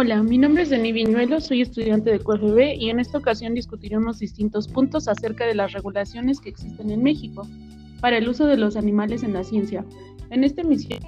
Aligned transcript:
Hola, 0.00 0.22
mi 0.22 0.38
nombre 0.38 0.62
es 0.62 0.70
Denis 0.70 0.94
Viñuelo, 0.94 1.40
soy 1.40 1.60
estudiante 1.60 2.12
de 2.12 2.20
QFB 2.20 2.76
y 2.78 2.88
en 2.88 3.00
esta 3.00 3.18
ocasión 3.18 3.54
discutiremos 3.54 4.20
distintos 4.20 4.68
puntos 4.68 5.08
acerca 5.08 5.44
de 5.44 5.56
las 5.56 5.72
regulaciones 5.72 6.40
que 6.40 6.50
existen 6.50 6.92
en 6.92 7.02
México 7.02 7.42
para 8.00 8.18
el 8.18 8.28
uso 8.28 8.46
de 8.46 8.56
los 8.56 8.76
animales 8.76 9.24
en 9.24 9.32
la 9.32 9.42
ciencia. 9.42 9.84
En 10.30 10.44
esta 10.44 10.60
emisión, 10.60 11.00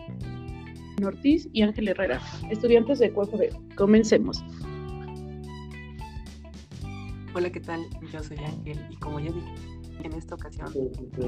Ortiz 1.04 1.48
y 1.52 1.62
Ángel 1.62 1.86
Herrera, 1.86 2.20
estudiantes 2.50 2.98
de 2.98 3.12
QFB. 3.12 3.76
Comencemos. 3.76 4.42
Hola, 7.32 7.48
¿qué 7.52 7.60
tal? 7.60 7.86
Yo 8.12 8.24
soy 8.24 8.38
Ángel 8.38 8.80
y 8.90 8.96
como 8.96 9.20
ya 9.20 9.30
dije, 9.30 9.54
en 10.02 10.14
esta 10.14 10.34
ocasión 10.34 10.68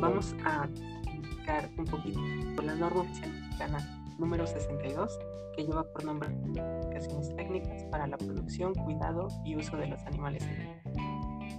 vamos 0.01 0.35
a 0.45 0.69
explicar 1.05 1.71
un 1.79 1.85
poquito 1.85 2.21
por 2.57 2.65
la 2.65 2.75
norma 2.75 3.03
oficial 3.03 3.31
mexicana 3.31 4.02
número 4.19 4.47
62, 4.47 5.19
que 5.57 5.65
lleva 5.65 5.85
por 5.93 6.05
nombre 6.05 6.31
Indicaciones 6.31 7.35
técnicas 7.37 7.85
para 7.85 8.07
la 8.07 8.17
producción, 8.17 8.75
cuidado 8.75 9.29
y 9.45 9.57
uso 9.57 9.77
de 9.77 9.87
los 9.87 10.01
animales. 10.07 10.47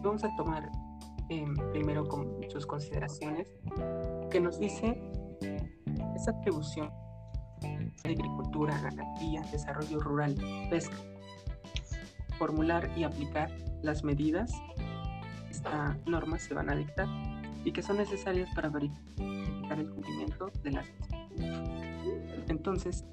Vamos 0.02 0.23
a 0.23 0.35
tomar 0.35 0.70
em, 1.29 1.53
primero 1.71 2.07
con 2.07 2.38
sus 2.49 2.66
consideraciones, 2.66 3.52
que 4.29 4.39
nos 4.39 4.59
dice 4.59 5.02
esa 6.16 6.31
atribución 6.31 6.91
de 7.62 8.09
agricultura, 8.09 8.79
ganadería, 8.81 9.41
desarrollo 9.51 9.99
rural, 9.99 10.35
pesca, 10.70 10.98
formular 12.38 12.90
y 12.98 13.04
aplicar 13.04 13.49
las 13.81 14.04
medidas 14.04 14.51
esta 15.63 15.98
norma 16.05 16.40
se 16.40 16.54
van 16.54 16.70
a 16.70 16.76
dictar 16.76 17.07
y 17.63 17.71
que 17.71 17.81
son 17.81 17.98
necesarias 17.98 18.49
para 18.54 18.70
verificar 18.70 19.79
el 19.79 19.90
cumplimiento 19.90 20.51
de 20.63 20.71
las 20.71 20.88
entonces, 22.48 23.05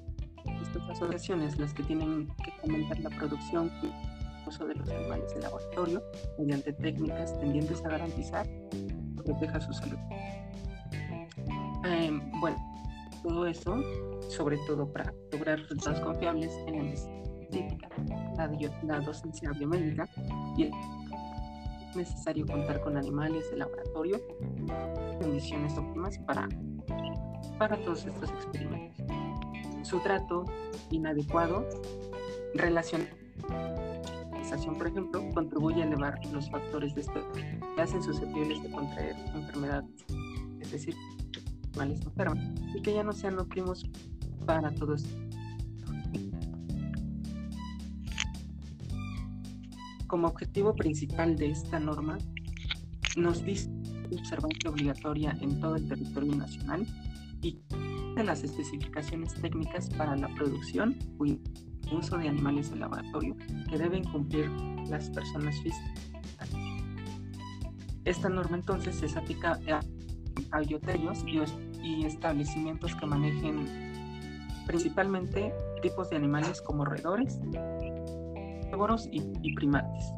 estas 0.61 0.89
asociaciones 0.89 1.57
las 1.59 1.73
que 1.73 1.83
tienen 1.83 2.27
que 2.43 2.51
fomentar 2.61 2.99
la 2.99 3.09
producción 3.09 3.71
y 3.83 4.47
uso 4.47 4.65
de 4.65 4.75
los 4.75 4.89
animales 4.89 5.33
de 5.33 5.41
laboratorio 5.41 6.03
mediante 6.37 6.73
técnicas 6.73 7.39
tendientes 7.39 7.83
a 7.85 7.89
garantizar 7.89 8.47
que 8.71 9.23
proteja 9.23 9.61
su 9.61 9.73
salud. 9.73 9.97
Em, 11.85 12.21
bueno, 12.39 12.57
todo 13.23 13.45
eso, 13.45 13.77
sobre 14.29 14.57
todo 14.67 14.91
para 14.91 15.13
lograr 15.31 15.59
resultados 15.59 15.99
confiables 16.01 16.51
en 16.67 16.89
la 16.89 16.95
científica, 16.95 17.89
la 18.83 18.99
docencia 18.99 19.51
biomédica 19.51 20.07
y 20.57 20.63
es 20.63 20.71
necesario 21.95 22.45
contar 22.45 22.81
con 22.81 22.97
animales 22.97 23.49
de 23.51 23.57
laboratorio 23.57 24.19
en 24.39 25.19
condiciones 25.19 25.77
óptimas 25.77 26.17
para, 26.19 26.47
para 27.57 27.77
todos 27.77 28.05
estos 28.05 28.29
experimentos 28.29 28.97
su 29.83 29.99
trato 29.99 30.45
inadecuado, 30.89 31.67
relación 32.53 33.07
por 34.77 34.87
ejemplo, 34.87 35.29
contribuye 35.33 35.81
a 35.81 35.85
elevar 35.85 36.19
los 36.33 36.49
factores 36.49 36.93
de 36.93 37.01
estrés 37.01 37.23
que 37.33 37.81
hacen 37.81 38.03
susceptibles 38.03 38.61
de 38.61 38.71
contraer 38.71 39.15
enfermedades, 39.33 39.89
es 40.59 40.71
decir, 40.71 40.95
animales 41.69 42.01
enfermos, 42.01 42.39
y 42.75 42.81
que 42.81 42.93
ya 42.93 43.03
no 43.03 43.13
sean 43.13 43.39
óptimos 43.39 43.89
para 44.45 44.69
todos. 44.71 45.05
Como 50.07 50.27
objetivo 50.27 50.75
principal 50.75 51.37
de 51.37 51.51
esta 51.51 51.79
norma, 51.79 52.17
nos 53.15 53.45
dice 53.45 53.69
observancia 54.11 54.69
obligatoria 54.69 55.37
en 55.39 55.61
todo 55.61 55.77
el 55.77 55.87
territorio 55.87 56.35
nacional 56.35 56.85
y 57.41 57.59
las 58.23 58.43
especificaciones 58.43 59.33
técnicas 59.35 59.89
para 59.89 60.15
la 60.15 60.27
producción 60.35 60.97
y 61.25 61.39
uso 61.91 62.17
de 62.17 62.29
animales 62.29 62.69
de 62.69 62.77
laboratorio 62.77 63.35
que 63.69 63.77
deben 63.77 64.03
cumplir 64.03 64.49
las 64.87 65.09
personas 65.09 65.55
físicas. 65.61 66.09
Esta 68.05 68.29
norma 68.29 68.57
entonces 68.57 68.95
se 68.95 69.17
aplica 69.17 69.59
a 70.51 70.59
bioterios 70.59 71.23
y, 71.83 72.05
establecimientos 72.05 72.95
que 72.95 73.05
manejen 73.05 73.67
principalmente 74.67 75.53
tipos 75.81 76.09
de 76.09 76.17
animales 76.17 76.61
como 76.61 76.85
roedores, 76.85 77.39
herbívoros 78.65 79.07
y 79.11 79.53
primates, 79.55 80.13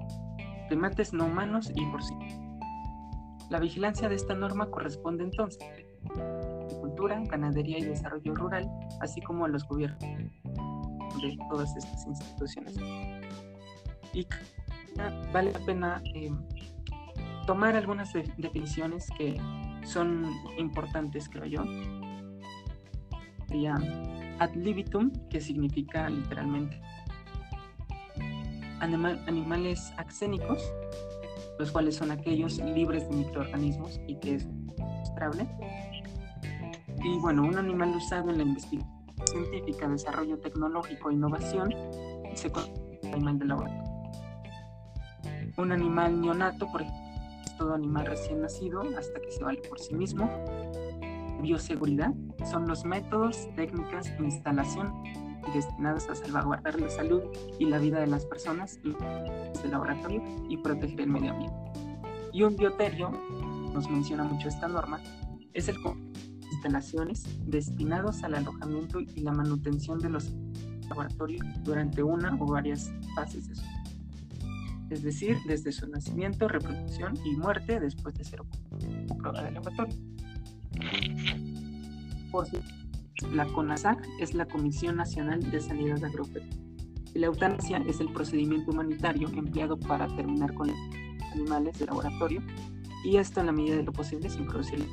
primates 0.68 1.14
no 1.14 1.26
humanos 1.26 1.72
y 1.76 1.86
porcinos. 1.88 2.34
La 3.50 3.60
vigilancia 3.60 4.10
de 4.10 4.16
esta 4.16 4.34
norma 4.34 4.68
corresponde 4.68 5.24
entonces 5.24 5.64
ganadería 7.08 7.80
y 7.80 7.84
desarrollo 7.84 8.34
rural, 8.36 8.70
así 9.02 9.22
como 9.22 9.46
a 9.46 9.48
los 9.48 9.68
gobiernos 9.68 10.02
de 10.02 11.38
todas 11.50 11.76
estas 11.76 12.06
instituciones. 12.08 12.76
Y 14.14 14.28
vale 15.32 15.52
la 15.52 15.60
pena 15.60 16.02
eh, 16.14 16.32
tomar 17.46 17.76
algunas 17.76 18.14
definiciones 18.14 19.08
que 19.18 19.40
son 19.86 20.26
importantes, 20.58 21.30
creo 21.30 21.46
yo. 21.46 21.64
Sería 23.48 23.76
ad 24.40 24.54
libitum, 24.56 25.12
que 25.30 25.42
significa 25.42 26.10
literalmente 26.10 26.82
animales 28.80 29.94
axénicos, 29.98 30.62
los 31.58 31.72
cuales 31.72 31.96
son 31.96 32.12
aquellos 32.12 32.58
libres 32.58 33.08
de 33.10 33.16
microorganismos 33.16 34.02
y 34.08 34.16
que 34.16 34.36
es 34.36 34.48
mostrable 34.78 35.48
y 37.04 37.20
bueno, 37.20 37.44
un 37.44 37.58
animal 37.58 37.96
usado 37.96 38.30
en 38.30 38.38
la 38.38 38.44
investigación 38.44 39.04
científica, 39.26 39.88
desarrollo 39.88 40.40
tecnológico 40.40 41.10
e 41.10 41.14
innovación 41.14 41.74
se 42.34 42.52
animal 43.14 43.38
de 43.40 43.46
laboratorio. 43.46 43.94
Un 45.58 45.72
animal 45.72 46.20
neonato, 46.22 46.72
por 46.72 46.82
ejemplo, 46.82 47.04
es 47.46 47.58
todo 47.58 47.74
animal 47.74 48.08
recién 48.08 48.42
nacido 48.42 48.82
hasta 48.98 49.20
que 49.20 49.32
se 49.32 49.44
vale 49.44 49.62
por 49.70 49.80
sí 49.80 49.94
mismo. 49.94 50.30
Bioseguridad 51.42 52.14
son 52.50 52.68
los 52.68 52.86
métodos, 52.86 53.50
técnicas 53.56 54.08
e 54.08 54.24
instalación 54.24 54.94
destinados 55.54 56.10
a 56.10 56.16
salvaguardar 56.16 56.80
la 56.80 56.90
salud 56.90 57.22
y 57.60 57.66
la 57.66 57.78
vida 57.78 58.00
de 58.00 58.08
las 58.08 58.26
personas 58.26 58.80
del 58.82 59.72
laboratorio 59.72 60.24
y 60.50 60.58
proteger 60.58 61.02
el 61.02 61.10
medio 61.10 61.32
ambiente. 61.32 61.58
Y 62.32 62.44
un 62.44 62.56
bioterio, 62.56 63.12
nos 63.74 63.90
menciona 63.90 64.24
mucho 64.24 64.48
esta 64.48 64.68
norma, 64.68 65.02
es 65.54 65.68
el 65.68 65.82
instalaciones 66.64 67.26
destinados 67.46 68.24
al 68.24 68.36
alojamiento 68.36 69.02
y 69.02 69.20
la 69.20 69.34
manutención 69.34 70.00
de 70.00 70.10
los 70.10 70.34
laboratorios 70.88 71.46
durante 71.64 72.02
una 72.02 72.38
o 72.40 72.46
varias 72.46 72.90
fases 73.16 73.50
de 73.50 73.56
su 73.56 73.64
es 74.90 75.02
decir, 75.02 75.38
desde 75.48 75.72
su 75.72 75.88
nacimiento, 75.88 76.48
reproducción 76.48 77.18
y 77.26 77.36
muerte 77.36 77.80
después 77.80 78.14
de 78.16 78.24
ser 78.24 78.42
prueba 79.18 79.42
de 79.42 79.52
laboratorio. 79.52 79.96
Por 82.32 82.48
la 83.34 83.46
CONASAC 83.48 84.08
es 84.20 84.36
la 84.36 84.46
Comisión 84.46 84.98
Nacional 84.98 85.40
de 85.50 85.60
Sanidad 85.62 86.04
Agropecuaria. 86.04 86.58
La 87.16 87.26
eutanasia 87.26 87.78
es 87.88 88.02
el 88.02 88.14
procedimiento 88.14 88.72
humanitario 88.72 89.30
empleado 89.30 89.80
para 89.80 90.08
terminar 90.16 90.54
con 90.54 90.70
animales 91.34 91.80
de 91.80 91.88
laboratorio 91.88 92.44
y 93.04 93.18
esto 93.18 93.40
en 93.40 93.48
la 93.48 93.52
medida 93.52 93.78
de 93.78 93.84
lo 93.84 93.94
posible 93.94 94.30
sin 94.30 94.46
producir 94.46 94.86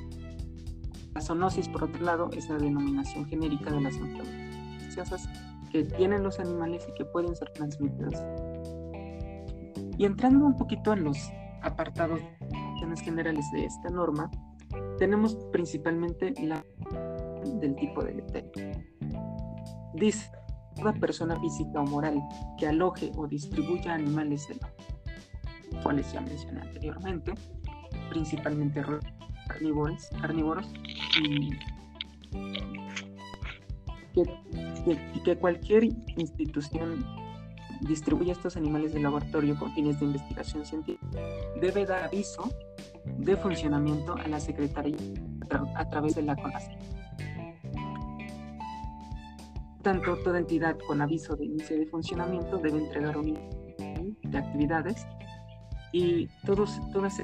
la 1.14 1.20
zoonosis, 1.20 1.68
por 1.68 1.84
otro 1.84 2.02
lado, 2.04 2.30
es 2.32 2.48
la 2.48 2.58
denominación 2.58 3.26
genérica 3.26 3.70
de 3.70 3.80
las 3.80 3.96
enfermedades 3.96 5.28
que 5.70 5.84
tienen 5.84 6.22
los 6.22 6.38
animales 6.40 6.86
y 6.88 6.94
que 6.94 7.04
pueden 7.04 7.34
ser 7.34 7.50
transmitidas. 7.52 8.24
Y 9.96 10.04
entrando 10.04 10.46
un 10.46 10.56
poquito 10.56 10.92
en 10.92 11.04
los 11.04 11.18
apartados 11.62 12.20
generales 12.98 13.44
de 13.52 13.64
esta 13.64 13.88
norma, 13.88 14.30
tenemos 14.98 15.36
principalmente 15.52 16.34
la 16.42 16.64
del 17.60 17.76
tipo 17.76 18.02
de 18.02 18.14
letrero. 18.14 18.50
Dice, 19.94 20.30
toda 20.76 20.92
persona 20.94 21.38
física 21.38 21.80
o 21.80 21.86
moral 21.86 22.20
que 22.58 22.66
aloje 22.66 23.12
o 23.16 23.26
distribuya 23.26 23.94
animales 23.94 24.48
de 24.48 24.56
los 24.56 25.82
cuales 25.82 26.12
ya 26.12 26.20
mencioné 26.20 26.62
anteriormente, 26.62 27.32
principalmente 28.10 28.82
carnívoros, 30.20 30.66
y 31.22 31.50
que, 35.24 35.36
cualquier 35.36 35.84
institución 36.16 37.04
distribuya 37.82 38.32
estos 38.32 38.56
animales 38.56 38.92
de 38.92 39.00
laboratorio 39.00 39.58
con 39.58 39.72
fines 39.72 39.98
de 40.00 40.06
investigación 40.06 40.66
científica 40.66 41.18
debe 41.60 41.86
dar 41.86 42.02
aviso 42.04 42.50
de 43.18 43.36
funcionamiento 43.36 44.14
a 44.14 44.28
la 44.28 44.38
Secretaría 44.40 44.96
a, 45.76 45.88
través 45.88 46.14
de 46.14 46.22
la 46.22 46.36
CONASA. 46.36 46.72
Tanto 49.82 50.16
toda 50.18 50.40
entidad 50.40 50.76
con 50.86 51.00
aviso 51.00 51.36
de 51.36 51.46
inicio 51.46 51.78
de 51.78 51.86
funcionamiento 51.86 52.58
debe 52.58 52.78
entregar 52.78 53.16
un 53.16 53.34
de 54.22 54.38
actividades 54.38 55.06
y 55.92 56.28
todos, 56.44 56.78
todas 56.92 57.18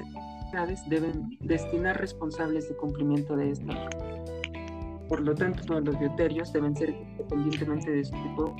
deben 0.87 1.37
destinar 1.41 1.99
responsables 1.99 2.69
de 2.69 2.75
cumplimiento 2.75 3.35
de 3.35 3.51
esta. 3.51 3.89
Por 5.07 5.21
lo 5.21 5.35
tanto, 5.35 5.63
todos 5.63 5.83
los 5.85 5.99
bioterios 5.99 6.51
deben 6.51 6.75
ser, 6.75 6.89
independientemente 6.89 7.91
de 7.91 8.03
su 8.03 8.11
tipo, 8.11 8.55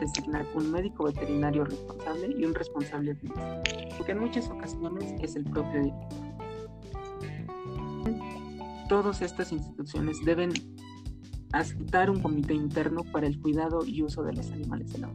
designar 0.00 0.46
un 0.54 0.70
médico 0.70 1.04
veterinario 1.04 1.64
responsable 1.64 2.34
y 2.38 2.44
un 2.44 2.54
responsable 2.54 3.12
administrativo, 3.12 3.96
porque 3.96 4.12
en 4.12 4.18
muchas 4.20 4.48
ocasiones 4.48 5.14
es 5.20 5.34
el 5.36 5.44
propio 5.44 5.82
director. 5.82 6.30
Todas 8.88 9.22
estas 9.22 9.52
instituciones 9.52 10.18
deben 10.24 10.52
aceptar 11.52 12.10
un 12.10 12.20
comité 12.20 12.54
interno 12.54 13.02
para 13.12 13.26
el 13.26 13.40
cuidado 13.40 13.84
y 13.84 14.02
uso 14.02 14.22
de 14.22 14.32
los 14.34 14.50
animales 14.52 14.92
de 14.92 14.98
la 14.98 15.10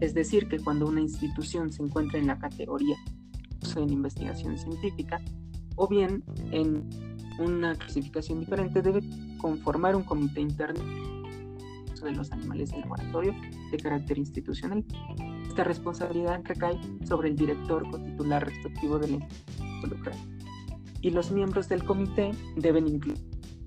Es 0.00 0.14
decir, 0.14 0.48
que 0.48 0.58
cuando 0.58 0.86
una 0.86 1.00
institución 1.00 1.72
se 1.72 1.82
encuentra 1.82 2.18
en 2.18 2.28
la 2.28 2.38
categoría 2.38 2.96
en 3.76 3.90
investigación 3.90 4.58
científica 4.58 5.20
o 5.76 5.88
bien 5.88 6.22
en 6.50 6.88
una 7.38 7.74
clasificación 7.74 8.40
diferente, 8.40 8.82
debe 8.82 9.00
conformar 9.38 9.96
un 9.96 10.02
comité 10.02 10.40
interno 10.40 10.82
de 12.02 12.12
los 12.12 12.32
animales 12.32 12.70
de 12.70 12.78
laboratorio 12.80 13.34
de 13.70 13.78
carácter 13.78 14.18
institucional. 14.18 14.84
Esta 15.46 15.64
responsabilidad 15.64 16.40
recae 16.44 16.78
sobre 17.06 17.28
el 17.28 17.36
director 17.36 17.86
o 17.92 17.98
titular 17.98 18.46
respectivo 18.46 18.98
de 18.98 19.08
la 19.08 19.14
institución 19.16 20.14
Y 21.02 21.10
los 21.10 21.30
miembros 21.30 21.68
del 21.68 21.84
comité 21.84 22.30
deben 22.56 22.88
incluir, 22.88 23.18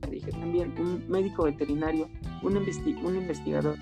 dije 0.10 0.32
también, 0.32 0.74
un 0.80 1.08
médico 1.10 1.44
veterinario, 1.44 2.10
un, 2.42 2.58
un 2.58 3.16
investigador 3.16 3.78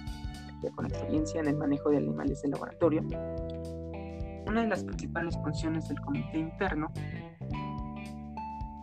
con 0.76 0.86
experiencia 0.86 1.42
en 1.42 1.48
el 1.48 1.58
manejo 1.58 1.90
de 1.90 1.98
animales 1.98 2.42
de 2.42 2.50
laboratorio. 2.50 3.04
Una 4.52 4.64
de 4.64 4.68
las 4.68 4.84
principales 4.84 5.38
funciones 5.38 5.88
del 5.88 6.02
comité 6.02 6.38
interno 6.38 6.92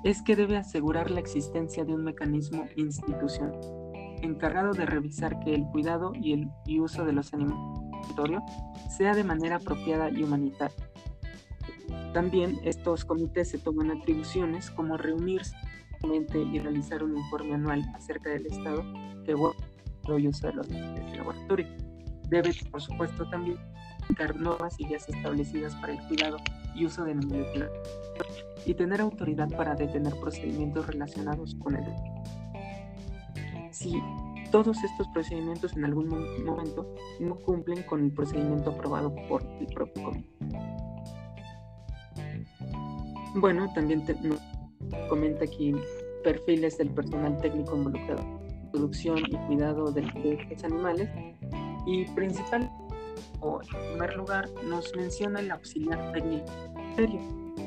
es 0.03 0.23
que 0.23 0.35
debe 0.35 0.57
asegurar 0.57 1.11
la 1.11 1.21
existencia 1.21 1.85
de 1.85 1.93
un 1.93 2.05
mecanismo 2.05 2.65
institucional 2.77 3.61
encargado 4.23 4.73
de 4.73 4.87
revisar 4.87 5.39
que 5.41 5.55
el 5.55 5.67
cuidado 5.67 6.13
y 6.15 6.33
el 6.33 6.49
uso 6.81 7.05
de 7.05 7.13
los 7.13 7.35
animales 7.35 7.69
sea 8.97 9.15
de 9.15 9.25
manera 9.25 9.57
apropiada 9.57 10.09
y 10.09 10.23
humanitaria. 10.23 10.91
También 12.15 12.59
estos 12.65 13.05
comités 13.05 13.51
se 13.51 13.59
toman 13.59 13.91
atribuciones 13.91 14.71
como 14.71 14.97
reunirse 14.97 15.55
y 16.51 16.59
realizar 16.61 17.03
un 17.03 17.15
informe 17.15 17.57
anual 17.57 17.83
acerca 17.95 18.31
del 18.31 18.47
estado 18.47 18.83
que 19.27 19.35
uso 19.35 20.47
de 20.47 20.55
los 20.55 20.71
animales 20.71 21.11
de 21.11 21.17
laboratorio. 21.19 21.67
Debe, 22.31 22.53
por 22.71 22.81
supuesto, 22.81 23.29
también 23.29 23.59
y 24.79 24.87
guías 24.87 25.09
establecidas 25.09 25.75
para 25.77 25.93
el 25.93 25.99
cuidado 26.09 26.39
y 26.75 26.87
uso 26.87 27.05
de 27.05 27.15
laboratorio 27.15 27.71
y 28.65 28.75
tener 28.75 29.01
autoridad 29.01 29.49
para 29.57 29.75
detener 29.75 30.15
procedimientos 30.21 30.87
relacionados 30.87 31.55
con 31.57 31.77
el 31.77 31.85
si 33.71 34.03
todos 34.51 34.83
estos 34.83 35.07
procedimientos 35.09 35.77
en 35.77 35.85
algún 35.85 36.09
momento 36.45 36.95
no 37.21 37.37
cumplen 37.37 37.83
con 37.85 38.05
el 38.05 38.13
procedimiento 38.13 38.71
aprobado 38.71 39.15
por 39.29 39.43
el 39.61 39.67
propio 39.67 40.03
comité. 40.03 40.29
Bueno, 43.35 43.71
también 43.75 44.03
comenta 45.09 45.45
aquí 45.45 45.75
perfiles 46.25 46.79
del 46.79 46.91
personal 46.91 47.39
técnico 47.41 47.77
involucrado 47.77 48.39
producción 48.71 49.19
y 49.29 49.37
cuidado 49.47 49.91
de, 49.93 50.03
los 50.03 50.65
animales 50.65 51.09
y 51.87 52.05
principal 52.13 52.71
o 53.41 53.61
en 53.63 53.69
primer 53.69 54.17
lugar 54.17 54.49
nos 54.65 54.95
menciona 54.97 55.41
el 55.41 55.51
auxiliar 55.51 56.13
técnico 56.13 56.53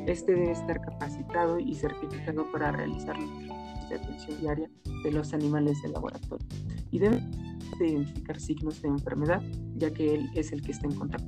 este 0.07 0.33
debe 0.33 0.51
estar 0.51 0.81
capacitado 0.81 1.59
y 1.59 1.75
certificado 1.75 2.51
para 2.51 2.71
realizar 2.71 3.15
de 3.89 3.95
atención 3.95 4.39
diaria 4.39 4.69
de 5.03 5.11
los 5.11 5.33
animales 5.33 5.81
de 5.81 5.89
laboratorio 5.89 6.47
y 6.91 6.99
debe 6.99 7.23
identificar 7.79 8.39
signos 8.39 8.81
de 8.81 8.89
enfermedad, 8.89 9.41
ya 9.75 9.91
que 9.91 10.13
él 10.13 10.29
es 10.35 10.51
el 10.51 10.61
que 10.61 10.71
está 10.71 10.87
en 10.87 10.95
contacto. 10.95 11.27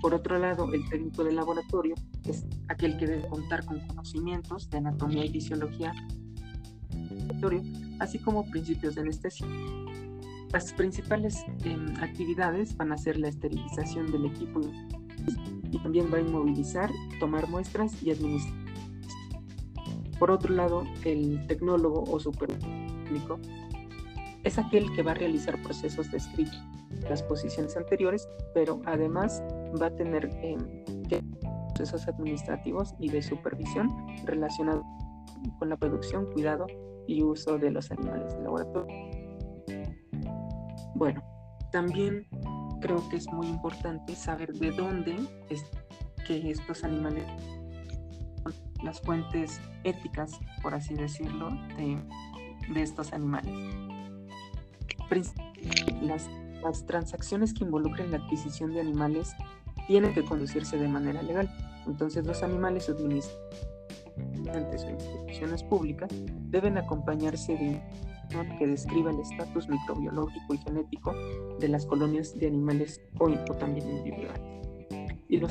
Por 0.00 0.14
otro 0.14 0.38
lado, 0.38 0.72
el 0.72 0.88
técnico 0.88 1.24
de 1.24 1.32
laboratorio 1.32 1.94
es 2.26 2.44
aquel 2.68 2.96
que 2.96 3.06
debe 3.06 3.28
contar 3.28 3.64
con 3.64 3.80
conocimientos 3.86 4.68
de 4.70 4.78
anatomía 4.78 5.24
y 5.24 5.30
fisiología, 5.30 5.92
así 8.00 8.18
como 8.18 8.50
principios 8.50 8.94
de 8.94 9.02
anestesia. 9.02 9.46
Las 10.54 10.72
principales 10.72 11.44
em, 11.64 11.94
actividades 11.96 12.74
van 12.78 12.92
a 12.92 12.96
ser 12.96 13.18
la 13.18 13.28
esterilización 13.28 14.10
del 14.10 14.24
equipo 14.24 14.60
y 15.70 15.78
también 15.78 16.10
va 16.10 16.16
a 16.16 16.20
inmovilizar, 16.20 16.90
tomar 17.20 17.46
muestras 17.48 18.02
y 18.02 18.10
administrar 18.10 18.64
por 20.18 20.30
otro 20.30 20.54
lado, 20.54 20.84
el 21.04 21.46
tecnólogo 21.46 22.04
o 22.10 22.20
supertécnico 22.20 23.38
es 24.42 24.58
aquel 24.58 24.90
que 24.94 25.02
va 25.02 25.12
a 25.12 25.14
realizar 25.14 25.60
procesos 25.62 26.10
descritos 26.10 26.62
en 26.90 27.08
las 27.08 27.22
posiciones 27.22 27.76
anteriores, 27.76 28.28
pero 28.54 28.80
además 28.86 29.42
va 29.80 29.86
a 29.86 29.90
tener 29.94 30.30
eh, 30.42 30.56
procesos 31.74 32.06
administrativos 32.08 32.94
y 32.98 33.08
de 33.08 33.22
supervisión 33.22 33.90
relacionados 34.24 34.84
con 35.58 35.68
la 35.68 35.76
producción, 35.76 36.26
cuidado 36.32 36.66
y 37.06 37.22
uso 37.22 37.58
de 37.58 37.70
los 37.70 37.90
animales 37.90 38.34
de 38.34 38.42
laboratorio. 38.44 39.13
Bueno, 40.94 41.22
también 41.72 42.26
creo 42.80 43.08
que 43.08 43.16
es 43.16 43.26
muy 43.32 43.46
importante 43.46 44.14
saber 44.14 44.52
de 44.52 44.70
dónde 44.70 45.16
es 45.48 45.64
que 46.26 46.50
estos 46.50 46.84
animales 46.84 47.24
las 48.84 49.00
fuentes 49.00 49.60
éticas, 49.82 50.38
por 50.62 50.74
así 50.74 50.94
decirlo, 50.94 51.50
de, 51.76 52.82
estos 52.82 53.12
animales. 53.12 53.52
Las, 56.02 56.28
transacciones 56.86 57.52
que 57.52 57.64
involucren 57.64 58.10
la 58.10 58.16
adquisición 58.18 58.72
de 58.72 58.80
animales 58.80 59.34
tienen 59.86 60.14
que 60.14 60.24
conducirse 60.24 60.78
de 60.78 60.88
manera 60.88 61.22
legal. 61.22 61.50
Entonces 61.86 62.26
los 62.26 62.42
animales 62.42 62.88
administrantes 62.88 64.84
o 64.84 64.90
instituciones 64.90 65.62
públicas 65.62 66.08
deben 66.48 66.78
acompañarse 66.78 67.54
de 67.54 67.82
que 68.58 68.66
describa 68.66 69.10
el 69.10 69.20
estatus 69.20 69.68
microbiológico 69.68 70.54
y 70.54 70.58
genético 70.58 71.14
de 71.58 71.68
las 71.68 71.86
colonias 71.86 72.38
de 72.38 72.46
animales 72.48 73.00
o, 73.18 73.26
o 73.26 73.54
también 73.56 73.88
individuales. 73.88 74.40
Y 75.28 75.38
los 75.38 75.50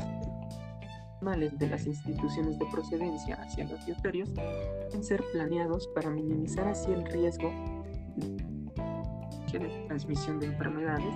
de 1.58 1.68
las 1.68 1.86
instituciones 1.86 2.58
de 2.58 2.66
procedencia 2.66 3.36
hacia 3.36 3.64
los 3.64 3.84
bioterios 3.86 4.28
deben 4.34 5.02
ser 5.02 5.24
planeados 5.32 5.88
para 5.94 6.10
minimizar 6.10 6.68
así 6.68 6.92
el 6.92 7.02
riesgo 7.06 7.50
de 9.52 9.84
transmisión 9.86 10.40
de 10.40 10.46
enfermedades 10.46 11.14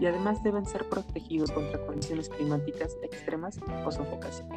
y 0.00 0.06
además 0.06 0.42
deben 0.42 0.64
ser 0.64 0.88
protegidos 0.88 1.52
contra 1.52 1.84
condiciones 1.86 2.28
climáticas 2.30 2.96
extremas 3.02 3.60
o 3.84 3.92
sofocación. 3.92 4.48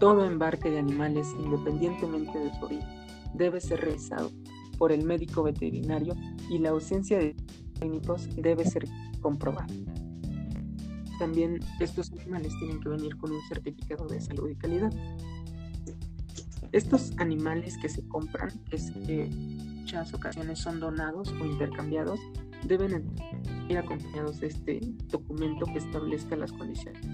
Todo 0.00 0.24
embarque 0.24 0.70
de 0.70 0.78
animales, 0.78 1.28
independientemente 1.38 2.38
de 2.38 2.54
su 2.54 2.64
origen, 2.64 2.99
debe 3.34 3.60
ser 3.60 3.80
revisado 3.80 4.30
por 4.78 4.92
el 4.92 5.04
médico 5.04 5.42
veterinario 5.42 6.14
y 6.48 6.58
la 6.58 6.70
ausencia 6.70 7.18
de 7.18 7.36
técnicos 7.78 8.28
debe 8.36 8.64
ser 8.64 8.84
comprobada 9.20 9.66
también 11.20 11.60
estos 11.78 12.10
animales 12.12 12.58
tienen 12.58 12.80
que 12.80 12.88
venir 12.88 13.14
con 13.18 13.30
un 13.30 13.42
certificado 13.42 14.06
de 14.06 14.22
salud 14.22 14.48
y 14.48 14.56
calidad. 14.56 14.90
Estos 16.72 17.12
animales 17.18 17.76
que 17.76 17.90
se 17.90 18.08
compran, 18.08 18.48
que 18.70 19.24
en 19.24 19.80
muchas 19.80 20.14
ocasiones 20.14 20.58
son 20.60 20.80
donados 20.80 21.30
o 21.32 21.44
intercambiados, 21.44 22.18
deben 22.66 23.04
ir 23.68 23.76
acompañados 23.76 24.40
de 24.40 24.46
este 24.46 24.80
documento 25.08 25.66
que 25.66 25.78
establezca 25.78 26.36
las 26.36 26.52
condiciones. 26.52 27.06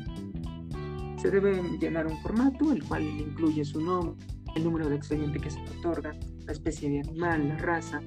Se 1.20 1.28
debe 1.28 1.60
llenar 1.80 2.06
un 2.06 2.16
formato, 2.18 2.70
el 2.70 2.84
cual 2.84 3.02
incluye 3.02 3.64
su 3.64 3.80
nombre, 3.80 4.24
el 4.56 4.64
número 4.64 4.88
de 4.88 4.96
expediente 4.96 5.38
que 5.38 5.50
se 5.50 5.60
otorga, 5.78 6.14
la 6.46 6.52
especie 6.52 6.90
de 6.90 7.00
animal, 7.00 7.48
la 7.48 7.56
raza, 7.58 8.00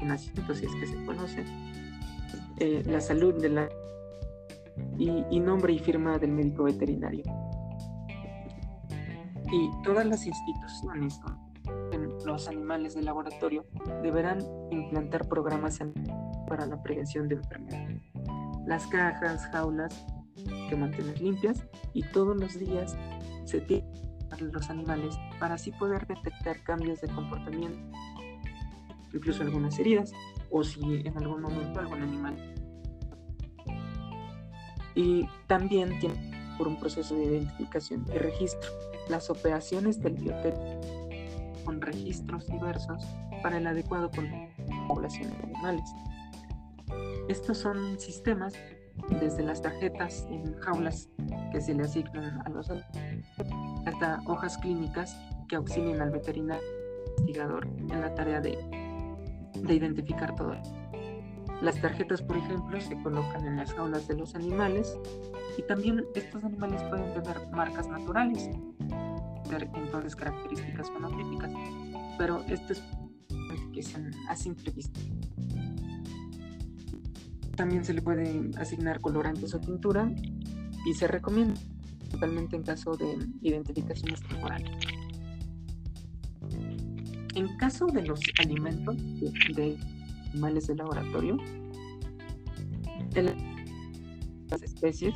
el 0.00 0.08
nacimiento 0.08 0.54
si 0.54 0.66
es 0.66 0.74
que 0.74 0.86
se 0.86 1.04
conoce, 1.04 1.44
eh, 2.58 2.82
la 2.86 3.00
salud 3.00 3.34
de 3.34 3.50
la 3.50 3.68
y, 4.96 5.40
nombre 5.40 5.72
y 5.72 5.78
firma 5.78 6.18
del 6.18 6.32
médico 6.32 6.64
veterinario. 6.64 7.24
Y 9.50 9.70
todas 9.82 10.06
las 10.06 10.26
instituciones 10.26 11.20
los 12.24 12.48
animales 12.48 12.94
de 12.94 13.02
laboratorio 13.02 13.64
deberán 14.02 14.40
implantar 14.70 15.28
programas 15.28 15.78
para 16.48 16.66
la 16.66 16.82
prevención 16.82 17.28
de 17.28 17.36
enfermedades. 17.36 18.02
Las 18.66 18.86
cajas, 18.86 19.46
jaulas, 19.52 20.06
que 20.68 20.76
mantener 20.76 21.20
limpias 21.20 21.64
y 21.94 22.02
todos 22.02 22.36
los 22.38 22.58
días 22.58 22.96
se 23.44 23.60
tienen 24.28 24.52
los 24.52 24.70
animales 24.70 25.18
para 25.38 25.54
así 25.54 25.72
poder 25.72 26.06
detectar 26.06 26.62
cambios 26.62 27.00
de 27.00 27.08
comportamiento, 27.08 27.78
incluso 29.12 29.42
algunas 29.42 29.78
heridas, 29.78 30.12
o 30.50 30.62
si 30.62 30.80
en 31.04 31.16
algún 31.16 31.42
momento 31.42 31.80
algún 31.80 32.02
animal 32.02 32.58
y 34.98 35.28
también 35.46 35.96
tiene 36.00 36.56
por 36.58 36.66
un 36.66 36.76
proceso 36.80 37.14
de 37.14 37.24
identificación 37.24 38.04
y 38.12 38.18
registro. 38.18 38.68
Las 39.08 39.30
operaciones 39.30 40.02
del 40.02 40.14
biotec 40.14 40.56
con 41.64 41.80
registros 41.80 42.48
diversos 42.48 43.06
para 43.40 43.58
el 43.58 43.66
adecuado 43.68 44.10
control 44.10 44.48
poblaciones 44.88 45.38
de 45.38 45.44
animales. 45.44 45.88
Estos 47.28 47.58
son 47.58 48.00
sistemas 48.00 48.54
desde 49.20 49.44
las 49.44 49.62
tarjetas 49.62 50.26
en 50.30 50.52
jaulas 50.58 51.08
que 51.52 51.60
se 51.60 51.74
le 51.74 51.84
asignan 51.84 52.42
a 52.44 52.48
los 52.48 52.68
hasta 53.88 54.20
hojas 54.26 54.58
clínicas 54.58 55.16
que 55.48 55.56
auxilien 55.56 56.00
al 56.00 56.10
veterinario 56.10 56.62
investigador 57.18 57.66
en 57.66 58.00
la 58.00 58.14
tarea 58.14 58.40
de, 58.40 58.58
de 59.54 59.74
identificar 59.74 60.34
todo. 60.34 60.54
Las 61.62 61.80
tarjetas, 61.80 62.22
por 62.22 62.36
ejemplo, 62.36 62.80
se 62.80 63.00
colocan 63.02 63.44
en 63.46 63.56
las 63.56 63.72
jaulas 63.72 64.06
de 64.06 64.14
los 64.14 64.34
animales 64.34 64.96
y 65.56 65.62
también 65.62 66.04
estos 66.14 66.44
animales 66.44 66.82
pueden 66.84 67.12
tener 67.14 67.48
marcas 67.50 67.88
naturales, 67.88 68.48
entonces 69.50 70.14
características 70.14 70.90
fenotípicas, 70.90 71.50
pero 72.16 72.42
esto 72.48 72.74
es 72.74 72.82
que 73.72 73.82
sean 73.82 74.12
a 74.28 74.36
simple 74.36 74.70
vista. 74.70 75.00
También 77.56 77.84
se 77.84 77.92
le 77.92 78.02
puede 78.02 78.50
asignar 78.56 79.00
colorantes 79.00 79.52
o 79.54 79.58
tintura 79.58 80.12
y 80.86 80.94
se 80.94 81.08
recomienda 81.08 81.60
principalmente 82.08 82.56
en 82.56 82.62
caso 82.62 82.96
de 82.96 83.18
identificaciones 83.42 84.22
temporales. 84.22 84.70
En 87.34 87.56
caso 87.58 87.86
de 87.86 88.02
los 88.02 88.20
alimentos 88.40 88.96
de, 89.54 89.76
animales 90.32 90.66
de 90.66 90.74
laboratorio, 90.74 91.36
las 94.50 94.62
especies 94.62 95.14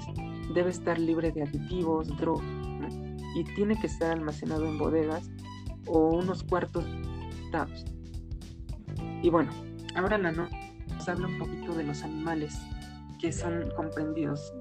debe 0.54 0.70
estar 0.70 0.98
libre 0.98 1.32
de 1.32 1.42
aditivos, 1.42 2.08
drogas 2.18 2.94
y 3.34 3.44
tiene 3.54 3.80
que 3.80 3.86
estar 3.86 4.12
almacenado 4.12 4.66
en 4.66 4.78
bodegas 4.78 5.30
o 5.86 6.16
unos 6.16 6.42
cuartos 6.44 6.84
tados. 7.50 7.84
Y 9.22 9.30
bueno, 9.30 9.50
ahora 9.94 10.18
la 10.18 10.32
no 10.32 10.46
habla 11.08 11.26
un 11.26 11.38
poquito 11.38 11.74
de 11.74 11.84
los 11.84 12.02
animales 12.02 12.56
que 13.20 13.32
son 13.32 13.70
comprendidos, 13.74 14.52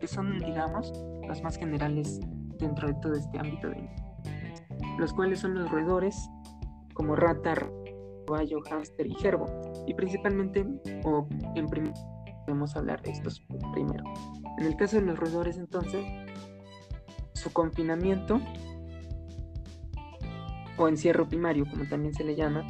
que 0.00 0.06
son, 0.06 0.38
digamos, 0.38 0.92
más 1.42 1.56
generales 1.56 2.20
dentro 2.58 2.88
de 2.88 2.94
todo 2.94 3.14
este 3.14 3.38
ámbito 3.38 3.68
de 3.68 3.88
los 4.98 5.12
cuales 5.12 5.40
son 5.40 5.54
los 5.54 5.70
roedores, 5.70 6.28
como 6.94 7.16
rata, 7.16 7.54
caballo, 8.26 8.60
hámster 8.68 9.06
y 9.06 9.14
gerbo. 9.14 9.46
Y 9.86 9.94
principalmente, 9.94 10.64
o 11.04 11.26
en 11.54 11.66
primer 11.66 11.92
podemos 12.46 12.76
hablar 12.76 13.02
de 13.02 13.10
estos 13.10 13.42
primero. 13.72 14.04
En 14.58 14.66
el 14.66 14.76
caso 14.76 14.96
de 14.96 15.02
los 15.02 15.18
roedores, 15.18 15.56
entonces, 15.56 16.04
su 17.32 17.52
confinamiento 17.52 18.40
o 20.76 20.88
encierro 20.88 21.28
primario, 21.28 21.64
como 21.70 21.88
también 21.88 22.14
se 22.14 22.24
le 22.24 22.36
llama, 22.36 22.62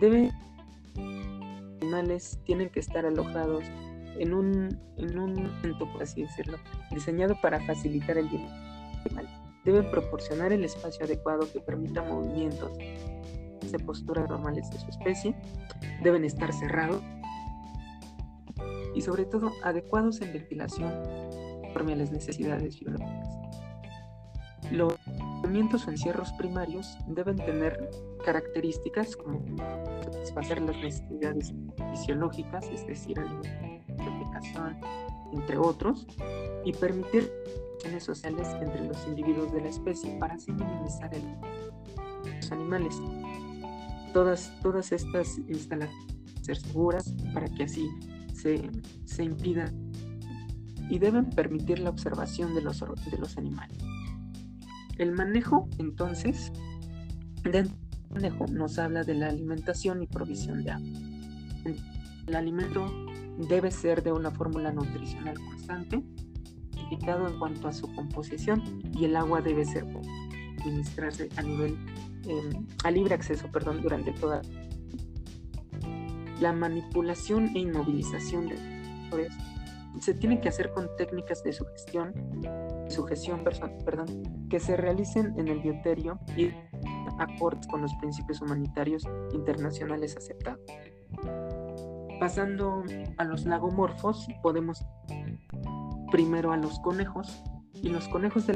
debe 0.00 0.30
animales 1.80 2.38
tienen 2.44 2.68
que 2.70 2.80
estar 2.80 3.06
alojados 3.06 3.64
en 4.18 4.34
un, 4.34 4.80
en 4.96 5.18
un 5.18 5.50
por 5.78 6.02
así 6.02 6.22
decirlo, 6.22 6.58
diseñado 6.90 7.36
para 7.40 7.60
facilitar 7.60 8.18
el 8.18 8.28
animal. 8.28 9.28
Deben 9.64 9.90
proporcionar 9.90 10.52
el 10.52 10.64
espacio 10.64 11.04
adecuado 11.04 11.50
que 11.52 11.60
permita 11.60 12.02
movimientos 12.02 12.70
de 12.78 13.78
posturas 13.84 14.28
normales 14.28 14.70
de 14.70 14.78
su 14.78 14.88
especie. 14.88 15.34
Deben 16.02 16.24
estar 16.24 16.52
cerrados 16.52 17.02
y 18.94 19.00
sobre 19.00 19.24
todo 19.24 19.52
adecuados 19.62 20.20
en 20.22 20.32
ventilación 20.32 20.92
conforme 21.62 21.92
a 21.92 21.96
las 21.96 22.10
necesidades 22.10 22.80
biológicas. 22.80 23.28
Los 24.70 24.94
movimientos 25.42 25.86
o 25.86 25.90
encierros 25.90 26.32
primarios 26.32 26.98
deben 27.06 27.36
tener 27.36 27.90
características 28.24 29.16
como 29.16 29.40
satisfacer 30.02 30.60
las 30.60 30.76
necesidades 30.76 31.54
fisiológicas, 31.92 32.66
es 32.68 32.86
decir, 32.86 33.18
entre 35.32 35.58
otros, 35.58 36.06
y 36.64 36.72
permitir 36.72 37.30
relaciones 37.78 38.04
sociales 38.04 38.48
entre 38.60 38.86
los 38.86 39.06
individuos 39.06 39.52
de 39.52 39.60
la 39.60 39.68
especie 39.68 40.18
para 40.18 40.34
así 40.34 40.52
minimizar 40.52 41.14
el 41.14 41.22
los 42.34 42.52
animales. 42.52 42.94
Todas, 44.12 44.52
todas 44.62 44.92
estas 44.92 45.38
instalaciones 45.48 46.18
ser 46.42 46.56
seguras 46.56 47.14
para 47.34 47.46
que 47.46 47.64
así 47.64 47.90
se, 48.32 48.70
se 49.04 49.24
impida 49.24 49.70
y 50.88 50.98
deben 50.98 51.28
permitir 51.28 51.80
la 51.80 51.90
observación 51.90 52.54
de 52.54 52.62
los, 52.62 52.80
de 52.80 53.18
los 53.18 53.36
animales. 53.36 53.76
El 54.96 55.12
manejo, 55.12 55.68
entonces, 55.78 56.50
manejo 58.10 58.46
nos 58.46 58.78
habla 58.78 59.04
de 59.04 59.14
la 59.14 59.28
alimentación 59.28 60.02
y 60.02 60.06
provisión 60.06 60.64
de 60.64 60.70
agua. 60.70 60.88
El 62.26 62.34
alimento 62.34 62.90
debe 63.38 63.70
ser 63.70 64.02
de 64.02 64.12
una 64.12 64.30
fórmula 64.30 64.72
nutricional 64.72 65.38
constante, 65.38 66.02
indicado 66.76 67.28
en 67.28 67.38
cuanto 67.38 67.68
a 67.68 67.72
su 67.72 67.92
composición, 67.94 68.82
y 68.92 69.04
el 69.04 69.16
agua 69.16 69.40
debe 69.40 69.64
ser 69.64 69.86
administrarse 70.60 71.28
a 71.36 71.42
nivel 71.42 71.78
em, 72.26 72.66
a 72.84 72.90
libre 72.90 73.14
acceso, 73.14 73.50
perdón, 73.50 73.80
durante 73.80 74.12
toda 74.12 74.42
la 76.40 76.52
manipulación 76.52 77.50
e 77.54 77.60
inmovilización 77.60 78.48
de 78.48 78.54
los 79.10 79.32
se 80.00 80.14
tiene 80.14 80.40
que 80.40 80.48
hacer 80.48 80.72
con 80.72 80.88
técnicas 80.96 81.42
de 81.42 81.52
sugestión, 81.52 82.12
sujeción, 82.88 83.42
perdón, 83.84 84.46
que 84.48 84.60
se 84.60 84.76
realicen 84.76 85.34
en 85.38 85.48
el 85.48 85.60
bioterio 85.60 86.18
y 86.36 86.50
acordes 87.18 87.66
con 87.66 87.82
los 87.82 87.92
principios 87.96 88.40
humanitarios 88.40 89.02
internacionales 89.32 90.16
aceptados. 90.16 90.60
Pasando 92.20 92.84
a 93.16 93.24
los 93.24 93.44
lagomorfos, 93.44 94.26
podemos 94.42 94.84
primero 96.10 96.52
a 96.52 96.56
los 96.56 96.78
conejos, 96.80 97.42
y 97.82 97.90
los 97.90 98.08
conejos 98.08 98.46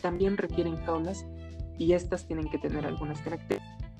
también 0.00 0.36
requieren 0.36 0.76
jaulas 0.84 1.26
y 1.78 1.92
estas 1.92 2.26
tienen 2.26 2.48
que 2.48 2.58
tener 2.58 2.86
algunas 2.86 3.20
características. 3.20 3.92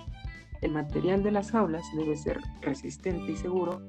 El 0.61 0.73
material 0.73 1.23
de 1.23 1.30
las 1.30 1.50
jaulas 1.50 1.85
debe 1.97 2.16
ser 2.16 2.40
resistente 2.62 3.33
y 3.33 3.37
seguro, 3.37 3.83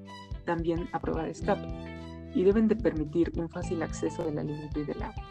también 0.46 0.90
a 0.92 1.00
prueba 1.00 1.24
de 1.24 1.32
escape 1.32 1.68
y 2.34 2.44
deben 2.44 2.68
de 2.68 2.76
permitir 2.76 3.32
un 3.38 3.50
fácil 3.50 3.82
acceso 3.82 4.24
del 4.24 4.38
alimento 4.38 4.80
y 4.82 4.84
del 4.84 5.02
agua. 5.02 5.24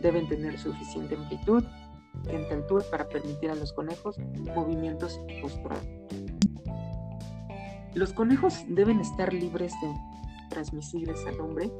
Deben 0.00 0.28
tener 0.28 0.58
suficiente 0.58 1.14
amplitud, 1.14 1.64
suficiente 2.14 2.54
altura 2.54 2.84
para 2.90 3.08
permitir 3.08 3.50
a 3.50 3.54
los 3.54 3.72
conejos 3.72 4.18
movimientos 4.54 5.20
posturales. 5.40 5.88
Los 7.94 8.12
conejos 8.12 8.64
deben 8.68 9.00
estar 9.00 9.32
libres 9.32 9.72
de 9.82 9.94
transmisibles 10.50 11.24
al 11.26 11.40
hombre 11.40 11.70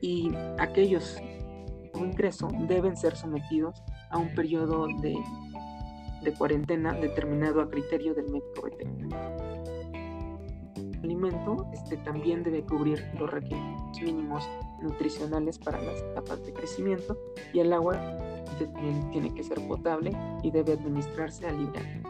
y 0.00 0.30
aquellos 0.58 1.16
con 1.92 2.10
ingreso 2.10 2.48
deben 2.68 2.96
ser 2.96 3.16
sometidos 3.16 3.82
a 4.10 4.18
un 4.18 4.34
periodo 4.34 4.86
de, 5.00 5.16
cuarentena 6.38 6.92
determinado 6.94 7.60
a 7.60 7.68
criterio 7.68 8.14
del 8.14 8.26
médico 8.30 8.62
veterinario 8.62 9.42
alimento 11.02 11.66
este, 11.72 11.96
también 11.98 12.42
debe 12.42 12.62
cubrir 12.62 13.04
los 13.18 13.30
requisitos 13.30 14.00
mínimos 14.02 14.48
nutricionales 14.80 15.58
para 15.58 15.80
las 15.80 16.00
etapas 16.00 16.44
de 16.44 16.52
crecimiento 16.52 17.18
y 17.52 17.60
el 17.60 17.72
agua 17.72 17.94
también 18.58 19.10
tiene 19.10 19.34
que 19.34 19.42
ser 19.42 19.60
potable 19.66 20.12
y 20.42 20.50
debe 20.50 20.74
administrarse 20.74 21.46
a 21.46 21.52
libre. 21.52 22.02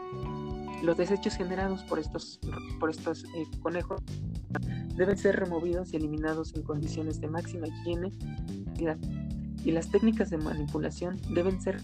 Los 0.83 0.97
desechos 0.97 1.35
generados 1.35 1.81
por 1.83 1.97
estos, 1.97 2.39
por 2.79 2.89
estos 2.89 3.23
eh, 3.23 3.47
conejos 3.61 4.01
deben 4.97 5.17
ser 5.17 5.37
removidos 5.37 5.93
y 5.93 5.95
eliminados 5.95 6.53
en 6.55 6.61
condiciones 6.61 7.21
de 7.21 7.29
máxima 7.29 7.67
higiene 7.67 8.11
y 9.63 9.71
las 9.71 9.89
técnicas 9.89 10.29
de 10.29 10.37
manipulación 10.37 11.19
deben 11.33 11.61
ser 11.61 11.81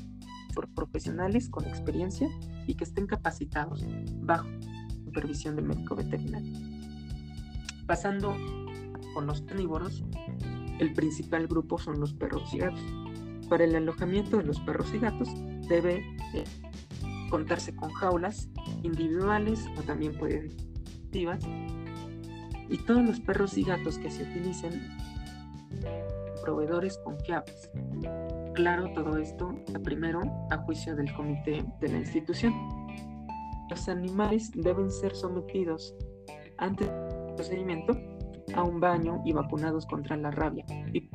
profesionales 0.75 1.49
con 1.49 1.65
experiencia 1.65 2.27
y 2.67 2.75
que 2.75 2.83
estén 2.83 3.07
capacitados 3.07 3.85
bajo 4.21 4.47
supervisión 5.05 5.55
del 5.55 5.65
médico 5.65 5.95
veterinario. 5.95 6.53
Pasando 7.87 8.35
con 9.13 9.25
los 9.25 9.41
carnívoros, 9.41 10.03
el 10.79 10.93
principal 10.93 11.47
grupo 11.47 11.77
son 11.77 11.99
los 11.99 12.13
perros 12.13 12.53
y 12.53 12.59
gatos. 12.59 12.83
Para 13.47 13.63
el 13.63 13.75
alojamiento 13.75 14.37
de 14.37 14.43
los 14.43 14.59
perros 14.59 14.93
y 14.93 14.99
gatos 14.99 15.29
debe 15.67 16.03
eh, 16.33 16.43
contarse 17.29 17.75
con 17.75 17.91
jaulas 17.91 18.49
individuales 18.83 19.65
o 19.77 19.81
también 19.83 20.17
pueden 20.17 20.49
activas 21.05 21.39
y 22.69 22.77
todos 22.85 23.03
los 23.03 23.19
perros 23.19 23.57
y 23.57 23.63
gatos 23.63 23.97
que 23.97 24.09
se 24.09 24.23
utilicen 24.23 24.87
proveedores 26.43 26.97
confiables. 26.99 27.69
Claro, 28.53 28.91
todo 28.93 29.17
esto 29.17 29.55
primero 29.83 30.21
a 30.51 30.57
juicio 30.57 30.95
del 30.95 31.13
comité 31.13 31.63
de 31.79 31.87
la 31.87 31.99
institución. 31.99 32.53
Los 33.69 33.87
animales 33.87 34.51
deben 34.53 34.91
ser 34.91 35.15
sometidos 35.15 35.95
antes 36.57 36.89
procedimiento 37.35 37.95
a 38.53 38.63
un 38.63 38.79
baño 38.79 39.21
y 39.25 39.31
vacunados 39.31 39.85
contra 39.85 40.17
la 40.17 40.31
rabia 40.31 40.65
y 40.93 41.09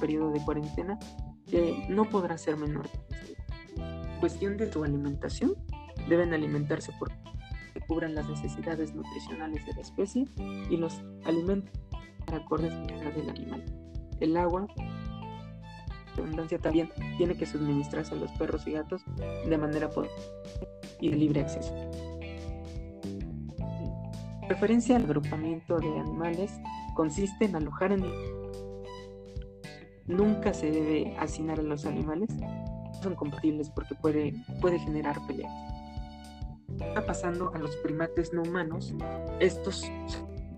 periodo 0.00 0.30
de 0.30 0.44
cuarentena 0.44 0.98
que 1.46 1.86
no 1.88 2.04
podrá 2.08 2.38
ser 2.38 2.56
menor. 2.56 2.88
Cuestión 4.22 4.56
de 4.56 4.70
su 4.70 4.84
alimentación, 4.84 5.56
deben 6.08 6.32
alimentarse 6.32 6.92
por 6.96 7.10
que 7.74 7.80
cubran 7.80 8.14
las 8.14 8.28
necesidades 8.28 8.94
nutricionales 8.94 9.66
de 9.66 9.72
la 9.72 9.80
especie 9.80 10.28
y 10.70 10.76
los 10.76 11.02
alimentos 11.24 11.72
corresponder 12.48 13.12
del 13.16 13.30
animal. 13.30 13.64
El 14.20 14.36
agua, 14.36 14.68
abundancia 16.16 16.56
también 16.60 16.88
tiene 17.18 17.36
que 17.36 17.46
suministrarse 17.46 18.14
a 18.14 18.16
los 18.16 18.30
perros 18.34 18.64
y 18.68 18.70
gatos 18.70 19.02
de 19.16 19.58
manera 19.58 19.90
y 21.00 21.10
de 21.10 21.16
libre 21.16 21.40
acceso. 21.40 21.74
Referencia 24.48 24.94
al 24.94 25.02
agrupamiento 25.02 25.78
de 25.78 25.98
animales 25.98 26.52
consiste 26.94 27.46
en 27.46 27.56
alojar 27.56 27.90
en 27.90 28.04
nunca 30.06 30.54
se 30.54 30.70
debe 30.70 31.16
hacinar 31.18 31.58
a 31.58 31.62
los 31.62 31.86
animales 31.86 32.28
son 33.02 33.14
compatibles 33.14 33.70
porque 33.70 33.94
puede, 33.94 34.34
puede 34.60 34.78
generar 34.78 35.16
peleas. 35.26 35.52
Pasando 37.06 37.52
a 37.54 37.58
los 37.58 37.76
primates 37.76 38.32
no 38.32 38.42
humanos 38.42 38.94
estos 39.40 39.84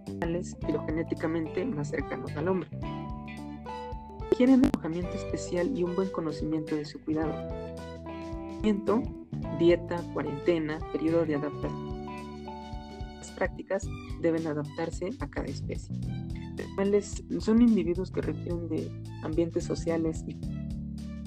animales 0.06 0.56
filogenéticamente 0.64 1.64
más 1.64 1.88
cercanos 1.88 2.32
al 2.36 2.48
hombre. 2.48 2.68
Requieren 4.30 4.64
alojamiento 4.64 5.14
especial 5.14 5.76
y 5.76 5.82
un 5.82 5.94
buen 5.94 6.08
conocimiento 6.10 6.76
de 6.76 6.84
su 6.84 7.00
cuidado. 7.00 7.32
Dieta, 9.58 10.02
cuarentena, 10.12 10.78
periodo 10.92 11.24
de 11.24 11.34
adaptación. 11.36 11.94
Prácticas 13.36 13.88
deben 14.20 14.46
adaptarse 14.46 15.10
a 15.18 15.28
cada 15.28 15.46
especie. 15.46 15.94
son 17.40 17.62
individuos 17.62 18.12
que 18.12 18.20
requieren 18.20 18.68
de 18.68 18.90
ambientes 19.22 19.64
sociales 19.64 20.24
y 20.28 20.38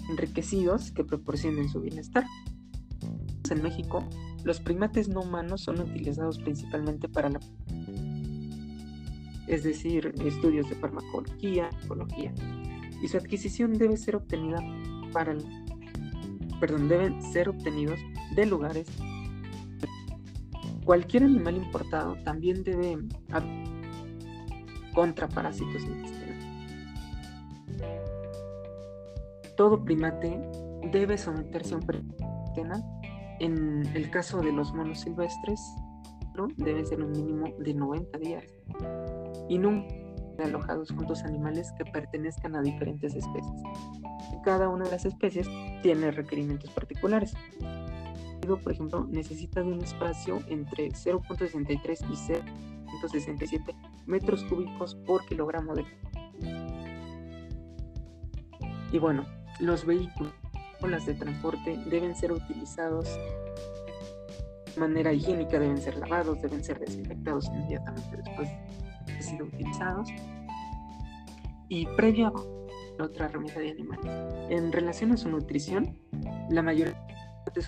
enriquecidos 0.10 0.92
que 0.92 1.04
proporcionen 1.04 1.70
su 1.70 1.82
bienestar. 1.82 2.26
En 3.50 3.64
México, 3.64 4.04
los 4.44 4.60
primates 4.60 5.08
no 5.08 5.22
humanos 5.22 5.62
son 5.62 5.80
utilizados 5.80 6.38
principalmente 6.40 7.08
para 7.08 7.30
la 7.30 7.40
es 9.48 9.64
decir, 9.64 10.14
estudios 10.26 10.70
de 10.70 10.76
farmacología, 10.76 11.70
ecología, 11.86 12.34
y 13.02 13.08
su 13.08 13.16
adquisición 13.16 13.78
debe 13.78 13.96
ser 13.96 14.18
obtenida 14.18 14.58
para 15.14 15.32
el, 15.32 15.46
perdón, 16.60 16.90
deben 16.90 17.24
ser 17.32 17.48
obtenidos 17.48 17.98
de 18.36 18.46
lugares 18.46 18.88
Cualquier 20.88 21.24
animal 21.24 21.58
importado 21.58 22.16
también 22.24 22.64
debe 22.64 22.98
contra 24.94 25.28
parásitos 25.28 25.84
Todo 29.58 29.84
primate 29.84 30.42
debe 30.92 31.18
someterse 31.18 31.74
a 31.74 31.78
un 31.78 31.84
cuarentena. 31.84 32.82
En 33.40 33.86
el 33.96 34.10
caso 34.10 34.40
de 34.42 34.54
los 34.54 34.74
monos 34.74 35.02
silvestres, 35.02 35.60
debe 36.56 36.86
ser 36.86 37.04
un 37.04 37.12
mínimo 37.12 37.48
de 37.60 37.74
90 37.74 38.18
días. 38.20 38.46
Y 39.50 39.58
nunca 39.58 39.94
alojados 40.44 40.92
juntos 40.92 41.24
animales 41.24 41.74
que 41.78 41.86
pertenezcan 41.86 42.56
a 42.56 42.62
diferentes 42.62 43.16
especies. 43.16 43.62
Cada 44.46 44.70
una 44.70 44.86
de 44.86 44.92
las 44.92 45.06
especies 45.06 45.50
tiene 45.82 46.12
requerimientos 46.12 46.70
particulares 46.72 47.34
por 48.56 48.72
ejemplo, 48.72 49.06
necesita 49.10 49.62
de 49.62 49.68
un 49.74 49.84
espacio 49.84 50.40
entre 50.48 50.90
0.63 50.90 52.00
y 52.10 52.16
0.67 52.16 53.76
metros 54.06 54.44
cúbicos 54.46 54.96
por 55.06 55.26
kilogramo 55.26 55.76
de... 55.76 55.86
Y 58.94 59.00
bueno, 59.00 59.26
los 59.60 59.86
vehículos 59.86 60.34
las 60.86 61.06
de 61.06 61.16
transporte 61.16 61.78
deben 61.88 62.16
ser 62.16 62.32
utilizados 62.32 63.10
de 64.74 64.80
manera 64.80 65.12
higiénica, 65.12 65.60
deben 65.60 65.80
ser 65.80 65.98
lavados, 65.98 66.42
deben 66.42 66.64
ser 66.64 66.80
desinfectados 66.80 67.48
inmediatamente 67.48 68.18
después 68.18 68.50
de 69.08 69.22
ser 69.22 69.42
utilizados. 69.42 70.08
Y 71.70 71.86
previo 71.98 72.28
a 73.00 73.04
otra 73.04 73.28
remesa 73.28 73.60
de 73.60 73.72
animales. 73.72 74.12
En 74.50 74.72
relación 74.72 75.12
a 75.12 75.18
su 75.18 75.30
nutrición, 75.30 75.98
la 76.50 76.62
mayoría 76.62 76.96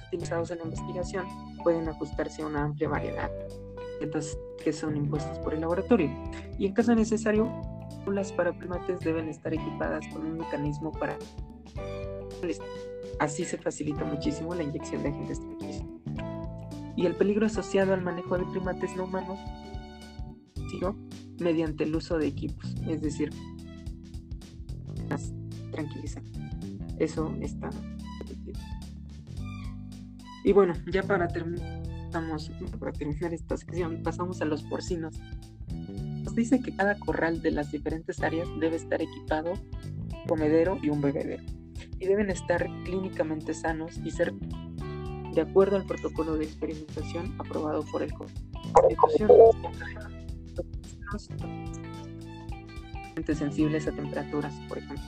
utilizados 0.08 0.52
en 0.52 0.60
la 0.60 0.66
investigación 0.66 1.26
pueden 1.64 1.88
ajustarse 1.90 2.42
a 2.42 2.48
una 2.48 2.64
amplia 2.64 2.90
variedad 2.90 3.30
de 3.30 4.06
dietas 4.06 4.38
que 4.64 4.72
son 4.72 4.96
impuestas 4.96 5.40
por 5.40 5.54
el 5.54 5.62
laboratorio. 5.62 6.10
Y 6.58 6.68
en 6.68 6.74
caso 6.74 6.94
necesario, 6.96 7.50
las 8.08 8.32
para 8.32 8.54
primates 8.54 9.00
deben 9.02 9.30
estar 9.30 9.54
equipadas 9.54 10.06
con 10.14 10.26
un 10.26 10.38
mecanismo 10.38 10.92
para... 10.92 11.18
Así 13.20 13.44
se 13.46 13.58
facilita 13.58 14.06
muchísimo 14.06 14.56
la 14.56 14.64
inyección 14.64 15.04
de 15.04 15.10
agentes 15.10 15.40
tranquilizantes. 15.40 16.00
Y 16.96 17.06
el 17.06 17.16
peligro 17.16 17.46
asociado 17.46 17.94
al 17.94 18.02
manejo 18.02 18.38
de 18.38 18.46
primates 18.46 18.96
no 18.96 19.06
humanos 19.06 19.40
mediante 21.40 21.84
el 21.84 21.96
uso 21.96 22.18
de 22.18 22.28
equipos, 22.28 22.76
es 22.88 23.02
decir, 23.02 23.32
tranquilizantes. 25.72 26.42
Eso 26.98 27.34
está 27.42 27.70
y 30.44 30.52
bueno, 30.52 30.74
ya 30.92 31.04
para 31.04 31.28
terminar, 31.28 31.84
para 32.80 32.92
terminar 32.92 33.34
esta 33.34 33.58
sección, 33.58 34.02
pasamos 34.04 34.42
a 34.42 34.46
los 34.46 34.64
porcinos. 34.64 35.20
Nos 36.24 36.34
dice 36.34 36.62
que 36.62 36.76
cada 36.76 36.98
corral 36.98 37.42
de 37.42 37.52
las 37.52 37.72
diferentes 37.72 38.22
áreas 38.22 38.48
debe 38.60 38.78
estar 38.78 39.02
equipado 39.02 39.54
comedero 40.30 40.78
y 40.82 40.90
un 40.90 41.02
bebedero. 41.02 41.44
Y 42.00 42.06
deben 42.06 42.30
estar 42.30 42.66
clínicamente 42.86 43.54
sanos 43.54 43.98
y 44.06 44.12
ser 44.12 44.34
de 45.34 45.42
acuerdo 45.42 45.76
al 45.76 45.86
protocolo 45.86 46.38
de 46.38 46.46
experimentación 46.46 47.36
aprobado 47.40 47.84
por 47.92 48.04
el 48.04 48.14
Constitución. 48.14 49.30
sensibles 53.36 53.88
a 53.88 53.92
temperaturas, 53.92 54.54
por 54.68 54.78
ejemplo. 54.78 55.04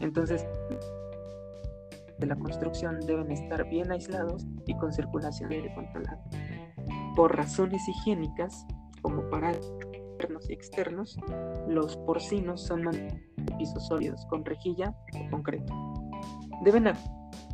Entonces, 0.00 0.46
de 2.18 2.26
la 2.26 2.36
construcción 2.36 3.00
deben 3.00 3.30
estar 3.30 3.68
bien 3.68 3.90
aislados 3.90 4.46
y 4.66 4.76
con 4.76 4.92
circulación 4.92 5.50
de 5.50 5.56
aire 5.56 5.74
controlada. 5.74 6.22
Por 7.14 7.36
razones 7.36 7.82
higiénicas, 7.88 8.66
como 9.02 9.28
para 9.30 9.52
internos 10.16 10.48
y 10.48 10.54
externos, 10.54 11.18
los 11.68 11.96
porcinos 11.98 12.62
son 12.62 12.90
pisos 13.58 13.86
sólidos 13.86 14.24
con 14.26 14.44
rejilla 14.44 14.94
o 15.14 15.30
concreto. 15.30 15.74
Deben 16.64 16.86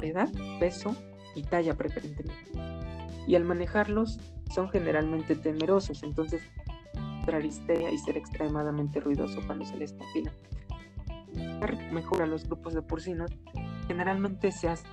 edad, 0.00 0.28
peso 0.60 0.94
y 1.34 1.42
talla 1.42 1.74
preferentemente. 1.74 2.52
Y 3.26 3.34
al 3.34 3.44
manejarlos 3.44 4.20
son 4.54 4.68
generalmente 4.70 5.34
temerosos, 5.34 6.04
entonces 6.04 6.42
histeria 7.44 7.90
y 7.90 7.98
ser 7.98 8.16
extremadamente 8.16 9.00
ruidoso 9.00 9.40
cuando 9.46 9.64
se 9.64 9.76
les 9.76 9.92
confina. 9.92 10.32
Mejora 11.92 12.26
los 12.26 12.44
grupos 12.46 12.74
de 12.74 12.82
porcinos 12.82 13.30
Generalmente 13.88 14.52
se 14.52 14.68
hace 14.68 14.86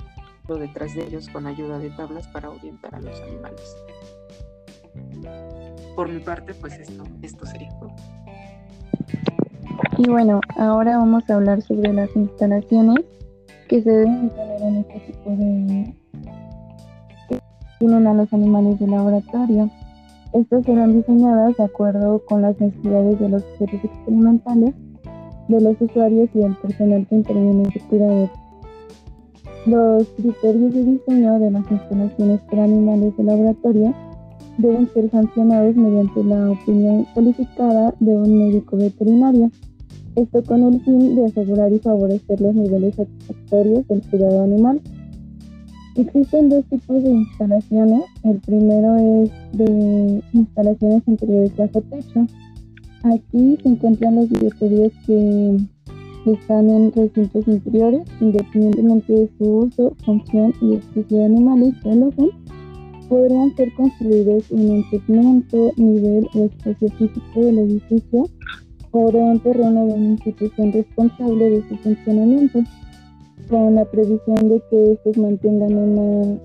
detrás 0.47 0.95
de 0.95 1.05
ellos 1.05 1.29
con 1.29 1.45
ayuda 1.45 1.77
de 1.77 1.91
tablas 1.91 2.27
para 2.29 2.49
orientar 2.49 2.95
a 2.95 2.99
los 2.99 3.21
animales. 3.21 3.75
Por 5.99 6.07
mi 6.07 6.19
parte, 6.21 6.53
pues 6.53 6.79
esto, 6.79 7.03
esto 7.21 7.45
sería 7.45 7.77
todo. 7.77 7.89
Y 9.97 10.09
bueno, 10.09 10.39
ahora 10.55 10.95
vamos 10.95 11.29
a 11.29 11.33
hablar 11.33 11.61
sobre 11.61 11.91
las 11.91 12.15
instalaciones 12.15 13.03
que 13.67 13.83
se 13.83 13.91
deben 13.91 14.29
tener 14.29 14.61
en 14.61 14.75
este 14.77 14.99
tipo 15.01 15.29
de 15.31 15.93
tienen 17.79 18.07
a 18.07 18.13
los 18.13 18.31
animales 18.31 18.79
de 18.79 18.87
laboratorio. 18.87 19.69
Estas 20.31 20.63
serán 20.63 20.93
diseñadas 20.93 21.57
de 21.57 21.65
acuerdo 21.65 22.23
con 22.27 22.43
las 22.43 22.57
necesidades 22.61 23.19
de 23.19 23.27
los 23.27 23.43
sujetos 23.43 23.83
experimentales, 23.83 24.73
de 25.49 25.59
los 25.59 25.81
usuarios 25.81 26.29
y 26.33 26.39
del 26.39 26.55
personal 26.55 27.05
que 27.09 27.15
interviene 27.15 27.63
en 27.63 27.71
su 27.73 27.87
cuidado 27.89 28.29
los 29.65 30.07
criterios 30.15 30.73
de 30.73 30.83
diseño 30.85 31.39
de 31.39 31.51
las 31.51 31.69
instalaciones 31.69 32.39
para 32.43 32.63
animales 32.63 33.17
de 33.17 33.23
laboratorio 33.25 33.93
deben 34.59 34.89
ser 34.93 35.09
sancionados 35.09 35.75
mediante 35.75 36.23
la 36.23 36.51
opinión 36.51 37.05
calificada 37.15 37.95
de 37.99 38.11
un 38.11 38.37
médico 38.37 38.77
veterinario. 38.77 39.49
Esto 40.15 40.43
con 40.43 40.63
el 40.63 40.81
fin 40.81 41.15
de 41.15 41.25
asegurar 41.25 41.71
y 41.71 41.79
favorecer 41.79 42.41
los 42.41 42.53
niveles 42.53 42.95
satisfactorios 42.95 43.87
del 43.87 44.01
cuidado 44.01 44.43
animal. 44.43 44.81
Existen 45.95 46.49
dos 46.49 46.65
tipos 46.65 47.03
de 47.03 47.09
instalaciones. 47.09 48.03
El 48.23 48.39
primero 48.39 48.97
es 48.97 49.31
de 49.53 50.21
instalaciones 50.33 51.03
interiores 51.07 51.55
bajo 51.55 51.81
techo. 51.81 52.27
Aquí 53.03 53.57
se 53.63 53.69
encuentran 53.69 54.15
los 54.15 54.29
bioterios 54.29 54.91
que 55.05 55.57
están 56.25 56.69
en 56.69 56.91
recintos 56.91 57.47
interiores, 57.47 58.05
independientemente 58.19 59.13
de 59.13 59.29
su 59.37 59.45
uso, 59.45 59.95
función 60.05 60.53
y 60.61 60.73
especie 60.73 61.17
de 61.17 61.25
animales 61.25 61.75
que 61.81 61.91
alojan, 61.91 62.29
podrían 63.09 63.55
ser 63.55 63.73
construidos 63.73 64.49
en 64.51 64.69
un 64.69 64.89
segmento, 64.89 65.71
nivel 65.77 66.27
o 66.35 66.45
espacio 66.45 66.89
físico 66.89 67.41
del 67.41 67.59
edificio 67.59 68.25
de 68.91 69.17
un 69.17 69.39
terreno 69.39 69.85
de 69.85 69.93
una 69.93 70.09
institución 70.09 70.71
responsable 70.71 71.49
de 71.49 71.69
su 71.69 71.77
funcionamiento, 71.77 72.59
con 73.49 73.75
la 73.75 73.85
previsión 73.85 74.49
de 74.49 74.61
que 74.69 74.91
estos 74.93 75.17
mantengan 75.17 75.75
una 75.75 76.39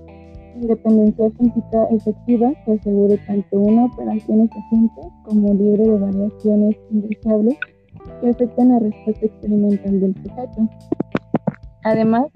independencia 0.55 1.29
física 1.31 1.87
efectiva 1.91 2.53
que 2.65 2.73
asegure 2.73 3.17
tanto 3.27 3.59
una 3.59 3.85
operación 3.85 4.41
eficiente 4.41 5.01
como 5.23 5.53
libre 5.53 5.83
de 5.83 5.97
variaciones 5.97 6.75
indeseables 6.91 7.57
que 8.21 8.29
afectan 8.29 8.69
la 8.69 8.79
respuesta 8.79 9.25
experimental 9.25 9.99
del 9.99 10.15
sujeto. 10.23 10.69
Además, 11.83 12.27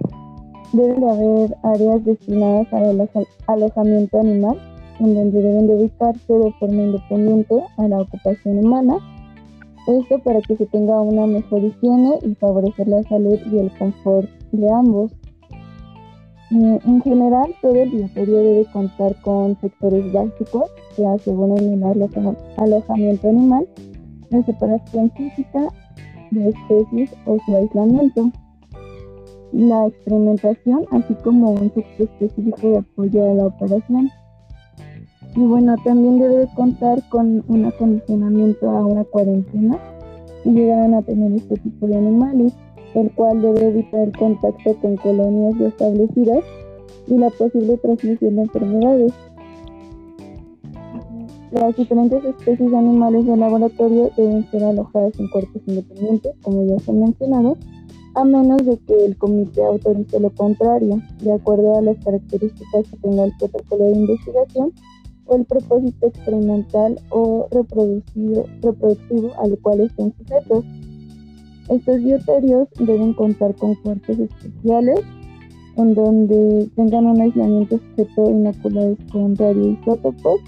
debe 0.74 1.00
de 1.00 1.10
haber 1.10 1.58
áreas 1.64 2.06
destinadas 2.06 2.68
al 2.74 3.10
alojamiento 3.48 4.20
animal 4.20 4.58
en 5.00 5.16
donde 5.16 5.42
deben 5.42 5.68
de 5.68 5.76
ubicarse 5.76 6.34
de 6.34 6.52
forma 6.54 6.82
independiente 6.82 7.56
a 7.78 7.88
la 7.88 8.02
ocupación 8.02 8.60
humana. 8.60 8.98
Esto 9.88 10.20
para 10.20 10.42
que 10.42 10.56
se 10.56 10.66
tenga 10.68 11.02
una 11.02 11.26
mejor 11.26 11.64
higiene 11.64 12.20
y 12.22 12.36
favorecer 12.36 12.88
la 12.88 13.02
salud 13.04 13.40
y 13.52 13.58
el 13.58 13.72
confort 13.78 14.30
de 14.52 14.70
ambos. 14.70 15.12
Eh, 16.52 16.80
en 16.86 17.02
general, 17.02 17.56
todo 17.62 17.76
el 17.76 17.90
bioterio 17.90 18.38
debe 18.38 18.66
contar 18.74 19.16
con 19.22 19.60
sectores 19.62 20.12
básicos 20.12 20.70
que 20.96 21.06
aseguren 21.06 21.82
el 21.82 21.84
alojamiento 22.58 23.30
animal, 23.30 23.68
la 24.30 24.44
separación 24.44 25.12
física 25.12 25.70
de 26.32 26.50
especies 26.50 27.12
o 27.26 27.38
su 27.46 27.56
aislamiento, 27.56 28.32
la 29.52 29.88
experimentación, 29.88 30.86
así 30.92 31.14
como 31.24 31.52
un 31.52 31.72
sector 31.74 32.08
específico 32.08 32.70
de 32.70 32.78
apoyo 32.78 33.32
a 33.32 33.34
la 33.34 33.46
operación. 33.48 34.10
Y 35.36 35.42
bueno, 35.42 35.76
también 35.84 36.20
debe 36.20 36.48
contar 36.56 37.02
con 37.10 37.44
un 37.48 37.66
acondicionamiento 37.66 38.70
a 38.70 38.86
una 38.86 39.04
cuarentena 39.04 39.78
y 40.44 40.52
llegarán 40.52 40.94
a 40.94 41.02
tener 41.02 41.32
este 41.34 41.56
tipo 41.58 41.88
de 41.88 41.98
animales 41.98 42.54
el 42.96 43.12
cual 43.12 43.42
debe 43.42 43.68
evitar 43.68 44.12
contacto 44.18 44.76
con 44.82 44.96
colonias 44.98 45.56
ya 45.60 45.68
establecidas 45.68 46.44
y 47.08 47.18
la 47.18 47.30
posible 47.30 47.78
transmisión 47.78 48.36
de 48.36 48.42
enfermedades. 48.42 49.14
Las 51.52 51.76
diferentes 51.76 52.24
especies 52.24 52.72
de 52.72 52.78
animales 52.78 53.26
de 53.26 53.36
laboratorio 53.36 54.12
deben 54.16 54.50
ser 54.52 54.64
alojadas 54.64 55.20
en 55.20 55.30
cuerpos 55.30 55.62
independientes, 55.66 56.34
como 56.44 56.64
ya 56.66 56.80
se 56.80 56.92
ha 56.92 56.94
mencionado, 56.94 57.58
a 58.16 58.24
menos 58.24 58.66
de 58.66 58.78
que 58.80 59.06
el 59.06 59.18
comité 59.18 59.64
autorice 59.64 60.20
lo 60.20 60.30
contrario, 60.32 61.02
de 61.22 61.32
acuerdo 61.34 61.78
a 61.78 61.82
las 61.82 61.98
características 62.04 62.88
que 62.90 62.98
tenga 62.98 63.26
el 63.26 63.34
protocolo 63.38 63.86
de 63.86 63.92
investigación 63.92 64.74
o 65.26 65.36
el 65.36 65.46
propósito 65.46 66.08
experimental 66.08 67.00
o 67.10 67.48
reproductivo, 67.52 69.34
al 69.38 69.58
cual 69.60 69.82
estén 69.82 70.14
sujetos. 70.18 70.66
Estos 71.70 72.04
bioterios 72.04 72.68
deben 72.80 73.14
contar 73.14 73.56
con 73.56 73.76
cuartos 73.76 74.18
especiales 74.18 75.02
en 75.78 75.94
donde 75.94 76.70
tengan 76.76 77.06
un 77.06 77.22
aislamiento 77.22 77.80
sujeto 77.80 78.32
inoculados 78.32 78.98
con 79.12 79.36
radioisótopos, 79.36 80.42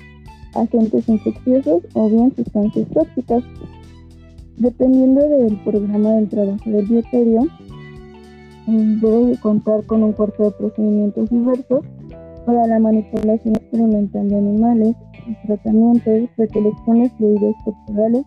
agentes 0.55 1.07
infecciosos 1.07 1.83
o 1.93 2.09
bien 2.09 2.33
sustancias 2.35 2.87
tóxicas. 2.93 3.43
Dependiendo 4.57 5.27
del 5.27 5.57
programa 5.63 6.11
del 6.11 6.29
trabajo 6.29 6.69
del 6.69 6.85
bioterio, 6.85 7.41
eh, 8.67 8.97
debe 9.01 9.37
contar 9.39 9.83
con 9.85 10.03
un 10.03 10.13
cuarto 10.13 10.43
de 10.43 10.51
procedimientos 10.51 11.29
diversos 11.29 11.85
para 12.45 12.67
la 12.67 12.79
manipulación 12.79 13.55
experimental 13.55 14.27
de 14.29 14.35
animales, 14.35 14.95
tratamientos, 15.45 16.29
recolección 16.37 17.03
de 17.03 17.09
fluidos 17.09 17.55
corporales 17.63 18.25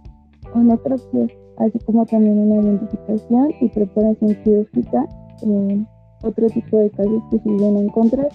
o 0.54 0.58
necropsias 0.58 1.30
así 1.58 1.78
como 1.80 2.04
también 2.06 2.38
una 2.38 2.62
identificación 2.62 3.52
y 3.60 3.68
preparación 3.68 4.34
quirúrgica 4.42 5.06
en 5.42 5.86
otro 6.22 6.48
tipo 6.48 6.78
de 6.78 6.90
casos 6.90 7.22
que 7.30 7.38
se 7.38 7.48
vienen 7.48 7.76
a 7.76 7.80
encontrar. 7.80 8.28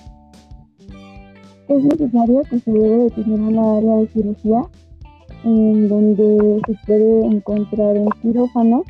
Es 1.67 1.83
necesario 1.83 2.41
que 2.49 2.59
se 2.59 2.71
debe 2.71 3.03
de 3.03 3.09
tener 3.11 3.39
una 3.39 3.77
área 3.77 3.95
de 3.97 4.07
cirugía 4.07 4.61
en 5.43 5.87
donde 5.87 6.61
se 6.65 6.73
puede 6.85 7.25
encontrar 7.25 7.97
un 7.97 8.09
quirófano, 8.21 8.83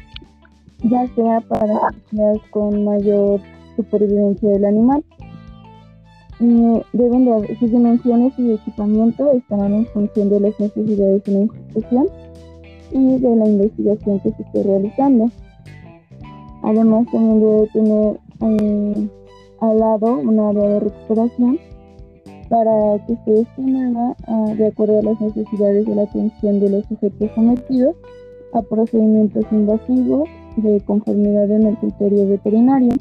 ya 0.84 1.08
sea 1.16 1.42
para 1.42 1.92
cirugías 2.10 2.40
con 2.52 2.86
mayor 2.86 3.40
supervivencia 3.76 4.50
del 4.50 4.66
animal. 4.66 5.04
deben 6.40 7.26
de, 7.26 7.58
sus 7.60 7.72
dimensiones 7.72 8.34
y 8.38 8.54
equipamiento 8.54 9.32
estarán 9.32 9.74
en 9.74 9.86
función 9.88 10.30
de 10.30 10.40
las 10.40 10.60
necesidades 10.60 11.24
de 11.24 11.32
la 11.32 11.40
institución 11.40 12.08
y 12.92 13.18
de 13.20 13.36
la 13.36 13.46
investigación 13.48 14.20
que 14.20 14.32
se 14.32 14.42
esté 14.44 14.64
realizando. 14.64 15.30
Además, 16.64 17.06
también 17.12 17.40
debe 17.40 17.68
tener 17.68 18.20
eh, 18.42 19.10
al 19.62 19.80
lado 19.80 20.14
un 20.14 20.40
área 20.40 20.64
de 20.64 20.80
recuperación 20.80 21.60
para 22.50 23.06
que 23.06 23.14
esté 23.14 23.32
destinada 23.32 24.16
ah, 24.28 24.54
de 24.58 24.68
acuerdo 24.68 25.00
a 25.00 25.04
las 25.04 25.22
necesidades 25.22 25.86
de 25.86 25.96
la 25.96 26.04
atención 26.04 26.60
de 26.60 26.70
los 26.70 26.86
sujetos 26.86 27.30
sometidos 27.36 27.96
a 28.54 28.62
procedimientos 28.64 29.46
invasivos 29.52 30.28
de 30.58 30.82
conformidad 30.82 31.50
en 31.52 31.68
el 31.68 31.78
criterio 31.78 32.28
veterinario. 32.28 32.94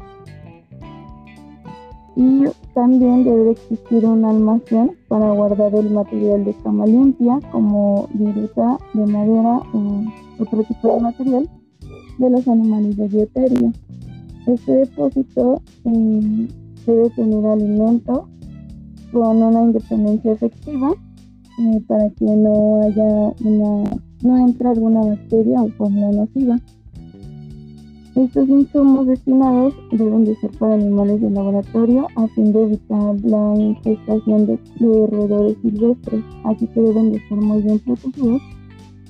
Y 2.14 2.44
también 2.74 3.24
debe 3.24 3.52
existir 3.52 4.04
un 4.04 4.24
almacén 4.24 4.96
para 5.08 5.30
guardar 5.32 5.74
el 5.74 5.90
material 5.90 6.44
de 6.44 6.52
cama 6.64 6.84
limpia, 6.84 7.38
como 7.52 8.08
viruta 8.12 8.78
de 8.92 9.06
madera 9.06 9.62
o 9.72 10.02
otro 10.40 10.62
tipo 10.64 10.94
de 10.94 11.00
material 11.00 11.48
de 12.18 12.30
los 12.30 12.46
animales 12.48 12.96
de 12.96 13.08
bioterio. 13.08 13.72
Este 14.46 14.72
depósito 14.72 15.62
eh, 15.84 16.48
debe 16.86 17.10
tener 17.10 17.46
alimento 17.46 18.28
con 19.12 19.42
una 19.42 19.62
independencia 19.62 20.32
efectiva 20.32 20.92
eh, 21.58 21.80
para 21.86 22.08
que 22.10 22.24
no 22.24 22.82
haya 22.82 23.34
una, 23.44 23.90
no 24.22 24.38
entre 24.38 24.68
alguna 24.68 25.00
bacteria 25.00 25.62
o 25.62 25.68
forma 25.70 26.10
nociva. 26.12 26.58
Estos 28.14 28.48
insumos 28.48 29.06
destinados 29.06 29.74
deben 29.92 30.24
de 30.24 30.34
ser 30.36 30.50
para 30.58 30.74
animales 30.74 31.20
de 31.20 31.30
laboratorio 31.30 32.08
a 32.16 32.26
fin 32.28 32.52
de 32.52 32.64
evitar 32.64 33.14
la 33.22 33.54
infestación 33.56 34.46
de, 34.46 34.58
roedores 34.80 35.56
silvestres, 35.62 36.24
así 36.44 36.66
que 36.66 36.80
deben 36.80 37.12
de 37.12 37.18
estar 37.18 37.38
muy 37.38 37.62
bien 37.62 37.78
protegidos 37.78 38.42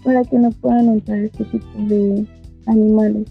para 0.05 0.23
que 0.25 0.39
no 0.39 0.51
puedan 0.51 0.89
entrar 0.89 1.19
este 1.21 1.45
tipo 1.45 1.79
de 1.89 2.27
animales. 2.67 3.29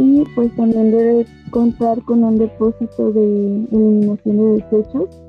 Y 0.00 0.24
pues 0.34 0.50
también 0.56 0.90
debe 0.90 1.26
contar 1.50 2.02
con 2.04 2.24
un 2.24 2.38
depósito 2.38 3.12
de 3.12 3.66
eliminación 3.70 4.36
de 4.38 4.44
desechos. 4.54 5.22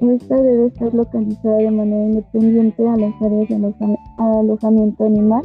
Esta 0.00 0.40
debe 0.40 0.66
estar 0.66 0.94
localizada 0.94 1.56
de 1.56 1.70
manera 1.72 2.04
independiente 2.04 2.86
a 2.86 2.96
las 2.96 3.12
áreas 3.20 3.48
de 3.48 3.96
alojamiento 4.18 5.04
animal 5.04 5.42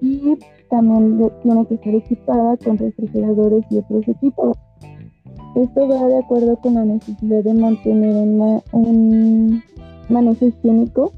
y 0.00 0.38
también 0.70 1.32
tiene 1.42 1.66
que 1.66 1.74
estar 1.74 1.94
equipada 1.96 2.56
con 2.58 2.78
refrigeradores 2.78 3.64
y 3.70 3.78
otros 3.78 4.06
equipos. 4.06 4.56
Esto 5.56 5.88
va 5.88 6.06
de 6.06 6.18
acuerdo 6.18 6.56
con 6.60 6.74
la 6.74 6.84
necesidad 6.84 7.42
de 7.42 7.54
mantener 7.54 8.14
un 8.72 9.60
manejo 10.08 10.46
higiénico 10.46 11.12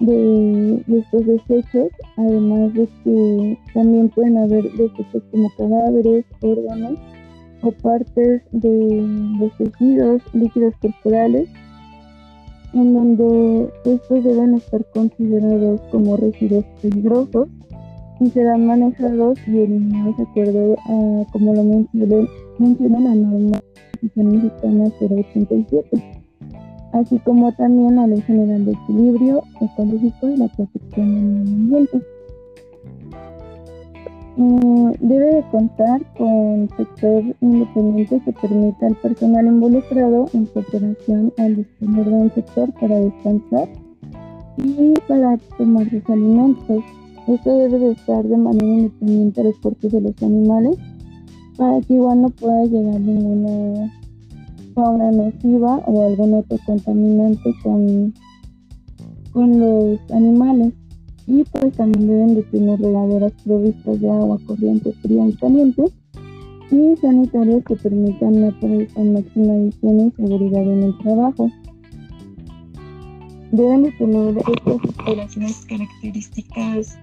de, 0.00 0.82
estos 0.88 1.26
desechos, 1.26 1.90
además 2.16 2.74
de 2.74 2.88
que 3.04 3.58
también 3.74 4.08
pueden 4.08 4.38
haber 4.38 4.64
desechos 4.72 5.22
como 5.30 5.50
cadáveres, 5.56 6.24
órganos 6.40 6.98
o 7.62 7.70
partes 7.72 8.42
de 8.52 9.06
los 9.38 9.56
tejidos, 9.58 10.22
líquidos 10.32 10.74
corporales, 10.80 11.48
en 12.72 12.94
donde 12.94 13.68
estos 13.84 14.24
deben 14.24 14.54
estar 14.54 14.84
considerados 14.94 15.80
como 15.90 16.16
residuos 16.16 16.64
peligrosos 16.80 17.48
y 18.20 18.30
serán 18.30 18.66
manejados 18.66 19.38
y 19.46 19.58
eliminados 19.58 20.16
de 20.16 20.22
acuerdo 20.22 20.76
a, 20.78 21.32
como 21.32 21.54
lo 21.54 21.64
menciona, 22.58 23.00
la 23.00 23.14
norma 23.14 23.60
mexicana 24.14 24.90
087, 25.00 26.19
así 26.92 27.18
como 27.20 27.52
también 27.52 27.96
la 27.96 28.06
Ley 28.06 28.20
General 28.22 28.64
de 28.64 28.72
Equilibrio 28.72 29.42
Ecológico 29.60 30.28
y 30.28 30.36
la 30.36 30.48
Protección 30.48 31.14
del 31.14 31.24
Medio 31.24 31.56
Ambiente. 31.56 32.02
Eh, 34.38 34.96
debe 35.00 35.34
de 35.34 35.42
contar 35.50 36.00
con 36.16 36.68
sector 36.76 37.22
independiente 37.40 38.22
que 38.24 38.32
permita 38.32 38.86
al 38.86 38.94
personal 38.96 39.46
involucrado 39.46 40.26
en 40.32 40.46
cooperación 40.46 41.32
al 41.36 41.56
disponer 41.56 42.06
de 42.06 42.14
un 42.14 42.30
sector 42.32 42.72
para 42.80 43.00
descansar 43.00 43.68
y 44.56 44.94
para 45.08 45.36
tomar 45.58 45.90
sus 45.90 46.08
alimentos 46.08 46.84
esto 47.26 47.58
debe 47.58 47.78
de 47.78 47.92
estar 47.92 48.24
de 48.24 48.36
manera 48.36 48.66
independiente 48.66 49.40
a 49.40 49.44
los 49.44 49.58
cuerpos 49.58 49.92
de 49.92 50.00
los 50.00 50.22
animales 50.22 50.76
para 51.56 51.80
que 51.82 51.94
igual 51.94 52.22
no 52.22 52.30
pueda 52.30 52.64
llegar 52.64 53.00
ninguna 53.00 53.99
fauna 54.80 55.10
nociva 55.10 55.76
o 55.86 56.06
algún 56.06 56.34
otro 56.34 56.58
contaminante 56.64 57.54
con, 57.62 58.14
con 59.32 59.60
los 59.60 60.00
animales. 60.10 60.72
Y 61.26 61.44
pues 61.44 61.72
también 61.74 62.08
deben 62.08 62.34
de 62.34 62.42
tener 62.44 62.80
regaderas 62.80 63.32
provistas 63.44 64.00
de 64.00 64.10
agua 64.10 64.38
corriente, 64.46 64.92
fría 65.02 65.26
y 65.28 65.32
caliente 65.34 65.84
y 66.72 66.96
sanitarios 66.96 67.64
que 67.64 67.76
permitan 67.76 68.40
la 68.40 68.50
máxima 68.50 69.56
higiene 69.56 70.06
y 70.06 70.10
seguridad 70.16 70.62
en 70.62 70.82
el 70.84 70.98
trabajo. 70.98 71.50
Deben 73.52 73.82
de 73.82 73.92
tener 73.92 74.38
estas 74.38 74.84
instalaciones 74.84 75.66
características 75.66 76.98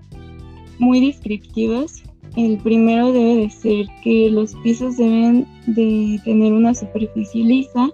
muy 0.80 1.06
descriptivas. 1.06 2.04
El 2.38 2.60
primero 2.60 3.12
debe 3.12 3.36
de 3.38 3.50
ser 3.50 3.88
que 4.04 4.30
los 4.30 4.54
pisos 4.58 4.96
deben 4.98 5.48
de 5.66 6.20
tener 6.24 6.54
una 6.54 6.76
superficie 6.76 7.44
lisa, 7.44 7.90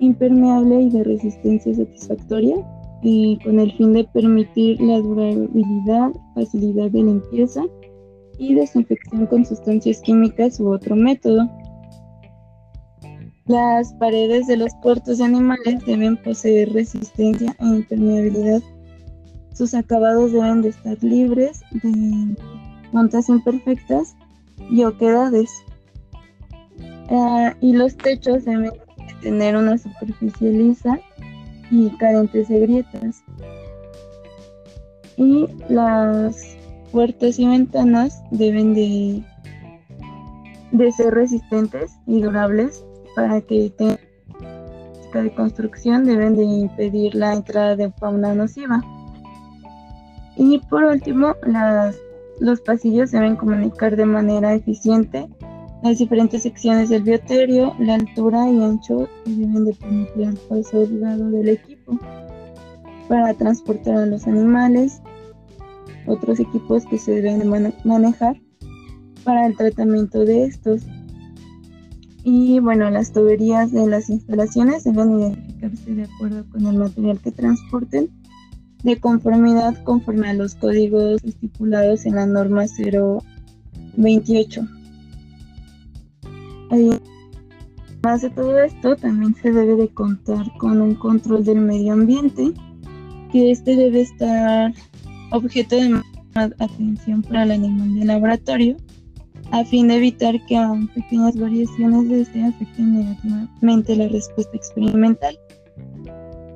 impermeable 0.00 0.82
y 0.82 0.90
de 0.90 1.02
resistencia 1.02 1.74
satisfactoria, 1.74 2.56
con 3.42 3.58
el 3.58 3.72
fin 3.78 3.94
de 3.94 4.04
permitir 4.04 4.78
la 4.82 4.98
durabilidad, 4.98 6.10
facilidad 6.34 6.90
de 6.90 7.04
limpieza 7.04 7.62
y 8.38 8.54
desinfección 8.54 9.24
con 9.24 9.46
sustancias 9.46 10.02
químicas 10.02 10.60
u 10.60 10.74
otro 10.74 10.94
método. 10.94 11.48
Las 13.46 13.94
paredes 13.94 14.46
de 14.46 14.58
los 14.58 14.74
puertos 14.82 15.16
de 15.16 15.24
animales 15.24 15.82
deben 15.86 16.18
poseer 16.18 16.70
resistencia 16.74 17.56
e 17.58 17.64
impermeabilidad. 17.64 18.60
Sus 19.54 19.72
acabados 19.72 20.32
deben 20.32 20.60
de 20.60 20.68
estar 20.68 21.02
libres 21.02 21.62
de 21.82 22.36
montas 22.92 23.28
imperfectas 23.28 24.16
y 24.70 24.84
oquedades. 24.84 25.50
Ah, 27.10 27.54
y 27.60 27.72
los 27.72 27.96
techos 27.96 28.44
deben 28.44 28.72
tener 29.20 29.56
una 29.56 29.76
superficie 29.78 30.52
lisa 30.52 30.98
y 31.70 31.90
carentes 31.96 32.48
de 32.48 32.60
grietas. 32.60 33.22
Y 35.16 35.46
las 35.68 36.56
puertas 36.92 37.38
y 37.38 37.46
ventanas 37.46 38.22
deben 38.30 38.74
de, 38.74 39.22
de 40.72 40.92
ser 40.92 41.14
resistentes 41.14 41.92
y 42.06 42.22
durables 42.22 42.84
para 43.14 43.40
que 43.40 43.70
tengan 43.76 44.10
de 45.18 45.34
construcción 45.34 46.04
deben 46.04 46.36
de 46.36 46.44
impedir 46.44 47.14
la 47.14 47.34
entrada 47.34 47.76
de 47.76 47.90
fauna 47.92 48.34
nociva. 48.34 48.82
Y 50.36 50.58
por 50.70 50.84
último, 50.84 51.34
las, 51.44 51.96
los 52.40 52.60
pasillos 52.62 53.10
deben 53.12 53.36
comunicar 53.36 53.96
de 53.96 54.06
manera 54.06 54.54
eficiente 54.54 55.28
las 55.82 55.96
diferentes 55.96 56.42
secciones 56.42 56.90
del 56.90 57.02
bioterio, 57.02 57.74
la 57.78 57.94
altura 57.94 58.50
y 58.50 58.62
ancho 58.62 59.08
deben 59.24 59.64
de 59.64 59.72
permitir 59.72 60.28
el 60.28 61.30
del 61.32 61.48
equipo 61.48 61.98
para 63.08 63.32
transportar 63.32 63.96
a 63.96 64.06
los 64.06 64.26
animales, 64.26 65.00
otros 66.06 66.38
equipos 66.38 66.84
que 66.84 66.98
se 66.98 67.12
deben 67.12 67.38
de 67.38 67.72
manejar 67.84 68.38
para 69.24 69.46
el 69.46 69.56
tratamiento 69.56 70.20
de 70.26 70.44
estos. 70.44 70.82
Y 72.24 72.60
bueno, 72.60 72.90
las 72.90 73.12
tuberías 73.12 73.72
de 73.72 73.86
las 73.86 74.10
instalaciones 74.10 74.84
deben 74.84 75.18
identificarse 75.18 75.94
de 75.94 76.04
acuerdo 76.04 76.44
con 76.50 76.66
el 76.66 76.76
material 76.76 77.18
que 77.20 77.32
transporten, 77.32 78.10
de 78.82 78.98
conformidad 78.98 79.82
conforme 79.84 80.28
a 80.28 80.34
los 80.34 80.54
códigos 80.54 81.22
estipulados 81.24 82.06
en 82.06 82.16
la 82.16 82.26
norma 82.26 82.64
028. 83.96 84.66
Además 86.70 88.22
de 88.22 88.30
todo 88.30 88.58
esto, 88.60 88.96
también 88.96 89.34
se 89.34 89.50
debe 89.50 89.76
de 89.76 89.88
contar 89.88 90.46
con 90.58 90.80
un 90.80 90.94
control 90.94 91.44
del 91.44 91.60
medio 91.60 91.92
ambiente, 91.92 92.52
que 93.32 93.50
este 93.50 93.76
debe 93.76 94.02
estar 94.02 94.72
objeto 95.32 95.76
de 95.76 96.00
atención 96.58 97.22
para 97.22 97.42
el 97.44 97.52
animal 97.52 97.94
de 97.94 98.04
laboratorio 98.04 98.76
a 99.52 99.64
fin 99.64 99.88
de 99.88 99.96
evitar 99.96 100.34
que 100.46 100.56
aún 100.56 100.86
pequeñas 100.88 101.36
variaciones 101.36 102.08
de 102.08 102.20
este 102.22 102.44
afecten 102.44 102.94
negativamente 102.94 103.96
la 103.96 104.08
respuesta 104.08 104.56
experimental. 104.56 105.36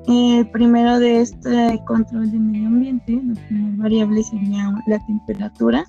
El 0.07 0.49
primero 0.51 0.99
de 0.99 1.21
este 1.21 1.81
control 1.85 2.31
de 2.31 2.37
medio 2.37 2.67
ambiente, 2.67 3.19
la 3.23 3.33
primera 3.47 3.83
variable 3.83 4.23
sería 4.23 4.71
la 4.87 5.05
temperatura, 5.05 5.85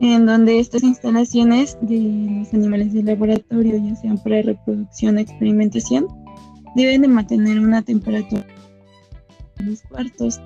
en 0.00 0.26
donde 0.26 0.58
estas 0.58 0.82
instalaciones 0.82 1.78
de 1.80 2.26
los 2.40 2.52
animales 2.52 2.92
de 2.92 3.02
laboratorio, 3.02 3.78
ya 3.78 3.96
sean 3.96 4.18
para 4.18 4.42
reproducción 4.42 5.16
o 5.16 5.20
experimentación, 5.20 6.06
deben 6.74 7.02
de 7.02 7.08
mantener 7.08 7.58
una 7.58 7.80
temperatura 7.82 8.44
de 9.58 9.64
los 9.64 9.82
cuartos. 9.82 10.40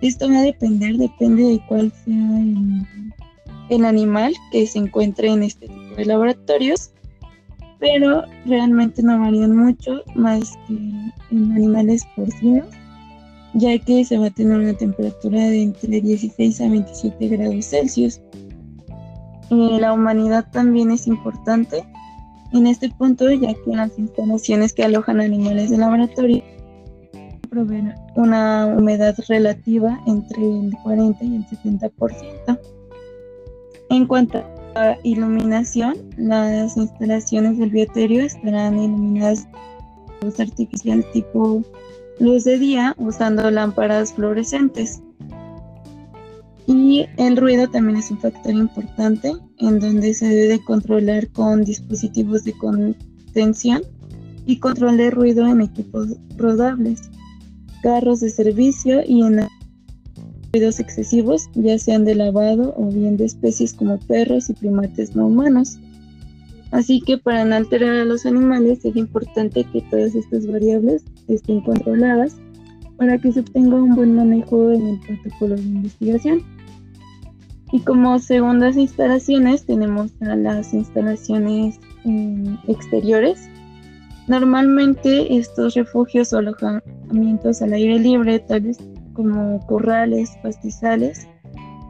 Esto 0.00 0.30
va 0.30 0.38
a 0.38 0.42
depender, 0.42 0.96
depende 0.96 1.44
de 1.44 1.60
cuál 1.68 1.92
sea 2.04 2.40
el 2.40 2.86
el 3.70 3.84
animal 3.84 4.34
que 4.50 4.66
se 4.66 4.78
encuentre 4.78 5.28
en 5.28 5.44
este 5.44 5.68
tipo 5.68 5.94
de 5.96 6.04
laboratorios, 6.04 6.90
pero 7.80 8.24
realmente 8.44 9.02
no 9.02 9.18
varían 9.18 9.56
mucho 9.56 10.02
más 10.14 10.56
que 10.68 10.74
en 10.74 11.52
animales 11.52 12.04
porcinos, 12.14 12.68
ya 13.54 13.76
que 13.78 14.04
se 14.04 14.18
va 14.18 14.26
a 14.26 14.30
tener 14.30 14.58
una 14.58 14.74
temperatura 14.74 15.40
de 15.40 15.62
entre 15.62 16.00
16 16.00 16.60
a 16.60 16.68
27 16.68 17.28
grados 17.28 17.66
Celsius. 17.66 18.20
la 19.50 19.92
humanidad 19.92 20.46
también 20.52 20.90
es 20.90 21.06
importante 21.06 21.82
en 22.52 22.66
este 22.66 22.90
punto, 22.90 23.30
ya 23.30 23.54
que 23.54 23.70
las 23.70 23.98
instalaciones 23.98 24.72
que 24.72 24.84
alojan 24.84 25.20
animales 25.20 25.70
de 25.70 25.78
laboratorio 25.78 26.42
proveen 27.48 27.94
una 28.14 28.66
humedad 28.66 29.16
relativa 29.28 30.00
entre 30.06 30.42
el 30.42 30.72
40 30.82 31.24
y 31.24 31.36
el 31.36 31.46
70%. 31.46 32.60
En 33.90 34.06
cuanto 34.06 34.38
a 34.38 34.59
iluminación, 35.02 35.96
las 36.16 36.76
instalaciones 36.76 37.58
del 37.58 37.70
bioterio 37.70 38.22
estarán 38.22 38.78
iluminadas 38.78 39.46
con 40.06 40.28
luz 40.28 40.40
artificial 40.40 41.04
tipo 41.12 41.62
luz 42.20 42.44
de 42.44 42.58
día 42.58 42.94
usando 42.98 43.50
lámparas 43.50 44.12
fluorescentes. 44.12 45.02
Y 46.66 47.06
el 47.16 47.36
ruido 47.36 47.68
también 47.68 47.98
es 47.98 48.10
un 48.10 48.18
factor 48.18 48.52
importante 48.52 49.32
en 49.58 49.80
donde 49.80 50.14
se 50.14 50.28
debe 50.28 50.62
controlar 50.62 51.28
con 51.30 51.64
dispositivos 51.64 52.44
de 52.44 52.52
contención 52.52 53.82
y 54.46 54.58
control 54.58 54.98
de 54.98 55.10
ruido 55.10 55.46
en 55.46 55.62
equipos 55.62 56.08
rodables, 56.36 57.10
carros 57.82 58.20
de 58.20 58.30
servicio 58.30 59.00
y 59.04 59.22
en 59.22 59.40
ruidos 60.52 60.80
excesivos, 60.80 61.48
ya 61.54 61.78
sean 61.78 62.04
de 62.04 62.14
lavado 62.14 62.74
o 62.76 62.86
bien 62.86 63.16
de 63.16 63.24
especies 63.24 63.72
como 63.72 63.98
perros 64.00 64.50
y 64.50 64.54
primates 64.54 65.14
no 65.14 65.26
humanos. 65.26 65.78
Así 66.72 67.00
que 67.00 67.18
para 67.18 67.44
no 67.44 67.56
alterar 67.56 67.96
a 67.96 68.04
los 68.04 68.26
animales 68.26 68.84
es 68.84 68.96
importante 68.96 69.64
que 69.64 69.82
todas 69.90 70.14
estas 70.14 70.46
variables 70.46 71.04
estén 71.28 71.60
controladas 71.62 72.36
para 72.96 73.18
que 73.18 73.32
se 73.32 73.40
obtenga 73.40 73.76
un 73.76 73.94
buen 73.94 74.14
manejo 74.14 74.70
en 74.70 74.86
el 74.86 75.00
protocolo 75.00 75.56
de 75.56 75.62
investigación. 75.62 76.42
Y 77.72 77.80
como 77.80 78.18
segundas 78.18 78.76
instalaciones 78.76 79.64
tenemos 79.64 80.12
las 80.20 80.74
instalaciones 80.74 81.78
eh, 82.04 82.56
exteriores. 82.68 83.48
Normalmente 84.26 85.36
estos 85.36 85.74
refugios 85.74 86.32
o 86.32 86.38
alojamientos 86.38 87.62
al 87.62 87.72
aire 87.72 87.98
libre, 87.98 88.40
tales 88.40 88.78
como 89.20 89.60
corrales, 89.66 90.30
pastizales, 90.42 91.28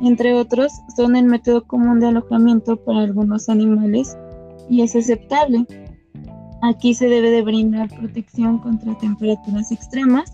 entre 0.02 0.34
otros, 0.34 0.72
son 0.96 1.14
el 1.14 1.26
método 1.26 1.64
común 1.64 2.00
de 2.00 2.08
alojamiento 2.08 2.76
para 2.76 3.02
algunos 3.02 3.48
animales 3.48 4.16
y 4.68 4.82
es 4.82 4.96
aceptable. 4.96 5.64
Aquí 6.62 6.94
se 6.94 7.08
debe 7.08 7.30
de 7.30 7.42
brindar 7.42 7.88
protección 7.88 8.58
contra 8.58 8.98
temperaturas 8.98 9.70
extremas 9.70 10.32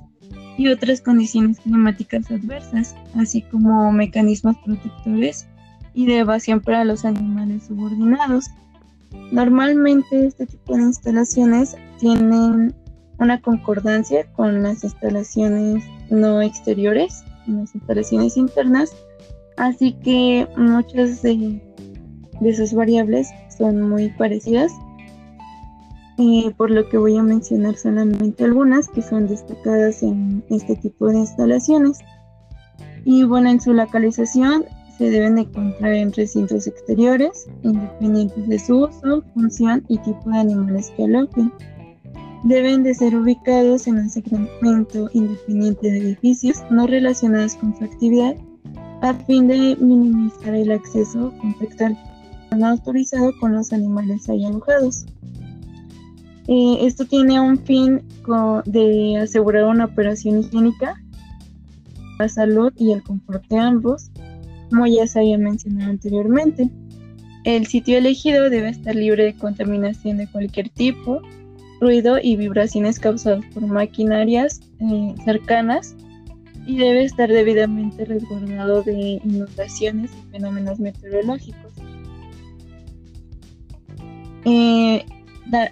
y 0.56 0.68
otras 0.68 1.02
condiciones 1.02 1.61
climáticas 1.61 2.30
adversas, 2.30 2.96
así 3.14 3.42
como 3.42 3.92
mecanismos 3.92 4.56
protectores 4.64 5.46
y 5.92 6.06
de 6.06 6.20
evasión 6.20 6.61
para 6.61 6.85
los 6.85 7.04
animales 7.04 7.64
subordinados. 7.66 8.46
Normalmente 9.30 10.26
este 10.26 10.46
tipo 10.46 10.74
de 10.74 10.85
instalaciones 10.85 11.76
tienen 11.98 12.74
una 13.18 13.40
concordancia 13.40 14.31
con 14.33 14.62
las 14.62 14.85
instalaciones 14.85 15.85
no 16.11 16.42
exteriores, 16.42 17.24
las 17.46 17.74
instalaciones 17.74 18.37
internas, 18.37 18.94
así 19.57 19.92
que 19.92 20.46
muchas 20.57 21.22
de, 21.22 21.61
de 22.40 22.48
esas 22.48 22.74
variables 22.74 23.29
son 23.57 23.88
muy 23.88 24.11
parecidas, 24.11 24.72
eh, 26.18 26.50
por 26.57 26.70
lo 26.70 26.88
que 26.88 26.98
voy 26.98 27.16
a 27.16 27.22
mencionar 27.22 27.76
solamente 27.76 28.44
algunas 28.44 28.88
que 28.88 29.02
son 29.02 29.26
destacadas 29.29 30.02
en 30.02 30.42
este 30.48 30.76
tipo 30.76 31.09
de 31.09 31.18
instalaciones. 31.18 31.98
Y 33.05 33.24
bueno, 33.24 33.50
en 33.50 33.61
su 33.61 33.72
localización 33.72 34.64
se 34.96 35.11
deben 35.11 35.37
encontrar 35.38 35.92
en 35.92 36.12
recintos 36.12 36.66
exteriores, 36.66 37.46
independientes 37.62 38.48
de 38.48 38.59
su 38.59 38.85
uso, 38.85 39.22
función 39.35 39.85
y 39.88 39.98
tipo 39.98 40.31
de 40.31 40.38
animales 40.38 40.90
que 40.96 41.05
alojen 41.05 41.52
deben 42.46 42.85
de 42.85 42.94
ser 42.94 43.16
ubicados 43.16 43.88
en 43.88 43.96
un 43.98 44.09
segmento 44.09 45.11
independiente 45.12 45.90
de 45.90 45.98
edificios 45.98 46.62
no 46.70 46.87
relacionados 46.87 47.56
con 47.56 47.76
su 47.76 47.82
actividad 47.82 48.37
a 49.02 49.14
fin 49.14 49.48
de 49.48 49.76
minimizar 49.80 50.54
el 50.54 50.70
acceso 50.70 51.32
contactal. 51.40 51.98
no 52.56 52.68
autorizado 52.68 53.32
con 53.40 53.52
los 53.52 53.72
animales 53.72 54.28
ahí 54.28 54.44
alojados. 54.44 55.06
Eh, 56.46 56.78
esto 56.82 57.04
tiene 57.04 57.40
un 57.40 57.59
fin 57.59 58.02
de 58.64 59.18
asegurar 59.20 59.64
una 59.64 59.87
operación 59.87 60.38
higiénica, 60.38 60.94
la 62.20 62.28
salud 62.28 62.72
y 62.76 62.92
el 62.92 63.02
confort 63.02 63.44
de 63.48 63.59
ambos, 63.59 64.11
como 64.70 64.87
ya 64.87 65.09
se 65.09 65.18
había 65.18 65.37
mencionado 65.37 65.90
anteriormente. 65.90 66.70
El 67.42 67.66
sitio 67.66 67.98
elegido 67.98 68.48
debe 68.48 68.68
estar 68.68 68.94
libre 68.94 69.24
de 69.24 69.35
contaminación 69.35 70.18
de 70.18 70.28
cualquier 70.30 70.68
tipo, 70.68 71.20
ruido 71.80 72.18
y 72.20 72.36
vibraciones 72.36 72.98
causadas 72.98 73.44
por 73.52 73.66
maquinarias 73.66 74.60
eh, 74.80 75.14
cercanas 75.24 75.94
y 76.66 76.78
debe 76.78 77.04
estar 77.04 77.28
debidamente 77.28 78.04
resguardado 78.04 78.82
de 78.82 79.20
inundaciones 79.24 80.10
y 80.12 80.30
fenómenos 80.32 80.80
meteorológicos. 80.80 81.72
Eh, 84.44 85.04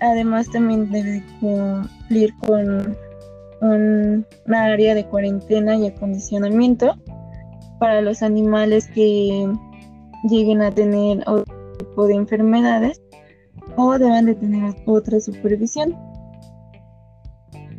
además 0.01 0.51
también 0.51 0.91
debe 0.91 1.23
cumplir 1.41 2.35
con 2.47 2.97
una 3.61 4.65
área 4.65 4.95
de 4.95 5.07
cuarentena 5.07 5.77
y 5.77 5.87
acondicionamiento 5.87 6.97
para 7.81 8.01
los 8.01 8.23
animales 8.23 8.89
que 8.89 9.49
lleguen 10.29 10.63
a 10.63 10.71
tener 10.71 11.23
otro 11.27 11.55
tipo 11.79 12.07
de 12.07 12.15
enfermedades 12.15 13.01
o 13.77 13.99
deban 13.99 14.27
de 14.27 14.35
tener 14.35 14.75
otra 14.87 15.21
supervisión. 15.21 15.97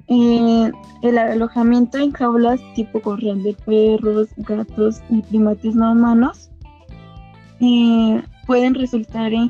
Eh, 0.07 0.71
el 1.01 1.17
alojamiento 1.17 1.97
en 1.97 2.11
jaulas 2.11 2.59
tipo 2.75 3.01
corral 3.01 3.41
de 3.41 3.53
perros, 3.53 4.29
gatos 4.37 5.01
y 5.09 5.21
primates 5.23 5.73
no 5.73 5.93
humanos 5.93 6.51
eh, 7.59 8.21
pueden 8.45 8.75
resultar 8.75 9.33
en, 9.33 9.49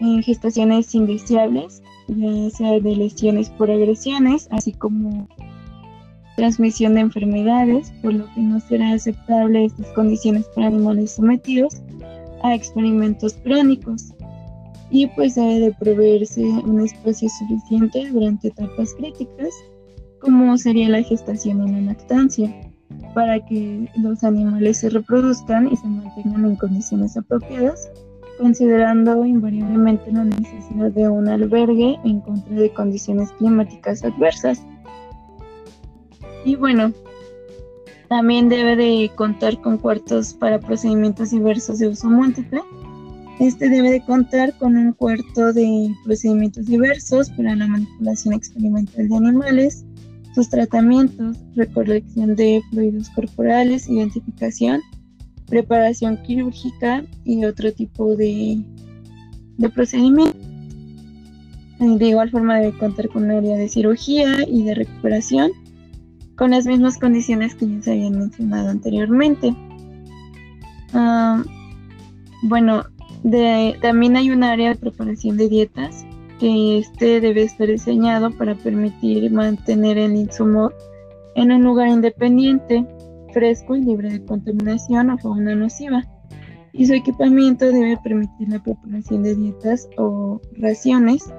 en 0.00 0.22
gestaciones 0.22 0.94
indeseables, 0.94 1.82
ya 2.08 2.50
sea 2.50 2.80
de 2.80 2.96
lesiones 2.96 3.50
por 3.50 3.70
agresiones, 3.70 4.48
así 4.50 4.72
como 4.72 5.26
transmisión 6.36 6.94
de 6.94 7.00
enfermedades, 7.00 7.92
por 8.02 8.14
lo 8.14 8.26
que 8.34 8.40
no 8.40 8.60
será 8.60 8.92
aceptable 8.92 9.64
estas 9.64 9.86
condiciones 9.92 10.46
para 10.54 10.68
animales 10.68 11.12
sometidos 11.12 11.80
a 12.42 12.54
experimentos 12.54 13.34
crónicos. 13.44 14.13
Y 14.94 15.08
pues 15.08 15.34
debe 15.34 15.58
de 15.58 15.72
proveerse 15.72 16.40
un 16.40 16.80
espacio 16.80 17.28
suficiente 17.28 18.08
durante 18.12 18.48
etapas 18.48 18.94
críticas, 18.94 19.50
como 20.20 20.56
sería 20.56 20.88
la 20.88 21.02
gestación 21.02 21.66
y 21.66 21.72
la 21.72 21.80
lactancia, 21.80 22.48
para 23.12 23.44
que 23.44 23.90
los 23.96 24.22
animales 24.22 24.78
se 24.78 24.90
reproduzcan 24.90 25.70
y 25.72 25.76
se 25.76 25.86
mantengan 25.88 26.44
en 26.44 26.56
condiciones 26.56 27.16
apropiadas 27.16 27.90
considerando 28.38 29.24
invariablemente 29.24 30.12
la 30.12 30.24
necesidad 30.24 30.90
de 30.90 31.08
un 31.08 31.28
albergue 31.28 31.98
en 32.04 32.20
contra 32.20 32.54
de 32.54 32.72
condiciones 32.72 33.32
climáticas 33.32 34.04
adversas. 34.04 34.62
Y 36.44 36.56
bueno, 36.56 36.92
también 38.08 38.48
debe 38.48 38.76
de 38.76 39.10
contar 39.14 39.60
con 39.60 39.78
cuartos 39.78 40.34
para 40.34 40.60
procedimientos 40.60 41.30
diversos 41.30 41.78
de 41.78 41.88
uso 41.88 42.08
múltiple. 42.08 42.60
Este 43.40 43.68
debe 43.68 43.90
de 43.90 44.00
contar 44.04 44.56
con 44.58 44.76
un 44.76 44.92
cuarto 44.92 45.52
de 45.52 45.92
procedimientos 46.04 46.66
diversos 46.66 47.30
para 47.30 47.56
la 47.56 47.66
manipulación 47.66 48.34
experimental 48.34 49.08
de 49.08 49.16
animales, 49.16 49.84
sus 50.34 50.48
tratamientos, 50.48 51.36
recolección 51.56 52.36
de 52.36 52.62
fluidos 52.70 53.10
corporales, 53.10 53.88
identificación, 53.88 54.80
preparación 55.48 56.16
quirúrgica 56.22 57.04
y 57.24 57.44
otro 57.44 57.72
tipo 57.72 58.14
de, 58.16 58.62
de 59.58 59.68
procedimiento. 59.68 60.38
De 61.80 62.08
igual 62.08 62.30
forma 62.30 62.60
debe 62.60 62.78
contar 62.78 63.08
con 63.08 63.24
un 63.24 63.32
área 63.32 63.56
de 63.56 63.68
cirugía 63.68 64.48
y 64.48 64.62
de 64.62 64.74
recuperación 64.74 65.50
con 66.36 66.52
las 66.52 66.66
mismas 66.66 66.98
condiciones 66.98 67.54
que 67.54 67.68
ya 67.68 67.82
se 67.82 67.92
habían 67.92 68.18
mencionado 68.18 68.70
anteriormente. 68.70 69.54
Ah, 70.92 71.42
bueno, 72.42 72.84
también 73.80 74.16
hay 74.16 74.30
un 74.30 74.44
área 74.44 74.70
de 74.70 74.76
preparación 74.76 75.36
de 75.36 75.48
dietas 75.48 76.04
que 76.38 76.78
este 76.78 77.20
debe 77.20 77.44
estar 77.44 77.68
diseñado 77.68 78.30
para 78.30 78.54
permitir 78.54 79.30
mantener 79.30 79.98
el 79.98 80.16
insumo 80.16 80.70
en 81.34 81.52
un 81.52 81.62
lugar 81.62 81.88
independiente 81.88 82.86
fresco 83.32 83.76
y 83.76 83.82
libre 83.82 84.10
de 84.10 84.24
contaminación 84.24 85.10
o 85.10 85.18
fauna 85.18 85.54
nociva. 85.54 86.04
Y 86.72 86.86
su 86.86 86.94
equipamiento 86.94 87.66
debe 87.66 87.96
permitir 88.02 88.48
la 88.48 88.62
preparación 88.62 89.22
de 89.22 89.34
dietas 89.34 89.88
o 89.96 90.40
raciones. 90.58 91.32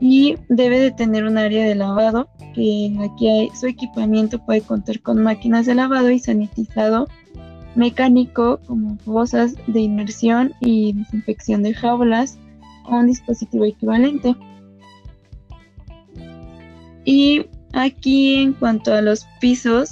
Y 0.00 0.34
debe 0.48 0.80
de 0.80 0.90
tener 0.90 1.24
un 1.24 1.38
área 1.38 1.64
de 1.64 1.76
lavado, 1.76 2.28
que 2.54 2.96
aquí 3.00 3.28
hay, 3.28 3.50
su 3.50 3.66
equipamiento 3.66 4.44
puede 4.44 4.60
contar 4.60 5.00
con 5.00 5.22
máquinas 5.22 5.66
de 5.66 5.76
lavado 5.76 6.10
y 6.10 6.18
sanitizado 6.18 7.06
mecánico 7.74 8.60
como 8.66 8.96
fosas 8.98 9.54
de 9.66 9.80
inmersión 9.80 10.52
y 10.60 10.92
desinfección 10.92 11.62
de 11.62 11.74
jaulas 11.74 12.38
o 12.84 12.96
un 12.96 13.06
dispositivo 13.06 13.64
equivalente. 13.64 14.36
Y 17.04 17.46
aquí 17.72 18.34
en 18.34 18.52
cuanto 18.52 18.92
a 18.94 19.02
los 19.02 19.26
pisos, 19.40 19.90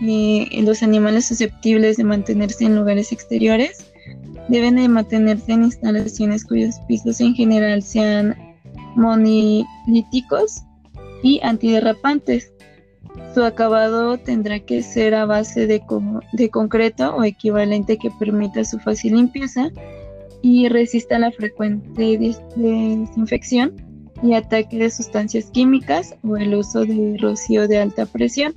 los 0.00 0.82
animales 0.82 1.26
susceptibles 1.26 1.96
de 1.96 2.04
mantenerse 2.04 2.64
en 2.64 2.76
lugares 2.76 3.12
exteriores 3.12 3.92
deben 4.48 4.76
de 4.76 4.88
mantenerse 4.88 5.52
en 5.52 5.64
instalaciones 5.64 6.44
cuyos 6.44 6.76
pisos 6.88 7.20
en 7.20 7.34
general 7.34 7.82
sean 7.82 8.36
monolíticos 8.96 10.62
y 11.22 11.40
antiderrapantes. 11.42 12.52
Su 13.34 13.44
acabado 13.44 14.18
tendrá 14.18 14.58
que 14.60 14.82
ser 14.82 15.14
a 15.14 15.24
base 15.24 15.66
de, 15.66 15.80
concreto 16.50 17.14
o 17.14 17.24
equivalente 17.24 17.96
que 17.96 18.10
permita 18.10 18.64
su 18.64 18.78
fácil 18.78 19.14
limpieza 19.14 19.70
y 20.42 20.68
resista 20.68 21.18
la 21.18 21.30
frecuente 21.30 22.18
desinfección 22.56 23.74
y 24.22 24.34
ataque 24.34 24.78
de 24.78 24.90
sustancias 24.90 25.50
químicas 25.50 26.16
o 26.22 26.36
el 26.36 26.54
uso 26.54 26.84
de 26.84 27.16
rocío 27.20 27.68
de 27.68 27.78
alta 27.78 28.06
presión. 28.06 28.52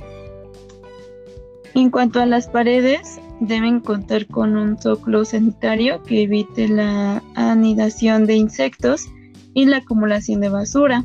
En 1.76 1.90
cuanto 1.90 2.20
a 2.20 2.26
las 2.26 2.48
paredes, 2.48 3.20
deben 3.40 3.80
contar 3.80 4.28
con 4.28 4.56
un 4.56 4.78
zócalo 4.78 5.26
sanitario 5.26 6.04
que 6.04 6.24
evite 6.24 6.68
la 6.68 7.24
anidación 7.36 8.26
de 8.26 8.36
insectos 8.36 9.08
y 9.54 9.66
la 9.66 9.78
acumulación 9.78 10.42
de 10.42 10.50
basura. 10.50 11.04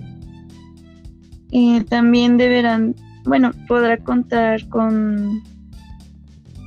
Eh, 1.52 1.84
también 1.88 2.36
deberán, 2.36 2.94
bueno, 3.28 3.52
podrá 3.68 3.98
contar 3.98 4.68
con 4.68 5.42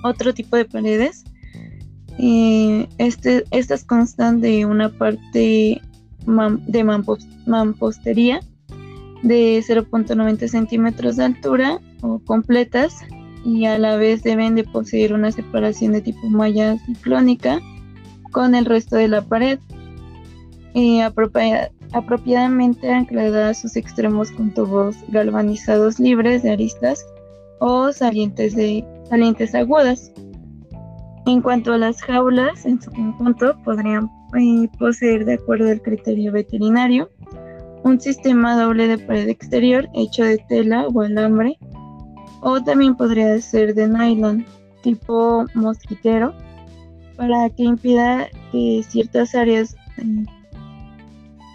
otro 0.03 0.33
tipo 0.33 0.55
de 0.55 0.65
paredes. 0.65 1.23
Este, 2.97 3.43
estas 3.51 3.83
constan 3.83 4.41
de 4.41 4.65
una 4.65 4.89
parte 4.89 5.81
de 6.25 6.83
mampostería 7.45 8.41
de 9.23 9.63
0.90 9.67 10.47
centímetros 10.47 11.17
de 11.17 11.25
altura 11.25 11.79
o 12.01 12.19
completas 12.19 12.95
y 13.43 13.65
a 13.65 13.79
la 13.79 13.95
vez 13.95 14.21
deben 14.23 14.55
de 14.55 14.63
poseer 14.63 15.13
una 15.13 15.31
separación 15.31 15.93
de 15.93 16.01
tipo 16.01 16.29
malla 16.29 16.77
ciclónica 16.85 17.59
con 18.31 18.55
el 18.55 18.65
resto 18.65 18.95
de 18.95 19.07
la 19.07 19.23
pared, 19.23 19.59
eh, 20.73 21.01
apropiadamente 21.93 22.91
anclada 22.91 23.49
a 23.49 23.53
sus 23.53 23.75
extremos 23.75 24.31
con 24.31 24.53
tubos 24.53 24.95
galvanizados 25.09 25.99
libres 25.99 26.43
de 26.43 26.51
aristas 26.51 27.05
o 27.59 27.91
salientes, 27.91 28.55
salientes 29.09 29.55
agudas. 29.55 30.11
En 31.25 31.41
cuanto 31.41 31.73
a 31.73 31.77
las 31.77 32.01
jaulas, 32.01 32.65
en 32.65 32.81
su 32.81 32.91
conjunto 32.91 33.55
podrían 33.63 34.09
eh, 34.39 34.67
poseer, 34.79 35.25
de 35.25 35.33
acuerdo 35.33 35.69
al 35.69 35.81
criterio 35.81 36.31
veterinario, 36.31 37.09
un 37.83 37.99
sistema 37.99 38.59
doble 38.61 38.87
de 38.87 38.97
pared 38.97 39.29
exterior 39.29 39.87
hecho 39.93 40.23
de 40.23 40.37
tela 40.49 40.87
o 40.87 41.01
alambre 41.01 41.57
o 42.41 42.61
también 42.61 42.95
podría 42.95 43.39
ser 43.39 43.73
de 43.73 43.87
nylon 43.87 44.45
tipo 44.83 45.45
mosquitero 45.53 46.33
para 47.15 47.49
que 47.49 47.63
impida 47.63 48.27
que 48.51 48.83
ciertas 48.87 49.35
áreas 49.35 49.75
eh, 49.97 50.25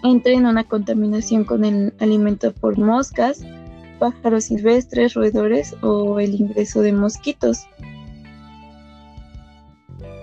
entren 0.03 0.39
en 0.39 0.45
una 0.45 0.63
contaminación 0.63 1.43
con 1.43 1.65
el 1.65 1.93
alimento 1.99 2.53
por 2.53 2.77
moscas, 2.77 3.43
pájaros 3.99 4.45
silvestres, 4.45 5.13
roedores 5.13 5.75
o 5.81 6.19
el 6.19 6.35
ingreso 6.35 6.81
de 6.81 6.93
mosquitos. 6.93 7.65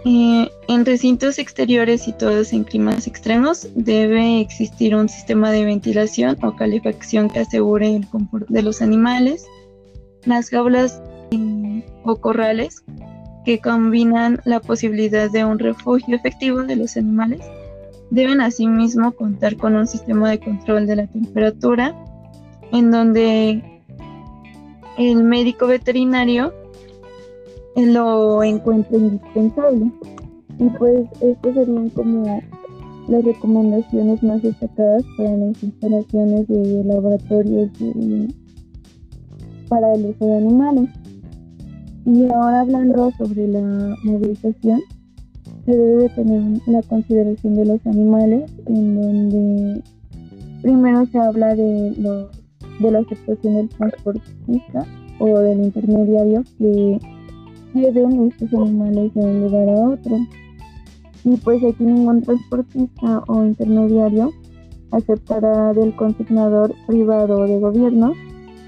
Eh, 0.07 0.51
en 0.69 0.85
recintos 0.85 1.39
exteriores 1.39 2.03
situados 2.03 2.53
en 2.53 2.65
climas 2.65 3.07
extremos 3.07 3.69
debe 3.75 4.39
existir 4.41 4.95
un 4.95 5.09
sistema 5.09 5.51
de 5.51 5.65
ventilación 5.65 6.37
o 6.43 6.55
calefacción 6.55 7.31
que 7.31 7.39
asegure 7.39 7.97
el 7.97 8.07
confort 8.09 8.47
de 8.49 8.63
los 8.63 8.83
animales 8.83 9.47
las 10.27 10.51
jaulas 10.51 11.01
o 12.05 12.17
corrales 12.17 12.85
que 13.45 13.61
combinan 13.61 14.41
la 14.45 14.61
posibilidad 14.61 15.31
de 15.31 15.45
un 15.45 15.59
refugio 15.59 16.17
efectivo 16.17 16.63
de 16.63 16.77
los 16.77 16.97
animales. 16.97 17.41
Deben 18.15 18.41
asimismo 18.41 19.11
contar 19.11 19.57
con 19.57 19.75
un 19.75 19.89
sistema 19.89 20.31
de 20.31 20.39
control 20.39 20.87
de 20.87 20.95
la 20.95 21.07
temperatura, 21.09 21.97
en 22.71 22.93
donde 22.93 23.83
el 24.97 25.25
médico 25.25 25.67
veterinario 25.67 26.55
lo 27.75 28.45
encuentra 28.45 28.99
indispensable. 28.99 29.91
Y 30.61 30.69
pues 30.79 31.09
estas 31.21 31.55
serían 31.55 31.91
como 31.91 32.41
las 33.09 33.25
recomendaciones 33.25 34.23
más 34.23 34.41
destacadas 34.43 35.03
para 35.17 35.37
las 35.37 35.61
instalaciones 35.61 36.47
de 36.47 36.85
laboratorios 36.85 37.69
para 39.69 39.93
el 39.93 40.07
uso 40.07 40.25
de 40.25 40.37
animales. 40.37 40.89
Y 42.07 42.27
ahora 42.27 42.61
hablando 42.61 43.11
sobre 43.19 43.49
la 43.49 43.97
movilización, 44.05 44.81
se 45.65 45.77
debe 45.77 46.09
tener 46.11 46.61
la 46.67 46.83
consideración 46.83 47.55
de 47.57 47.65
los 47.65 47.87
animales, 47.87 48.51
en 48.67 49.01
donde 49.01 49.83
primero 50.63 51.07
se 51.07 51.19
habla 51.19 51.55
de, 51.55 51.91
de 52.81 52.91
la 52.91 52.99
aceptación 52.99 53.55
del 53.55 53.69
transportista 53.71 54.87
o 55.19 55.39
del 55.39 55.65
intermediario 55.65 56.43
que 56.59 56.99
lleven 57.75 58.29
estos 58.29 58.53
animales 58.55 59.15
de 59.15 59.21
un 59.21 59.41
lugar 59.43 59.69
a 59.69 59.89
otro. 59.91 60.17
Y 61.25 61.37
pues 61.39 61.63
aquí 61.65 61.85
ningún 61.85 62.23
transportista 62.23 63.23
o 63.29 63.45
intermediario 63.45 64.31
aceptará 64.91 65.73
del 65.73 65.97
consignador 65.97 66.75
privado 66.87 67.41
o 67.41 67.47
de 67.47 67.59
gobierno 67.59 68.13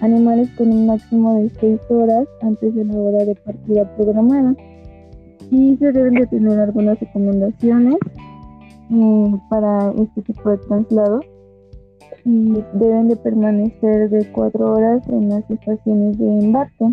animales 0.01 0.51
con 0.57 0.71
un 0.71 0.87
máximo 0.87 1.35
de 1.35 1.51
6 1.61 1.81
horas 1.91 2.29
antes 2.43 2.75
de 2.75 2.85
la 2.85 2.95
hora 2.95 3.25
de 3.25 3.35
partida 3.35 3.97
programada. 3.97 4.55
Y 5.51 5.77
se 5.77 5.93
deben 5.93 6.15
de 6.15 6.27
tener 6.27 6.59
algunas 6.59 6.99
recomendaciones 6.99 7.97
eh, 8.91 9.35
para 9.49 9.93
este 9.93 10.23
tipo 10.23 10.51
de 10.51 10.59
traslado. 10.59 11.21
Y 12.25 12.65
deben 12.75 13.09
de 13.09 13.17
permanecer 13.17 14.11
de 14.11 14.31
4 14.33 14.73
horas 14.73 15.09
en 15.09 15.29
las 15.29 15.49
estaciones 15.49 16.19
de 16.19 16.41
embarque. 16.41 16.87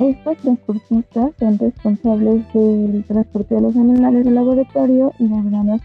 Estos 0.00 0.36
transportistas 0.38 1.32
son 1.38 1.58
responsables 1.58 2.52
del 2.52 3.04
transporte 3.06 3.54
de 3.54 3.60
los 3.60 3.76
animales 3.76 4.24
del 4.24 4.34
laboratorio 4.34 5.12
y 5.20 5.28
deberán, 5.28 5.80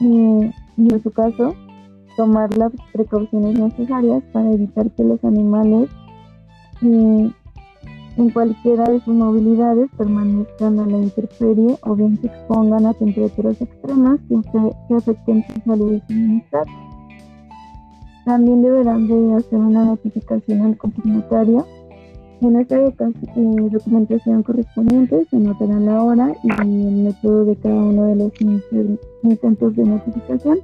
y 0.00 0.52
en 0.76 1.02
su 1.02 1.10
caso, 1.12 1.54
tomar 2.16 2.56
las 2.56 2.72
precauciones 2.92 3.58
necesarias 3.58 4.22
para 4.32 4.52
evitar 4.52 4.90
que 4.90 5.04
los 5.04 5.22
animales 5.24 5.88
eh, 6.82 7.30
en 8.16 8.30
cualquiera 8.30 8.84
de 8.84 9.00
sus 9.00 9.14
movilidades 9.14 9.88
permanezcan 9.96 10.78
a 10.78 10.86
la 10.86 10.98
intemperie 10.98 11.76
o 11.82 11.94
bien 11.94 12.18
se 12.20 12.26
expongan 12.26 12.86
a 12.86 12.94
temperaturas 12.94 13.60
extremas 13.60 14.20
que, 14.28 14.94
afecten 14.94 15.44
su 15.48 15.60
salud 15.64 15.92
y 15.92 16.00
su 16.00 16.06
bienestar. 16.08 16.64
También 18.24 18.62
deberán 18.62 19.08
de 19.08 19.34
hacer 19.34 19.58
una 19.58 19.84
notificación 19.84 20.60
al 20.62 20.76
consignatario. 20.76 21.66
En 22.40 22.56
esta 22.56 22.76
documentación 22.78 24.42
correspondiente 24.42 25.24
se 25.30 25.36
notará 25.36 25.78
la 25.78 26.02
hora 26.02 26.34
y 26.42 26.50
el 26.60 27.04
método 27.04 27.44
de 27.44 27.56
cada 27.56 27.74
uno 27.74 28.04
de 28.06 28.16
los 28.16 28.32
intentos 29.22 29.76
de 29.76 29.84
notificación 29.84 30.58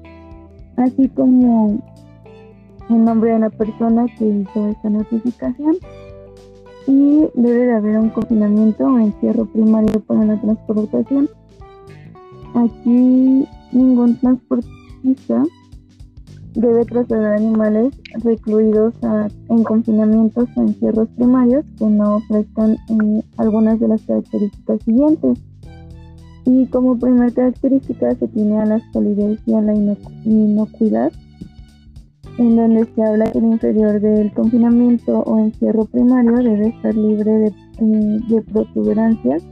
así 0.79 1.09
como 1.09 1.81
el 2.89 3.05
nombre 3.05 3.33
de 3.33 3.39
la 3.41 3.51
persona 3.51 4.07
que 4.19 4.27
hizo 4.27 4.69
esta 4.69 4.89
notificación 4.89 5.77
y 6.89 7.29
debe 7.35 7.67
de 7.67 7.75
haber 7.75 7.99
un 7.99 8.09
confinamiento 8.09 8.87
o 8.87 8.99
encierro 8.99 9.45
primario 9.45 10.01
para 10.01 10.25
la 10.25 10.41
transportación. 10.41 11.29
Aquí 12.55 13.47
ningún 13.73 14.17
transportista 14.19 15.45
debe 16.55 16.87
trasladar 16.87 17.37
animales 17.37 17.93
recluidos 18.25 18.95
en 19.51 19.65
confinamientos 19.65 20.49
o 20.57 20.63
encierros 20.63 21.09
primarios 21.11 21.67
que 21.79 21.85
no 21.85 22.17
ofrezcan 22.17 22.73
eh, 22.73 23.23
algunas 23.37 23.79
de 23.79 23.89
las 23.89 24.03
características 24.03 24.83
siguientes. 24.83 25.39
Y 26.47 26.67
como 26.69 26.99
primera 26.99 27.31
característica 27.31 28.15
se 28.15 28.29
tiene 28.29 28.59
a 28.59 28.65
la 28.65 28.93
solidez 28.93 29.39
y 29.45 29.53
a 29.53 29.61
la 29.61 29.75
inocuidad, 30.25 31.13
en 32.39 32.57
donde 32.57 32.87
se 32.95 33.03
habla 33.03 33.31
que 33.31 33.39
el 33.39 33.45
inferior 33.45 34.01
del 34.01 34.33
confinamiento 34.33 35.21
o 35.21 35.39
encierro 35.39 35.85
primario 35.87 36.37
debe 36.37 36.69
estar 36.69 36.95
libre 36.95 37.31
de, 37.31 37.47
eh, 37.81 38.43
protuberancias 38.53 39.43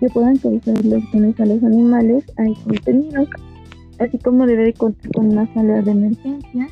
que 0.00 0.08
puedan 0.08 0.36
causar 0.38 0.84
lesiones 0.84 1.38
a 1.38 1.46
los 1.46 1.62
animales 1.62 2.24
ahí 2.38 2.54
contenidos, 2.64 3.28
así 3.98 4.18
como 4.18 4.46
debe 4.46 4.64
de 4.64 4.72
contar 4.72 5.10
con 5.12 5.32
una 5.32 5.52
sala 5.54 5.82
de 5.82 5.90
emergencia. 5.90 6.68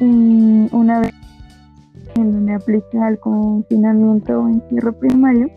una 0.00 1.00
vez 1.00 1.12
en 2.16 2.32
donde 2.32 2.54
aplica 2.54 3.08
el 3.08 3.18
confinamiento 3.20 4.40
o 4.40 4.48
encierro 4.48 4.92
primario, 4.92 5.48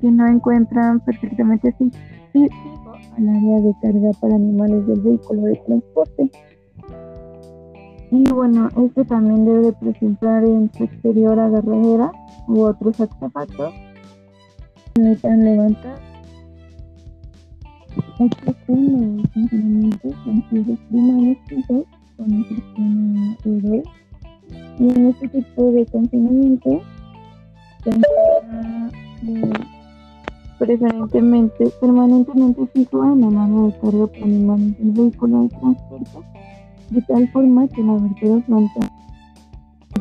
que 0.00 0.10
no 0.10 0.26
encuentran 0.26 1.00
perfectamente 1.00 1.68
así 1.68 1.90
al 3.16 3.28
área 3.28 3.60
de 3.60 3.74
carga 3.82 4.10
para 4.20 4.34
animales 4.34 4.86
del 4.86 5.00
vehículo 5.00 5.42
de 5.42 5.56
transporte. 5.66 6.30
Y 8.10 8.24
bueno, 8.32 8.68
este 8.76 9.04
también 9.04 9.44
debe 9.44 9.72
presentar 9.72 10.44
en 10.44 10.70
su 10.72 10.84
exterior 10.84 11.38
agarradera 11.38 12.10
u 12.48 12.62
otros 12.62 13.00
artefactos. 13.00 13.72
Necesitan 14.96 15.44
levantar. 15.44 15.98
Existen 18.18 19.16
los 19.16 19.30
funcionamientos 19.32 20.14
en 20.26 20.42
primarios 20.88 21.38
fijos 21.46 21.84
con 22.16 22.32
el 22.32 22.48
sistema 22.48 23.36
UV 23.44 23.82
y 24.78 24.88
en 24.88 25.06
este 25.06 25.28
tipo 25.28 25.72
de 25.72 25.86
confinamiento 25.86 26.82
preferentemente 30.58 31.70
permanentemente 31.80 32.66
fijo 32.74 33.04
en 33.04 33.24
el 33.24 33.36
área 33.36 33.62
de 33.62 33.80
carga 33.80 34.24
animales 34.24 34.78
del 34.78 34.90
vehículo 34.90 35.42
de 35.42 35.48
transporte, 35.48 36.20
de 36.90 37.02
tal 37.02 37.28
forma 37.28 37.68
que 37.68 37.82
la 37.82 37.92
abertura 37.92 38.42
frontal 38.42 38.90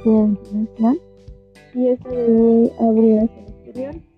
de 0.03 0.11
ventilación 0.11 1.09
y 1.75 1.87
esta 1.87 2.09
debe 2.09 2.71
abrir 2.79 3.19
hacia 3.19 3.41
el 3.41 3.47
exterior 3.47 4.09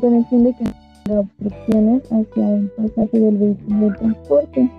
con 0.00 0.14
el 0.14 0.24
fin 0.26 0.44
de 0.44 0.52
que 0.54 0.64
no 1.08 1.20
obstrucciones 1.20 2.02
hacia 2.12 2.54
el 2.54 2.70
pasaje 2.70 3.18
del 3.18 3.36
vehículo 3.38 3.88
de 3.88 3.96
transporte. 3.96 4.70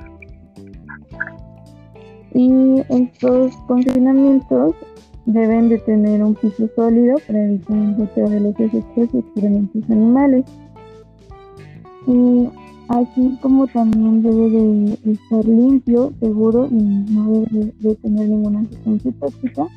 Y 2.33 2.81
estos 2.89 3.55
confinamientos 3.67 4.75
deben 5.25 5.69
de 5.69 5.79
tener 5.79 6.23
un 6.23 6.35
piso 6.35 6.69
sólido 6.75 7.17
para 7.27 7.43
evitar 7.43 7.77
el 7.77 7.95
goteo 7.95 8.29
de 8.29 8.39
los 8.39 8.55
desechos 8.55 9.09
y 9.13 9.17
experimentos 9.17 9.83
animales. 9.89 10.45
Y 12.07 12.47
así 12.89 13.37
como 13.41 13.67
también 13.67 14.21
debe 14.21 14.49
de 14.49 15.11
estar 15.11 15.45
limpio, 15.45 16.13
seguro 16.19 16.67
y 16.69 16.75
no 16.75 17.31
debe 17.31 17.73
de 17.79 17.95
tener 17.95 18.29
ninguna 18.29 18.65
sustancia 18.65 19.11
tóxica. 19.19 19.67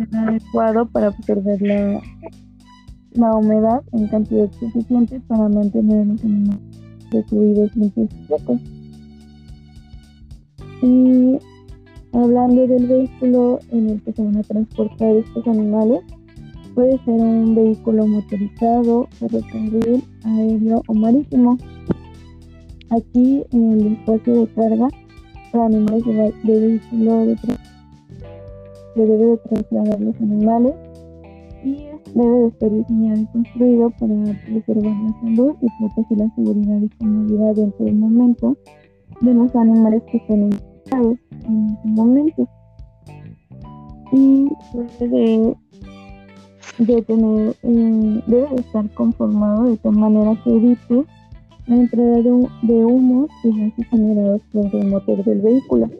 Es 0.00 0.14
adecuado 0.14 0.86
para 0.86 1.08
absorber 1.08 1.60
la, 1.62 2.00
la 3.12 3.34
humedad 3.34 3.82
en 3.92 4.08
cantidad 4.08 4.50
suficiente 4.52 5.20
para 5.26 5.48
mantener 5.48 6.06
los 6.06 6.22
animales 6.24 6.60
recluidos 7.10 7.74
limpios 7.76 8.10
y 8.12 8.26
secos. 8.26 8.60
Y 10.82 11.38
Hablando 12.14 12.68
del 12.68 12.86
vehículo 12.86 13.58
en 13.72 13.90
el 13.90 14.02
que 14.02 14.12
se 14.12 14.22
van 14.22 14.36
a 14.36 14.42
transportar 14.44 15.16
estos 15.16 15.44
animales, 15.48 16.00
puede 16.74 16.98
ser 17.04 17.14
un 17.14 17.54
vehículo 17.54 18.06
motorizado, 18.06 19.06
ferrocarril, 19.12 20.02
aéreo 20.24 20.82
o 20.88 20.94
marítimo. 20.94 21.56
Aquí 22.90 23.44
en 23.52 23.72
el 23.72 23.92
espacio 23.94 24.40
de 24.40 24.46
carga 24.54 24.88
para 25.52 25.66
animales 25.66 26.04
de, 26.04 26.32
vehículo 26.44 27.36
se 28.94 29.00
debe 29.00 29.26
de 29.26 29.36
trasladar 29.38 30.00
los 30.00 30.16
animales 30.20 30.74
y 31.64 31.86
debe 32.14 32.38
de 32.38 32.46
estar 32.48 32.70
diseñado 32.70 33.20
y 33.20 33.26
construido 33.26 33.90
para 33.90 34.14
preservar 34.44 34.96
la 34.96 35.20
salud 35.20 35.54
y 35.60 35.66
proteger 35.78 36.18
la 36.18 36.34
seguridad 36.34 36.80
y 36.80 36.88
comodidad 36.98 37.58
en 37.58 37.72
todo 37.72 37.92
momento 37.92 38.56
de 39.20 39.34
los 39.34 39.54
animales 39.56 40.02
que 40.10 40.18
estén 40.18 40.42
en 40.44 40.74
en 41.48 41.70
ese 41.70 41.88
momento. 41.88 42.48
Y 44.12 44.48
debe 44.98 45.08
de, 45.08 45.56
tener, 47.06 47.56
eh, 47.62 48.22
debe 48.26 48.54
estar 48.56 48.88
conformado 48.94 49.64
de 49.64 49.76
tal 49.78 49.92
manera 49.92 50.36
que 50.42 50.50
evite 50.50 51.04
la 51.66 51.76
entrada 51.76 52.16
de, 52.16 52.48
de 52.62 52.84
humos 52.84 53.30
y 53.42 53.48
gases 53.48 53.86
generados 53.88 54.42
por 54.52 54.74
el 54.74 54.88
motor 54.88 55.24
del 55.24 55.40
vehículo. 55.40 55.90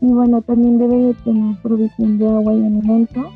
Y 0.00 0.06
bueno, 0.06 0.42
también 0.42 0.78
debe 0.78 0.96
de 0.96 1.14
tener 1.14 1.56
provisión 1.62 2.18
de 2.18 2.26
agua 2.26 2.54
y 2.54 2.64
alimento. 2.64 3.30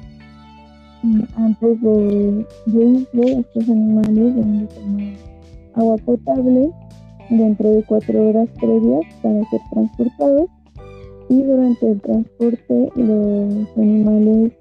antes 1.36 1.80
de, 1.80 2.46
de 2.66 2.84
irse, 2.84 3.40
estos 3.40 3.68
animales 3.68 4.34
deben 4.34 4.60
de 4.60 4.66
tomar 4.66 5.26
agua 5.74 5.96
potable 5.98 6.70
dentro 7.30 7.70
de 7.70 7.82
cuatro 7.84 8.28
horas 8.28 8.48
previas 8.60 9.04
para 9.22 9.44
ser 9.50 9.60
transportados 9.72 10.50
y 11.28 11.42
durante 11.42 11.90
el 11.90 12.00
transporte 12.00 12.90
los 12.94 13.68
animales 13.76 14.52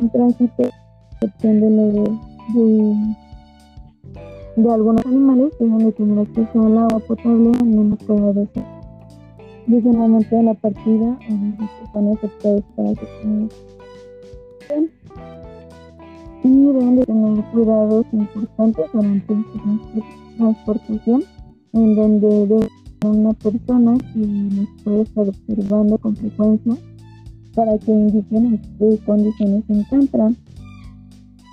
en 0.00 0.10
tránsito, 0.10 0.62
excepción 1.12 1.60
de, 1.60 1.70
de, 2.54 3.14
de, 4.56 4.70
algunos 4.72 5.04
animales, 5.06 5.52
deben 5.58 5.78
de 5.78 5.92
tener 5.92 6.18
acceso 6.18 6.66
al 6.66 6.78
agua 6.78 7.00
potable 7.00 7.52
al 7.58 7.66
menos 7.66 7.98
cada 8.06 8.32
dos. 8.32 8.48
Desde 9.66 9.90
el 9.90 9.96
momento 9.96 10.36
de 10.36 10.42
la 10.42 10.54
partida 10.54 11.18
que 11.20 11.90
son 11.92 12.08
aceptados 12.08 12.64
para 12.76 12.94
que 12.94 13.48
y 16.44 16.66
deben 16.66 16.96
de 16.96 17.06
tener 17.06 17.44
cuidados 17.52 18.04
importantes 18.12 18.84
durante 18.92 19.34
su 19.34 20.02
transportación 20.36 21.22
en 21.72 21.96
donde 21.96 22.46
debe 22.46 22.68
una 23.02 23.32
persona 23.32 23.96
que 24.12 24.20
los 24.20 24.68
puede 24.82 25.02
estar 25.02 25.28
observando 25.28 25.98
con 25.98 26.16
frecuencia 26.16 26.76
para 27.54 27.78
que 27.78 27.92
indiquen 27.92 28.46
en 28.46 28.58
qué 28.78 28.98
condiciones 29.04 29.64
se 29.66 29.72
encuentran. 29.72 30.36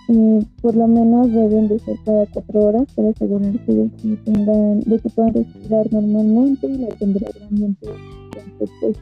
Y 0.08 0.45
por 0.62 0.76
lo 0.76 0.88
menos 0.88 1.32
deben 1.32 1.70
de 1.70 1.80
ser 1.80 1.97
cada 2.04 2.26
cuatro 2.26 2.60
horas 2.66 2.88
para 2.95 3.10
asegurarse 3.10 3.72
de 3.72 3.89
que 4.02 4.18
tengan, 4.26 4.82
de 4.82 4.99
que 4.99 5.10
puedan 5.10 5.34
respirar 5.34 5.93
normalmente 5.93 6.68
y 6.68 6.78
la 6.80 6.88
temperatura 6.89 7.47
ambiente 7.47 7.88
pues, 8.58 8.97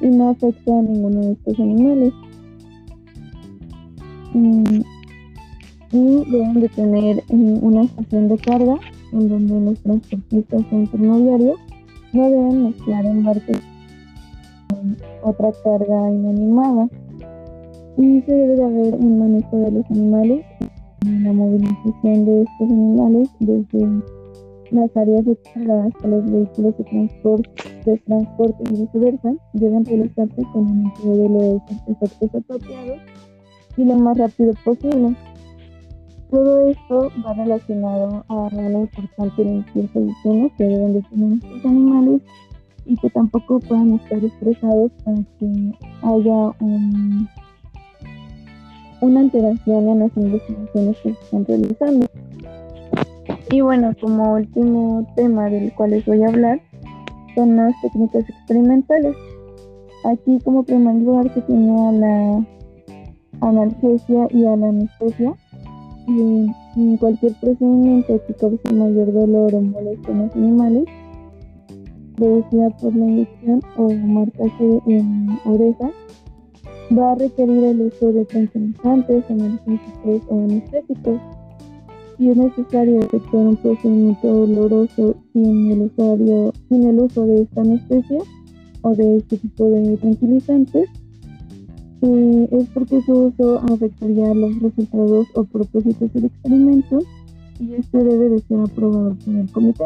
y 0.00 0.06
no 0.08 0.30
afecta 0.30 0.78
a 0.78 0.82
ninguno 0.82 1.20
de 1.20 1.32
estos 1.32 1.58
animales. 1.58 2.12
Mm, 4.34 4.82
y 5.92 6.30
deben 6.30 6.60
de 6.60 6.68
tener 6.70 7.18
eh, 7.18 7.58
una 7.62 7.84
estación 7.84 8.28
de 8.28 8.36
carga 8.38 8.76
en 9.12 9.28
donde 9.28 9.60
los 9.60 9.78
transportistas 9.80 10.64
o 10.72 10.76
intermediarios 10.76 11.58
no 12.12 12.28
deben 12.28 12.64
mezclar 12.64 13.06
embarques 13.06 13.73
otra 15.24 15.50
carga 15.62 16.10
inanimada 16.10 16.88
y 17.96 18.20
se 18.22 18.32
debe 18.32 18.56
de 18.56 18.64
haber 18.64 18.94
un 18.94 19.18
manejo 19.18 19.56
de 19.56 19.70
los 19.70 19.90
animales 19.90 20.44
y 21.04 21.18
la 21.20 21.32
movilización 21.32 22.24
de 22.24 22.42
estos 22.42 22.70
animales 22.70 23.28
desde 23.40 24.02
las 24.70 24.96
áreas 24.96 25.24
de 25.24 25.36
carga 25.36 25.84
hasta 25.84 26.08
los 26.08 26.30
vehículos 26.30 26.76
de 26.78 26.84
transporte, 26.84 27.50
de 27.84 27.98
transporte 27.98 28.64
y 28.70 28.80
viceversa 28.82 29.34
deben 29.52 29.84
realizarse 29.84 30.42
con 30.52 30.62
un 30.62 30.84
empleo 30.86 31.16
de 31.16 31.28
los 31.28 31.62
artefactos 31.70 32.34
apropiados 32.34 32.98
y 33.76 33.84
lo 33.84 33.96
más 33.96 34.18
rápido 34.18 34.52
posible. 34.64 35.16
Todo 36.30 36.68
esto 36.68 37.12
va 37.24 37.34
relacionado 37.34 38.24
a 38.28 38.34
una 38.34 38.80
importante 38.80 39.44
limpieza 39.44 40.00
de 40.00 40.06
higiene 40.06 40.52
que 40.58 40.64
deben 40.64 40.94
de 40.94 41.02
tener 41.02 41.32
estos 41.34 41.64
animales 41.64 42.22
y 42.86 42.96
que 42.96 43.10
tampoco 43.10 43.60
puedan 43.60 43.94
estar 43.94 44.22
estresados 44.24 44.92
para 45.04 45.16
que 45.38 45.72
haya 46.02 46.52
un, 46.60 47.28
una 49.00 49.20
alteración 49.20 49.88
en 49.88 49.98
las 50.00 50.16
investigaciones 50.16 50.96
que 51.02 51.14
se 51.14 51.20
están 51.24 51.44
realizando. 51.46 52.06
Y 53.50 53.60
bueno, 53.60 53.94
como 54.00 54.34
último 54.34 55.06
tema 55.16 55.48
del 55.48 55.72
cual 55.74 55.90
les 55.90 56.04
voy 56.06 56.22
a 56.22 56.28
hablar 56.28 56.60
son 57.34 57.56
las 57.56 57.74
técnicas 57.82 58.28
experimentales. 58.28 59.16
Aquí 60.04 60.38
como 60.44 60.64
primer 60.64 60.96
lugar 60.96 61.32
se 61.32 61.40
tiene 61.42 61.88
a 61.88 61.92
la 61.92 62.46
analgesia 63.40 64.28
y 64.30 64.44
a 64.44 64.56
la 64.56 64.68
anestesia 64.68 65.34
y 66.06 66.46
en 66.76 66.96
cualquier 66.98 67.32
procedimiento 67.40 68.20
que 68.26 68.34
cause 68.34 68.74
mayor 68.74 69.12
dolor 69.12 69.54
o 69.54 69.60
molestia 69.60 70.12
en 70.12 70.18
los 70.18 70.36
animales, 70.36 70.84
producida 72.16 72.70
por 72.70 72.94
la 72.94 73.06
inyección 73.06 73.60
o 73.76 73.92
marcaje 73.92 74.80
en 74.86 75.38
oreja, 75.44 75.90
va 76.96 77.12
a 77.12 77.14
requerir 77.14 77.64
el 77.64 77.80
uso 77.82 78.12
de 78.12 78.24
tranquilizantes, 78.24 79.24
analgésicos 79.30 80.22
o 80.28 80.44
anestéticos. 80.44 81.20
Si 82.18 82.30
es 82.30 82.36
necesario 82.36 83.00
efectuar 83.00 83.46
un 83.48 83.56
procedimiento 83.56 84.28
doloroso 84.28 85.16
sin 85.32 85.72
el, 85.72 87.00
uso 87.00 87.26
de 87.26 87.42
esta 87.42 87.60
anestesia 87.62 88.18
o 88.82 88.94
de 88.94 89.16
este 89.16 89.36
tipo 89.38 89.68
de 89.70 89.96
tranquilizantes, 89.96 90.88
es 92.02 92.68
porque 92.74 93.00
su 93.02 93.12
uso 93.12 93.58
afectaría 93.72 94.34
los 94.34 94.60
resultados 94.60 95.26
o 95.34 95.44
propósitos 95.44 96.12
del 96.12 96.26
experimento 96.26 96.98
y 97.58 97.74
este 97.74 97.98
debe 97.98 98.28
de 98.28 98.40
ser 98.40 98.60
aprobado 98.60 99.16
por 99.24 99.34
el 99.34 99.50
comité. 99.50 99.84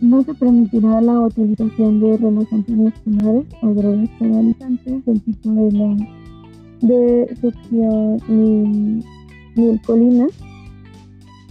No 0.00 0.22
se 0.22 0.34
permitirá 0.34 1.00
la 1.00 1.20
utilización 1.20 2.00
de 2.00 2.16
relajantes 2.18 2.76
musculares 2.76 3.46
o 3.62 3.68
drogas 3.68 4.10
paralizantes 4.18 5.04
del 5.06 5.22
tipo 5.22 5.50
de 5.50 5.72
la 5.72 5.96
de 6.82 7.36
succión 7.40 9.02
milcolina 9.56 10.26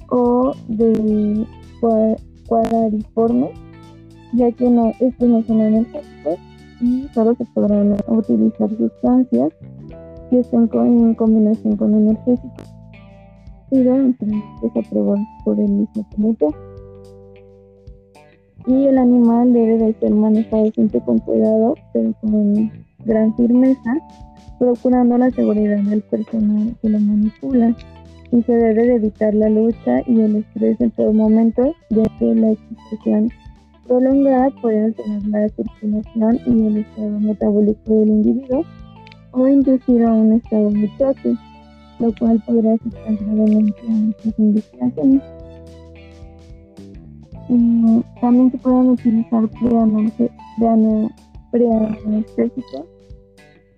o 0.10 0.54
de 0.68 1.46
cuadriformes, 2.48 3.52
ya 4.34 4.52
que 4.52 4.70
no, 4.70 4.92
estos 5.00 5.28
no 5.28 5.42
son 5.44 5.62
energéticos 5.62 6.40
y 6.82 7.08
solo 7.14 7.36
se 7.36 7.46
podrán 7.46 7.98
utilizar 8.08 8.70
sustancias 8.78 9.54
que 10.30 10.40
estén 10.40 10.70
en 10.74 11.16
combinación 11.16 11.76
con 11.78 11.94
energéticos 11.94 12.76
y 13.72 13.80
deben 13.80 14.16
ser 14.18 14.86
aprobados 14.86 15.26
por 15.44 15.60
el 15.60 15.70
mismo 15.70 16.06
comité. 16.16 16.48
Y 18.68 18.88
el 18.88 18.98
animal 18.98 19.54
debe 19.54 19.78
de 19.78 19.94
ser 20.00 20.12
manejado 20.12 20.72
siempre 20.72 21.00
con 21.02 21.20
cuidado, 21.20 21.76
pero 21.94 22.14
con 22.22 22.72
gran 23.06 23.36
firmeza, 23.36 23.98
procurando 24.58 25.18
la 25.18 25.30
seguridad 25.32 25.78
del 25.84 26.02
personal 26.02 26.76
que 26.82 26.90
lo 26.90 27.00
manipula. 27.00 27.76
Y 28.32 28.42
se 28.42 28.54
debe 28.54 28.88
de 28.88 28.96
evitar 28.96 29.34
la 29.36 29.50
lucha 29.50 30.02
y 30.08 30.20
el 30.20 30.38
estrés 30.38 30.82
en 30.82 30.92
todo 30.92 31.14
momento, 31.14 31.76
ya 31.92 32.04
que 32.18 32.34
la 32.34 32.52
exposición 32.52 33.30
prolongada 33.88 34.50
puede 34.62 34.86
alterar 34.86 35.22
la 35.28 35.50
circulación 35.50 36.40
y 36.48 36.68
el 36.68 36.78
estado 36.78 37.20
metabólico 37.20 37.94
del 37.94 38.10
individuo 38.10 38.66
o 39.32 39.48
inducir 39.48 40.04
a 40.04 40.14
un 40.14 40.34
estado 40.34 40.72
de 40.72 40.90
choque, 40.98 41.36
lo 42.00 42.14
cual 42.18 42.42
podría 42.46 42.74
afectar 42.74 43.16
gravemente 43.16 43.82
a 43.88 44.10
estas 44.10 44.40
investigaciones. 44.40 45.35
También 47.48 48.52
se 48.52 48.58
pueden 48.58 48.90
utilizar 48.90 49.50
preanestésicos 51.52 52.86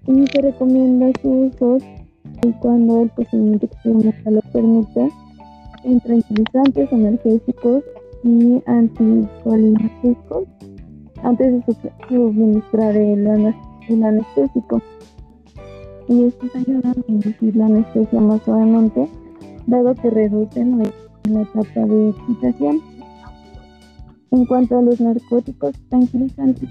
y 0.07 0.27
se 0.27 0.41
recomienda 0.41 1.11
su 1.21 1.29
uso 1.29 1.77
cuando 2.61 3.01
el 3.01 3.09
procedimiento 3.09 3.65
experimental 3.65 4.35
lo 4.35 4.41
permita 4.53 5.09
en 5.83 5.99
tranquilizantes, 5.99 6.93
analgésicos 6.93 7.83
y 8.23 8.61
anticolinérgicos 8.65 10.47
antes 11.23 11.65
de 11.65 11.75
suministrar 12.07 12.95
el, 12.95 13.27
anestésico. 14.03 14.81
Y 16.07 16.23
estos 16.23 16.55
ayudan 16.55 16.93
a 16.97 17.11
inducir 17.11 17.55
la 17.55 17.65
anestesia 17.65 18.19
más 18.21 18.41
suavemente, 18.43 19.07
dado 19.65 19.93
que 19.95 20.09
reducen 20.09 20.83
la 21.29 21.41
etapa 21.41 21.85
de 21.85 22.09
excitación. 22.09 22.81
En 24.31 24.45
cuanto 24.45 24.77
a 24.77 24.81
los 24.81 24.99
narcóticos 24.99 25.73
tranquilizantes, 25.89 26.69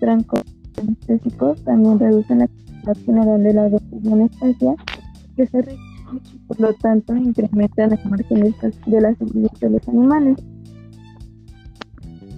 los 0.00 0.44
anestésicos 0.78 1.62
también 1.64 1.98
reducen 1.98 2.38
la 2.38 2.44
actividad 2.44 2.96
general 3.04 3.42
de 3.42 3.54
la 3.54 3.68
dosis 3.68 4.02
de 4.02 4.76
que 5.36 5.46
se 5.46 5.58
requiere 5.58 5.90
por 6.46 6.60
lo 6.60 6.72
tanto 6.74 7.14
incrementan 7.16 7.90
las 7.90 8.04
márgenes 8.06 8.54
de 8.86 9.00
la 9.00 9.14
seguridad 9.14 9.52
de 9.60 9.70
los 9.70 9.88
animales. 9.88 10.38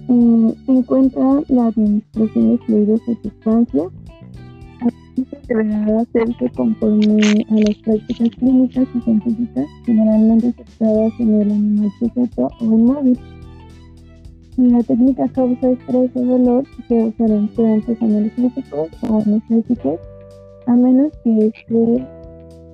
Eh, 0.09 0.55
se 0.65 0.71
encuentra 0.71 1.41
la 1.47 1.67
administración 1.67 2.51
de 2.51 2.57
fluidos 2.65 3.01
y 3.07 3.15
sustancias. 3.27 3.91
Se 5.47 5.53
hacerse 5.53 6.49
conforme 6.55 7.45
a 7.49 7.53
las 7.53 7.75
prácticas 7.77 8.29
clínicas 8.37 8.87
y 8.95 9.01
científicas 9.01 9.67
generalmente 9.85 10.47
aceptadas 10.47 11.13
en 11.19 11.41
el 11.41 11.51
animal 11.51 11.91
sujeto 11.99 12.49
o 12.59 12.65
inmóvil. 12.65 13.19
La 14.57 14.83
técnica 14.83 15.27
causa 15.29 15.71
estrés 15.71 16.11
o 16.15 16.21
dolor, 16.21 16.63
se 16.87 16.95
usarán 16.95 17.49
sedantes 17.55 18.01
analgésicos 18.01 18.89
o 19.09 19.21
anestésicos, 19.21 19.99
a 20.67 20.75
menos 20.75 21.11
que 21.23 21.51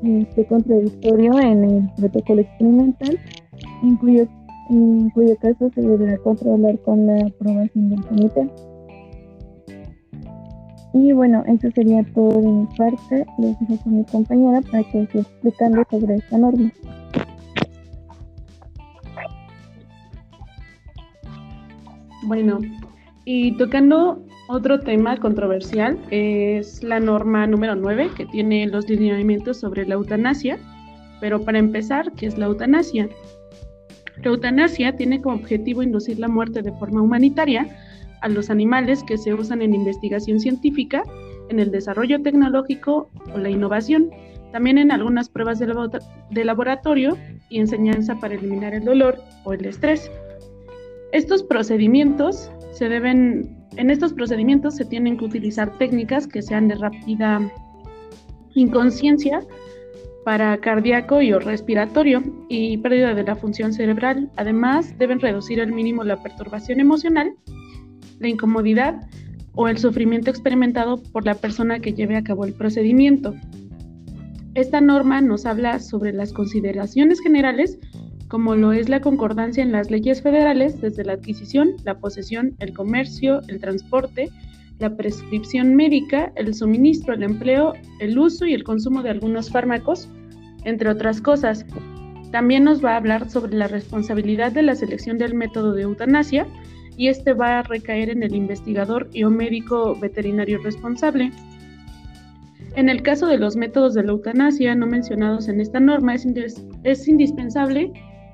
esté 0.04 0.46
contradictorio 0.48 1.40
en 1.40 1.64
el 1.64 1.90
protocolo 1.96 2.42
experimental, 2.42 3.18
en 3.84 3.96
cuyo 3.96 4.28
en 4.70 5.10
cuyo 5.12 5.36
caso 5.38 5.72
se 5.74 5.82
deberá 5.82 6.18
controlar 6.18 6.78
con 6.80 7.08
la 7.08 7.26
aprobación 7.26 7.90
del 7.90 8.06
comité. 8.06 8.50
Y 10.94 11.12
bueno, 11.12 11.44
eso 11.48 11.70
sería 11.74 12.04
todo 12.14 12.42
de 12.42 12.48
mi 12.48 12.68
parte. 12.78 13.26
Les 13.38 13.60
dejo 13.60 13.84
con 13.84 13.98
mi 13.98 14.04
compañera 14.06 14.62
para 14.62 14.84
que 14.84 15.04
esté 15.04 15.20
explicando 15.20 15.84
sobre 15.90 16.16
esta 16.16 16.38
norma. 16.38 16.72
Bueno, 22.24 22.60
y 23.26 23.56
tocando 23.58 24.26
otro 24.50 24.80
tema 24.80 25.16
controversial 25.18 25.98
es 26.10 26.84
la 26.84 27.00
norma 27.00 27.46
número 27.48 27.76
9 27.76 28.12
que 28.18 28.26
tiene 28.26 28.68
los 28.68 28.90
lineamientos 28.90 29.60
sobre 29.60 29.86
la 29.86 29.96
eutanasia. 29.96 30.58
Pero 31.22 31.44
para 31.44 31.60
empezar, 31.60 32.12
¿qué 32.14 32.26
es 32.26 32.38
la 32.38 32.48
eutanasia? 32.48 33.10
La 34.24 34.32
eutanasia 34.32 34.96
tiene 34.96 35.22
como 35.22 35.36
objetivo 35.36 35.84
inducir 35.84 36.20
la 36.20 36.28
muerte 36.28 36.62
de 36.62 36.72
forma 36.74 37.02
humanitaria 37.02 37.68
a 38.22 38.30
los 38.30 38.50
animales 38.50 39.04
que 39.04 39.18
se 39.18 39.34
usan 39.34 39.62
en 39.62 39.76
investigación 39.76 40.40
científica, 40.40 41.04
en 41.50 41.60
el 41.60 41.72
desarrollo 41.72 42.22
tecnológico 42.22 43.10
o 43.34 43.38
la 43.38 43.50
innovación, 43.50 44.10
también 44.52 44.78
en 44.78 44.92
algunas 44.92 45.30
pruebas 45.30 45.60
de 45.60 46.46
laboratorio 46.46 47.18
y 47.50 47.60
enseñanza 47.60 48.16
para 48.16 48.36
eliminar 48.36 48.74
el 48.74 48.84
dolor 48.84 49.20
o 49.44 49.54
el 49.54 49.66
estrés. 49.66 50.10
Estos 51.12 51.44
procedimientos 51.44 52.52
se 52.72 52.90
deben, 52.90 53.58
en 53.78 53.90
estos 53.90 54.14
procedimientos 54.14 54.76
se 54.76 54.86
tienen 54.86 55.18
que 55.18 55.26
utilizar 55.26 55.78
técnicas 55.78 56.28
que 56.28 56.42
sean 56.42 56.68
de 56.68 56.76
rápida 56.76 57.52
inconsciencia 58.54 59.42
para 60.26 60.58
cardíaco 60.58 61.22
y 61.22 61.34
o 61.34 61.40
respiratorio 61.40 62.22
y 62.50 62.78
pérdida 62.78 63.14
de 63.14 63.24
la 63.24 63.36
función 63.36 63.74
cerebral. 63.74 64.30
Además, 64.36 64.98
deben 64.98 65.20
reducir 65.20 65.62
al 65.62 65.72
mínimo 65.72 66.04
la 66.04 66.22
perturbación 66.22 66.80
emocional 66.80 67.34
la 68.20 68.28
incomodidad 68.28 69.08
o 69.56 69.68
el 69.68 69.78
sufrimiento 69.78 70.30
experimentado 70.30 71.02
por 71.12 71.26
la 71.26 71.36
persona 71.36 71.80
que 71.80 71.94
lleve 71.94 72.16
a 72.16 72.24
cabo 72.24 72.46
el 72.46 72.54
procedimiento. 72.54 73.34
Esta 74.56 74.82
norma 74.82 75.22
nos 75.22 75.46
habla 75.46 75.80
sobre 75.80 76.14
las 76.14 76.34
consideraciones 76.34 77.22
generales, 77.22 77.80
como 78.30 78.56
lo 78.56 78.72
es 78.72 78.90
la 78.90 79.02
concordancia 79.02 79.64
en 79.64 79.72
las 79.72 79.90
leyes 79.90 80.22
federales 80.22 80.80
desde 80.80 81.04
la 81.04 81.14
adquisición, 81.14 81.76
la 81.84 81.98
posesión, 81.98 82.56
el 82.60 82.74
comercio, 82.74 83.42
el 83.48 83.60
transporte, 83.60 84.30
la 84.78 84.96
prescripción 84.96 85.76
médica, 85.76 86.32
el 86.36 86.54
suministro, 86.54 87.16
el 87.16 87.24
empleo, 87.24 87.74
el 88.00 88.18
uso 88.18 88.46
y 88.46 88.54
el 88.54 88.64
consumo 88.64 89.02
de 89.02 89.10
algunos 89.10 89.50
fármacos, 89.50 90.08
entre 90.64 90.90
otras 90.90 91.22
cosas. 91.22 91.66
También 92.32 92.64
nos 92.64 92.86
va 92.86 92.94
a 92.94 92.98
hablar 92.98 93.30
sobre 93.30 93.58
la 93.58 93.68
responsabilidad 93.68 94.52
de 94.52 94.62
la 94.62 94.76
selección 94.76 95.18
del 95.18 95.34
método 95.34 95.74
de 95.74 95.82
eutanasia, 95.82 96.48
y 96.96 97.08
este 97.08 97.34
va 97.34 97.60
a 97.60 97.64
recaer 97.64 98.10
en 98.10 98.24
el 98.24 98.36
investigador 98.36 99.10
y 99.12 99.24
o 99.24 99.32
médico 99.32 99.98
veterinario 100.00 100.60
responsable. 100.62 101.32
En 102.76 102.90
el 102.90 103.02
caso 103.02 103.26
de 103.26 103.38
los 103.38 103.56
métodos 103.56 103.96
de 103.96 104.04
la 104.04 104.12
eutanasia 104.12 104.76
no 104.76 104.86
mencionados 104.86 105.48
en 105.48 105.62
esta 105.62 105.80
norma, 105.80 106.14
es, 106.14 106.28
es 106.84 107.08
indispensable 107.08 107.92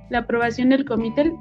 la 0.10 0.20
aprobación 0.20 0.70
del 0.70 0.86
comité, 0.86 1.32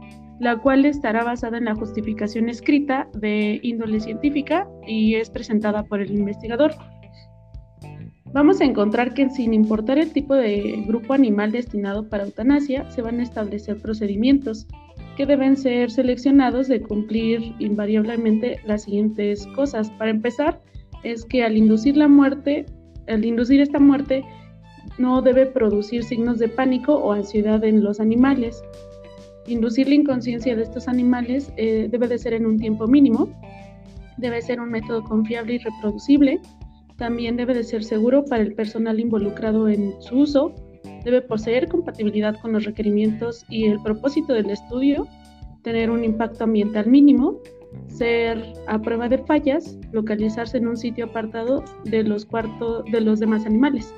la 0.40 0.56
cual 0.58 0.84
estará 0.84 1.24
basada 1.24 1.58
en 1.58 1.66
la 1.66 1.74
justificación 1.74 2.48
escrita 2.48 3.08
de 3.14 3.60
índole 3.62 4.00
científica 4.00 4.68
y 4.86 5.14
es 5.14 5.30
presentada 5.30 5.84
por 5.84 6.00
el 6.00 6.12
investigador. 6.12 6.72
Vamos 8.32 8.60
a 8.60 8.64
encontrar 8.64 9.14
que 9.14 9.30
sin 9.30 9.54
importar 9.54 9.96
el 9.96 10.12
tipo 10.12 10.34
de 10.34 10.82
grupo 10.88 11.14
animal 11.14 11.52
destinado 11.52 12.08
para 12.08 12.24
eutanasia, 12.24 12.90
se 12.90 13.00
van 13.00 13.20
a 13.20 13.22
establecer 13.22 13.80
procedimientos 13.80 14.66
que 15.16 15.24
deben 15.24 15.56
ser 15.56 15.90
seleccionados 15.90 16.66
de 16.66 16.82
cumplir 16.82 17.54
invariablemente 17.60 18.58
las 18.66 18.82
siguientes 18.82 19.46
cosas. 19.54 19.88
Para 19.90 20.10
empezar, 20.10 20.60
es 21.04 21.24
que 21.24 21.44
al 21.44 21.56
inducir 21.56 21.96
la 21.96 22.08
muerte, 22.08 22.66
al 23.06 23.24
inducir 23.24 23.60
esta 23.60 23.78
muerte, 23.78 24.24
no 24.98 25.22
debe 25.22 25.46
producir 25.46 26.04
signos 26.04 26.38
de 26.38 26.48
pánico 26.48 26.94
o 26.94 27.12
ansiedad 27.12 27.62
en 27.64 27.82
los 27.82 28.00
animales. 28.00 28.62
Inducir 29.46 29.88
la 29.88 29.94
inconsciencia 29.94 30.56
de 30.56 30.62
estos 30.62 30.88
animales 30.88 31.52
eh, 31.56 31.88
debe 31.90 32.08
de 32.08 32.18
ser 32.18 32.34
en 32.34 32.46
un 32.46 32.58
tiempo 32.58 32.86
mínimo, 32.86 33.28
debe 34.16 34.40
ser 34.40 34.60
un 34.60 34.70
método 34.70 35.02
confiable 35.04 35.54
y 35.54 35.58
reproducible, 35.58 36.40
también 36.96 37.36
debe 37.36 37.54
de 37.54 37.64
ser 37.64 37.82
seguro 37.84 38.24
para 38.24 38.42
el 38.42 38.54
personal 38.54 39.00
involucrado 39.00 39.68
en 39.68 39.94
su 40.00 40.20
uso, 40.20 40.54
debe 41.04 41.20
poseer 41.20 41.68
compatibilidad 41.68 42.40
con 42.40 42.52
los 42.52 42.64
requerimientos 42.64 43.44
y 43.48 43.66
el 43.66 43.80
propósito 43.82 44.32
del 44.32 44.50
estudio, 44.50 45.06
tener 45.62 45.90
un 45.90 46.04
impacto 46.04 46.44
ambiental 46.44 46.86
mínimo, 46.86 47.40
ser 47.88 48.42
a 48.68 48.80
prueba 48.80 49.08
de 49.08 49.18
fallas, 49.18 49.76
localizarse 49.92 50.58
en 50.58 50.68
un 50.68 50.76
sitio 50.76 51.06
apartado 51.06 51.64
de 51.84 52.04
los, 52.04 52.26
de 52.90 53.00
los 53.00 53.20
demás 53.20 53.44
animales. 53.44 53.92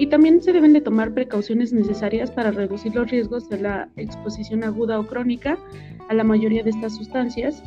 Y 0.00 0.06
también 0.06 0.40
se 0.40 0.54
deben 0.54 0.72
de 0.72 0.80
tomar 0.80 1.12
precauciones 1.12 1.74
necesarias 1.74 2.30
para 2.30 2.50
reducir 2.50 2.94
los 2.94 3.10
riesgos 3.10 3.50
de 3.50 3.60
la 3.60 3.90
exposición 3.96 4.64
aguda 4.64 4.98
o 4.98 5.06
crónica 5.06 5.58
a 6.08 6.14
la 6.14 6.24
mayoría 6.24 6.62
de 6.62 6.70
estas 6.70 6.96
sustancias 6.96 7.62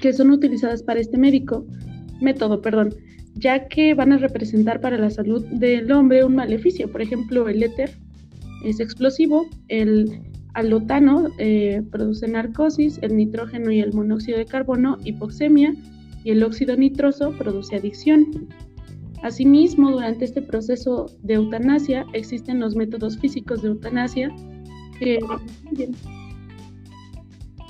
que 0.00 0.12
son 0.12 0.32
utilizadas 0.32 0.82
para 0.82 0.98
este 0.98 1.16
médico, 1.16 1.64
método, 2.20 2.60
perdón, 2.60 2.96
ya 3.34 3.68
que 3.68 3.94
van 3.94 4.12
a 4.12 4.18
representar 4.18 4.80
para 4.80 4.98
la 4.98 5.08
salud 5.08 5.44
del 5.52 5.92
hombre 5.92 6.24
un 6.24 6.34
maleficio. 6.34 6.90
Por 6.90 7.00
ejemplo, 7.00 7.48
el 7.48 7.62
éter 7.62 7.92
es 8.64 8.80
explosivo, 8.80 9.46
el 9.68 10.20
alotano 10.54 11.28
eh, 11.38 11.80
produce 11.92 12.26
narcosis, 12.26 12.98
el 13.02 13.16
nitrógeno 13.16 13.70
y 13.70 13.78
el 13.78 13.92
monóxido 13.92 14.36
de 14.36 14.46
carbono 14.46 14.98
hipoxemia 15.04 15.76
y 16.24 16.32
el 16.32 16.42
óxido 16.42 16.76
nitroso 16.76 17.30
produce 17.38 17.76
adicción. 17.76 18.48
Asimismo, 19.24 19.90
durante 19.90 20.26
este 20.26 20.42
proceso 20.42 21.06
de 21.22 21.34
eutanasia 21.34 22.04
existen 22.12 22.60
los 22.60 22.76
métodos 22.76 23.18
físicos 23.18 23.62
de 23.62 23.68
eutanasia 23.68 24.30
que 24.98 25.18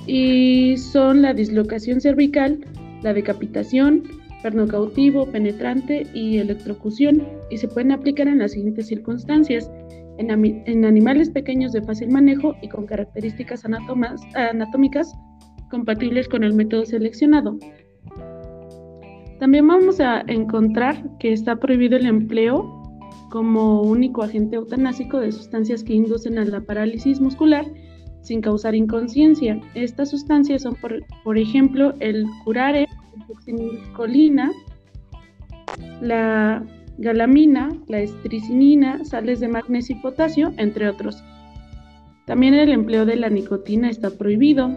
y 0.05 0.75
son 0.75 1.21
la 1.21 1.33
dislocación 1.33 2.01
cervical, 2.01 2.59
la 3.03 3.13
decapitación, 3.13 4.03
perno 4.43 4.67
cautivo, 4.67 5.31
penetrante 5.31 6.05
y 6.13 6.39
electrocución, 6.39 7.25
y 7.49 7.57
se 7.57 7.69
pueden 7.69 7.93
aplicar 7.93 8.27
en 8.27 8.39
las 8.39 8.51
siguientes 8.51 8.87
circunstancias. 8.87 9.71
En, 10.17 10.85
animales 10.85 11.29
pequeños 11.29 11.71
de 11.71 11.81
fácil 11.83 12.09
manejo 12.09 12.53
y 12.61 12.67
con 12.67 12.85
características 12.85 13.63
anatómicas 13.65 15.13
compatibles 15.71 16.27
con 16.27 16.43
el 16.43 16.53
método 16.53 16.85
seleccionado. 16.85 17.57
También 19.39 19.67
vamos 19.67 19.99
a 19.99 20.21
encontrar 20.27 21.03
que 21.19 21.33
está 21.33 21.57
prohibido 21.57 21.97
el 21.97 22.05
empleo 22.05 22.83
como 23.29 23.81
único 23.81 24.23
agente 24.23 24.55
eutanásico 24.55 25.19
de 25.19 25.31
sustancias 25.31 25.83
que 25.83 25.93
inducen 25.93 26.37
a 26.37 26.45
la 26.45 26.61
parálisis 26.61 27.19
muscular 27.19 27.65
sin 28.21 28.41
causar 28.41 28.75
inconsciencia. 28.75 29.59
Estas 29.75 30.09
sustancias 30.09 30.63
son, 30.63 30.75
por, 31.23 31.37
ejemplo, 31.37 31.93
el 31.99 32.25
curare, 32.43 32.87
colina, 33.93 34.51
la 36.01 36.63
galamina, 36.97 37.69
la 37.87 37.99
estricinina, 37.99 39.03
sales 39.03 39.41
de 39.41 39.49
magnesio 39.49 39.97
y 39.97 39.99
potasio, 39.99 40.53
entre 40.57 40.87
otros. 40.87 41.23
También 42.25 42.53
el 42.53 42.71
empleo 42.71 43.05
de 43.05 43.17
la 43.17 43.29
nicotina 43.29 43.89
está 43.89 44.09
prohibido 44.09 44.71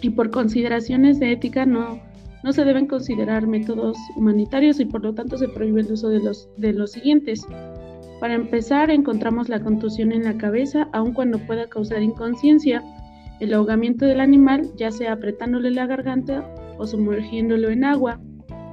y 0.00 0.10
por 0.10 0.30
consideraciones 0.30 1.20
de 1.20 1.32
ética 1.32 1.66
no, 1.66 2.00
no 2.44 2.52
se 2.52 2.66
deben 2.66 2.86
considerar 2.86 3.46
métodos 3.46 3.96
humanitarios 4.16 4.78
y 4.78 4.84
por 4.84 5.02
lo 5.02 5.14
tanto 5.14 5.38
se 5.38 5.48
prohíbe 5.48 5.80
el 5.80 5.90
uso 5.90 6.10
de 6.10 6.20
los, 6.20 6.50
de 6.58 6.74
los 6.74 6.92
siguientes. 6.92 7.46
Para 8.20 8.34
empezar, 8.34 8.90
encontramos 8.90 9.48
la 9.48 9.60
contusión 9.60 10.12
en 10.12 10.24
la 10.24 10.36
cabeza, 10.36 10.86
aun 10.92 11.14
cuando 11.14 11.38
pueda 11.38 11.66
causar 11.68 12.02
inconsciencia, 12.02 12.84
el 13.40 13.54
ahogamiento 13.54 14.04
del 14.04 14.20
animal, 14.20 14.70
ya 14.76 14.90
sea 14.90 15.14
apretándole 15.14 15.70
la 15.70 15.86
garganta 15.86 16.46
o 16.76 16.86
sumergiéndolo 16.86 17.70
en 17.70 17.82
agua, 17.82 18.20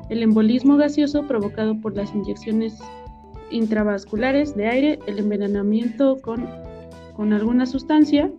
el 0.10 0.22
embolismo 0.22 0.76
gaseoso 0.76 1.26
provocado 1.26 1.80
por 1.80 1.96
las 1.96 2.14
inyecciones 2.14 2.78
intravasculares 3.52 4.54
de 4.54 4.68
aire, 4.68 5.00
el 5.08 5.18
envenenamiento 5.18 6.18
con, 6.22 6.46
con 7.16 7.32
alguna 7.32 7.66
sustancia, 7.66 8.30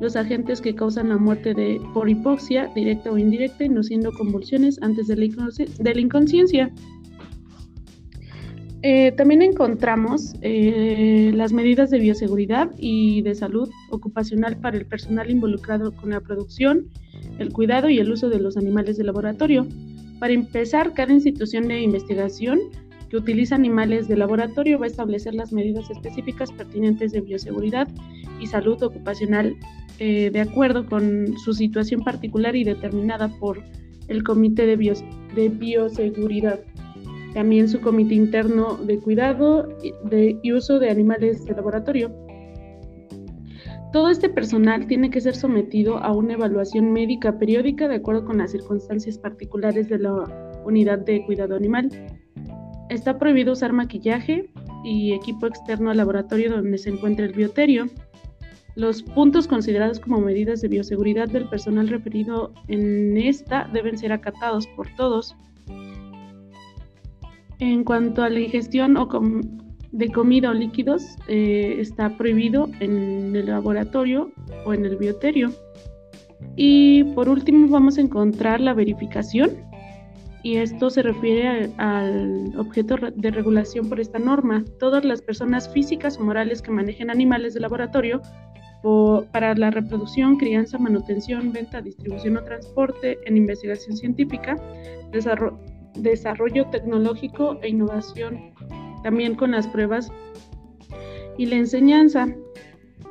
los 0.00 0.16
agentes 0.16 0.60
que 0.60 0.74
causan 0.74 1.08
la 1.08 1.16
muerte 1.16 1.54
de, 1.54 1.80
por 1.94 2.08
hipoxia 2.08 2.70
directa 2.74 3.10
o 3.10 3.18
indirecta, 3.18 3.64
induciendo 3.64 4.12
convulsiones 4.12 4.78
antes 4.82 5.06
de 5.08 5.16
la, 5.16 6.00
inconsciencia. 6.00 6.70
Eh, 8.82 9.12
también 9.16 9.42
encontramos 9.42 10.34
eh, 10.42 11.32
las 11.34 11.52
medidas 11.52 11.90
de 11.90 11.98
bioseguridad 11.98 12.70
y 12.78 13.22
de 13.22 13.34
salud 13.34 13.68
ocupacional 13.90 14.58
para 14.58 14.76
el 14.76 14.86
personal 14.86 15.30
involucrado 15.30 15.92
con 15.92 16.10
la 16.10 16.20
producción, 16.20 16.88
el 17.38 17.52
cuidado 17.52 17.88
y 17.88 17.98
el 17.98 18.12
uso 18.12 18.28
de 18.28 18.38
los 18.38 18.56
animales 18.56 18.98
de 18.98 19.04
laboratorio. 19.04 19.66
Para 20.20 20.34
empezar, 20.34 20.92
cada 20.92 21.12
institución 21.12 21.68
de 21.68 21.80
investigación 21.80 22.60
que 23.08 23.16
utiliza 23.16 23.54
animales 23.54 24.08
de 24.08 24.16
laboratorio 24.16 24.78
va 24.78 24.84
a 24.86 24.88
establecer 24.88 25.34
las 25.34 25.52
medidas 25.52 25.90
específicas 25.90 26.52
pertinentes 26.52 27.12
de 27.12 27.20
bioseguridad 27.20 27.88
y 28.40 28.46
salud 28.46 28.82
ocupacional 28.82 29.56
eh, 29.98 30.30
de 30.30 30.40
acuerdo 30.40 30.86
con 30.86 31.36
su 31.38 31.54
situación 31.54 32.02
particular 32.02 32.54
y 32.54 32.64
determinada 32.64 33.28
por 33.28 33.62
el 34.08 34.22
Comité 34.22 34.66
de, 34.66 35.48
Bioseguridad, 35.48 36.60
también 37.34 37.68
su 37.68 37.80
Comité 37.80 38.14
Interno 38.14 38.76
de 38.76 38.98
Cuidado 38.98 39.68
de, 40.04 40.38
y 40.42 40.52
Uso 40.52 40.78
de 40.78 40.90
Animales 40.90 41.44
de 41.44 41.54
Laboratorio. 41.54 42.14
Todo 43.92 44.10
este 44.10 44.28
personal 44.28 44.86
tiene 44.86 45.10
que 45.10 45.20
ser 45.20 45.34
sometido 45.34 45.98
a 45.98 46.12
una 46.12 46.34
evaluación 46.34 46.92
médica 46.92 47.38
periódica 47.38 47.88
de 47.88 47.96
acuerdo 47.96 48.26
con 48.26 48.38
las 48.38 48.50
circunstancias 48.50 49.16
particulares 49.16 49.88
de 49.88 49.98
la 49.98 50.12
unidad 50.64 50.98
de 50.98 51.24
cuidado 51.24 51.56
animal. 51.56 51.88
Está 52.90 53.18
prohibido 53.18 53.52
usar 53.52 53.72
maquillaje 53.72 54.50
y 54.84 55.14
equipo 55.14 55.46
externo 55.46 55.90
al 55.90 55.96
laboratorio 55.96 56.50
donde 56.50 56.78
se 56.78 56.90
encuentra 56.90 57.24
el 57.24 57.32
bioterio. 57.32 57.86
Los 58.76 59.02
puntos 59.02 59.48
considerados 59.48 59.98
como 59.98 60.20
medidas 60.20 60.60
de 60.60 60.68
bioseguridad 60.68 61.28
del 61.28 61.48
personal 61.48 61.88
referido 61.88 62.52
en 62.68 63.16
esta 63.16 63.68
deben 63.72 63.96
ser 63.96 64.12
acatados 64.12 64.66
por 64.66 64.86
todos. 64.96 65.34
En 67.58 67.84
cuanto 67.84 68.22
a 68.22 68.28
la 68.28 68.38
ingestión 68.38 68.98
o 68.98 69.08
de 69.92 70.08
comida 70.12 70.50
o 70.50 70.52
líquidos, 70.52 71.16
eh, 71.26 71.76
está 71.78 72.18
prohibido 72.18 72.68
en 72.80 73.34
el 73.34 73.46
laboratorio 73.46 74.30
o 74.66 74.74
en 74.74 74.84
el 74.84 74.96
bioterio. 74.96 75.52
Y 76.54 77.02
por 77.14 77.30
último 77.30 77.68
vamos 77.68 77.96
a 77.96 78.02
encontrar 78.02 78.60
la 78.60 78.74
verificación, 78.74 79.52
y 80.42 80.58
esto 80.58 80.90
se 80.90 81.02
refiere 81.02 81.72
al 81.78 82.52
objeto 82.56 82.96
de 83.16 83.30
regulación 83.32 83.88
por 83.88 83.98
esta 83.98 84.18
norma. 84.20 84.64
Todas 84.78 85.04
las 85.04 85.20
personas 85.20 85.68
físicas 85.72 86.18
o 86.18 86.24
morales 86.24 86.62
que 86.62 86.70
manejen 86.70 87.10
animales 87.10 87.54
de 87.54 87.60
laboratorio 87.60 88.22
para 89.32 89.54
la 89.54 89.70
reproducción, 89.70 90.36
crianza, 90.36 90.78
manutención, 90.78 91.52
venta, 91.52 91.80
distribución 91.80 92.36
o 92.36 92.44
transporte 92.44 93.18
en 93.24 93.36
investigación 93.36 93.96
científica, 93.96 94.56
desarrollo, 95.96 96.66
tecnológico 96.66 97.58
e 97.62 97.70
innovación, 97.70 98.54
también 99.02 99.34
con 99.34 99.52
las 99.52 99.66
pruebas 99.66 100.12
y 101.36 101.46
la 101.46 101.56
enseñanza. 101.56 102.28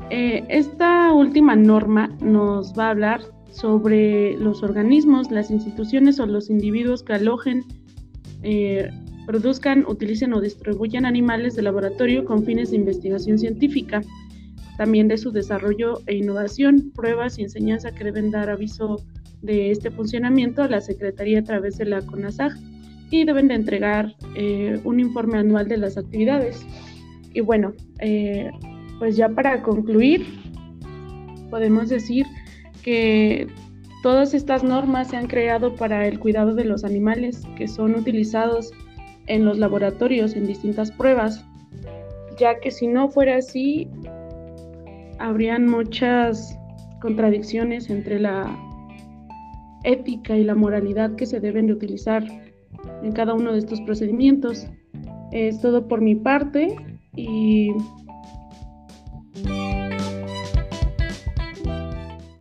Eh, 0.09 0.43
esta 0.49 1.11
última 1.13 1.55
norma 1.55 2.07
nos 2.21 2.73
va 2.78 2.88
a 2.88 2.91
hablar 2.91 3.21
sobre 3.51 4.38
los 4.38 4.63
organismos, 4.63 5.32
las 5.32 5.51
instituciones 5.51 6.19
o 6.19 6.26
los 6.26 6.49
individuos 6.49 7.03
que 7.03 7.13
alojen, 7.13 7.63
eh, 8.43 8.89
produzcan, 9.26 9.86
utilicen 9.88 10.34
o 10.34 10.41
distribuyan 10.41 11.05
animales 11.05 11.55
de 11.55 11.63
laboratorio 11.63 12.23
con 12.23 12.45
fines 12.45 12.71
de 12.71 12.78
investigación 12.78 13.39
científica, 13.39 14.01
también 14.78 15.07
de 15.07 15.17
su 15.17 15.32
desarrollo 15.32 16.01
e 16.07 16.15
innovación, 16.15 16.91
pruebas 16.93 17.39
y 17.39 17.43
enseñanza 17.43 17.91
que 17.91 18.03
deben 18.03 18.32
dar 18.32 18.49
aviso 18.49 19.03
de 19.41 19.71
este 19.71 19.91
funcionamiento 19.91 20.63
a 20.63 20.67
la 20.67 20.82
Secretaría 20.82 21.39
a 21.39 21.43
través 21.43 21.78
de 21.78 21.86
la 21.86 22.01
CONASAG 22.01 22.53
y 23.11 23.23
deben 23.23 23.47
de 23.47 23.55
entregar 23.55 24.15
eh, 24.36 24.80
un 24.84 24.99
informe 24.99 25.38
anual 25.38 25.67
de 25.67 25.78
las 25.78 25.97
actividades. 25.97 26.65
Y 27.34 27.41
bueno, 27.41 27.73
eh, 27.99 28.49
pues 28.99 29.15
ya 29.15 29.30
para 29.30 29.61
concluir, 29.61 30.26
podemos 31.49 31.89
decir 31.89 32.26
que 32.82 33.47
todas 34.03 34.34
estas 34.34 34.63
normas 34.63 35.09
se 35.09 35.17
han 35.17 35.28
creado 35.28 35.76
para 35.76 36.07
el 36.07 36.19
cuidado 36.19 36.53
de 36.53 36.65
los 36.65 36.84
animales 36.84 37.41
que 37.57 37.67
son 37.67 37.95
utilizados 37.95 38.71
en 39.28 39.45
los 39.45 39.57
laboratorios 39.57 40.36
en 40.36 40.45
distintas 40.45 40.91
pruebas, 40.91 41.43
ya 42.38 42.59
que 42.59 42.71
si 42.71 42.88
no 42.88 43.09
fuera 43.09 43.38
así, 43.38 43.89
habrían 45.20 45.68
muchas 45.68 46.57
contradicciones 47.01 47.89
entre 47.89 48.20
la 48.20 48.57
ética 49.84 50.36
y 50.36 50.43
la 50.43 50.55
moralidad 50.55 51.16
que 51.16 51.26
se 51.26 51.39
deben 51.39 51.68
de 51.68 51.74
utilizar 51.74 52.24
en 53.03 53.11
cada 53.11 53.34
uno 53.34 53.53
de 53.53 53.59
estos 53.59 53.82
procedimientos. 53.82 54.68
Es 55.32 55.61
todo 55.61 55.88
por 55.88 56.01
mi 56.01 56.16
parte 56.16 56.76
y 57.16 57.72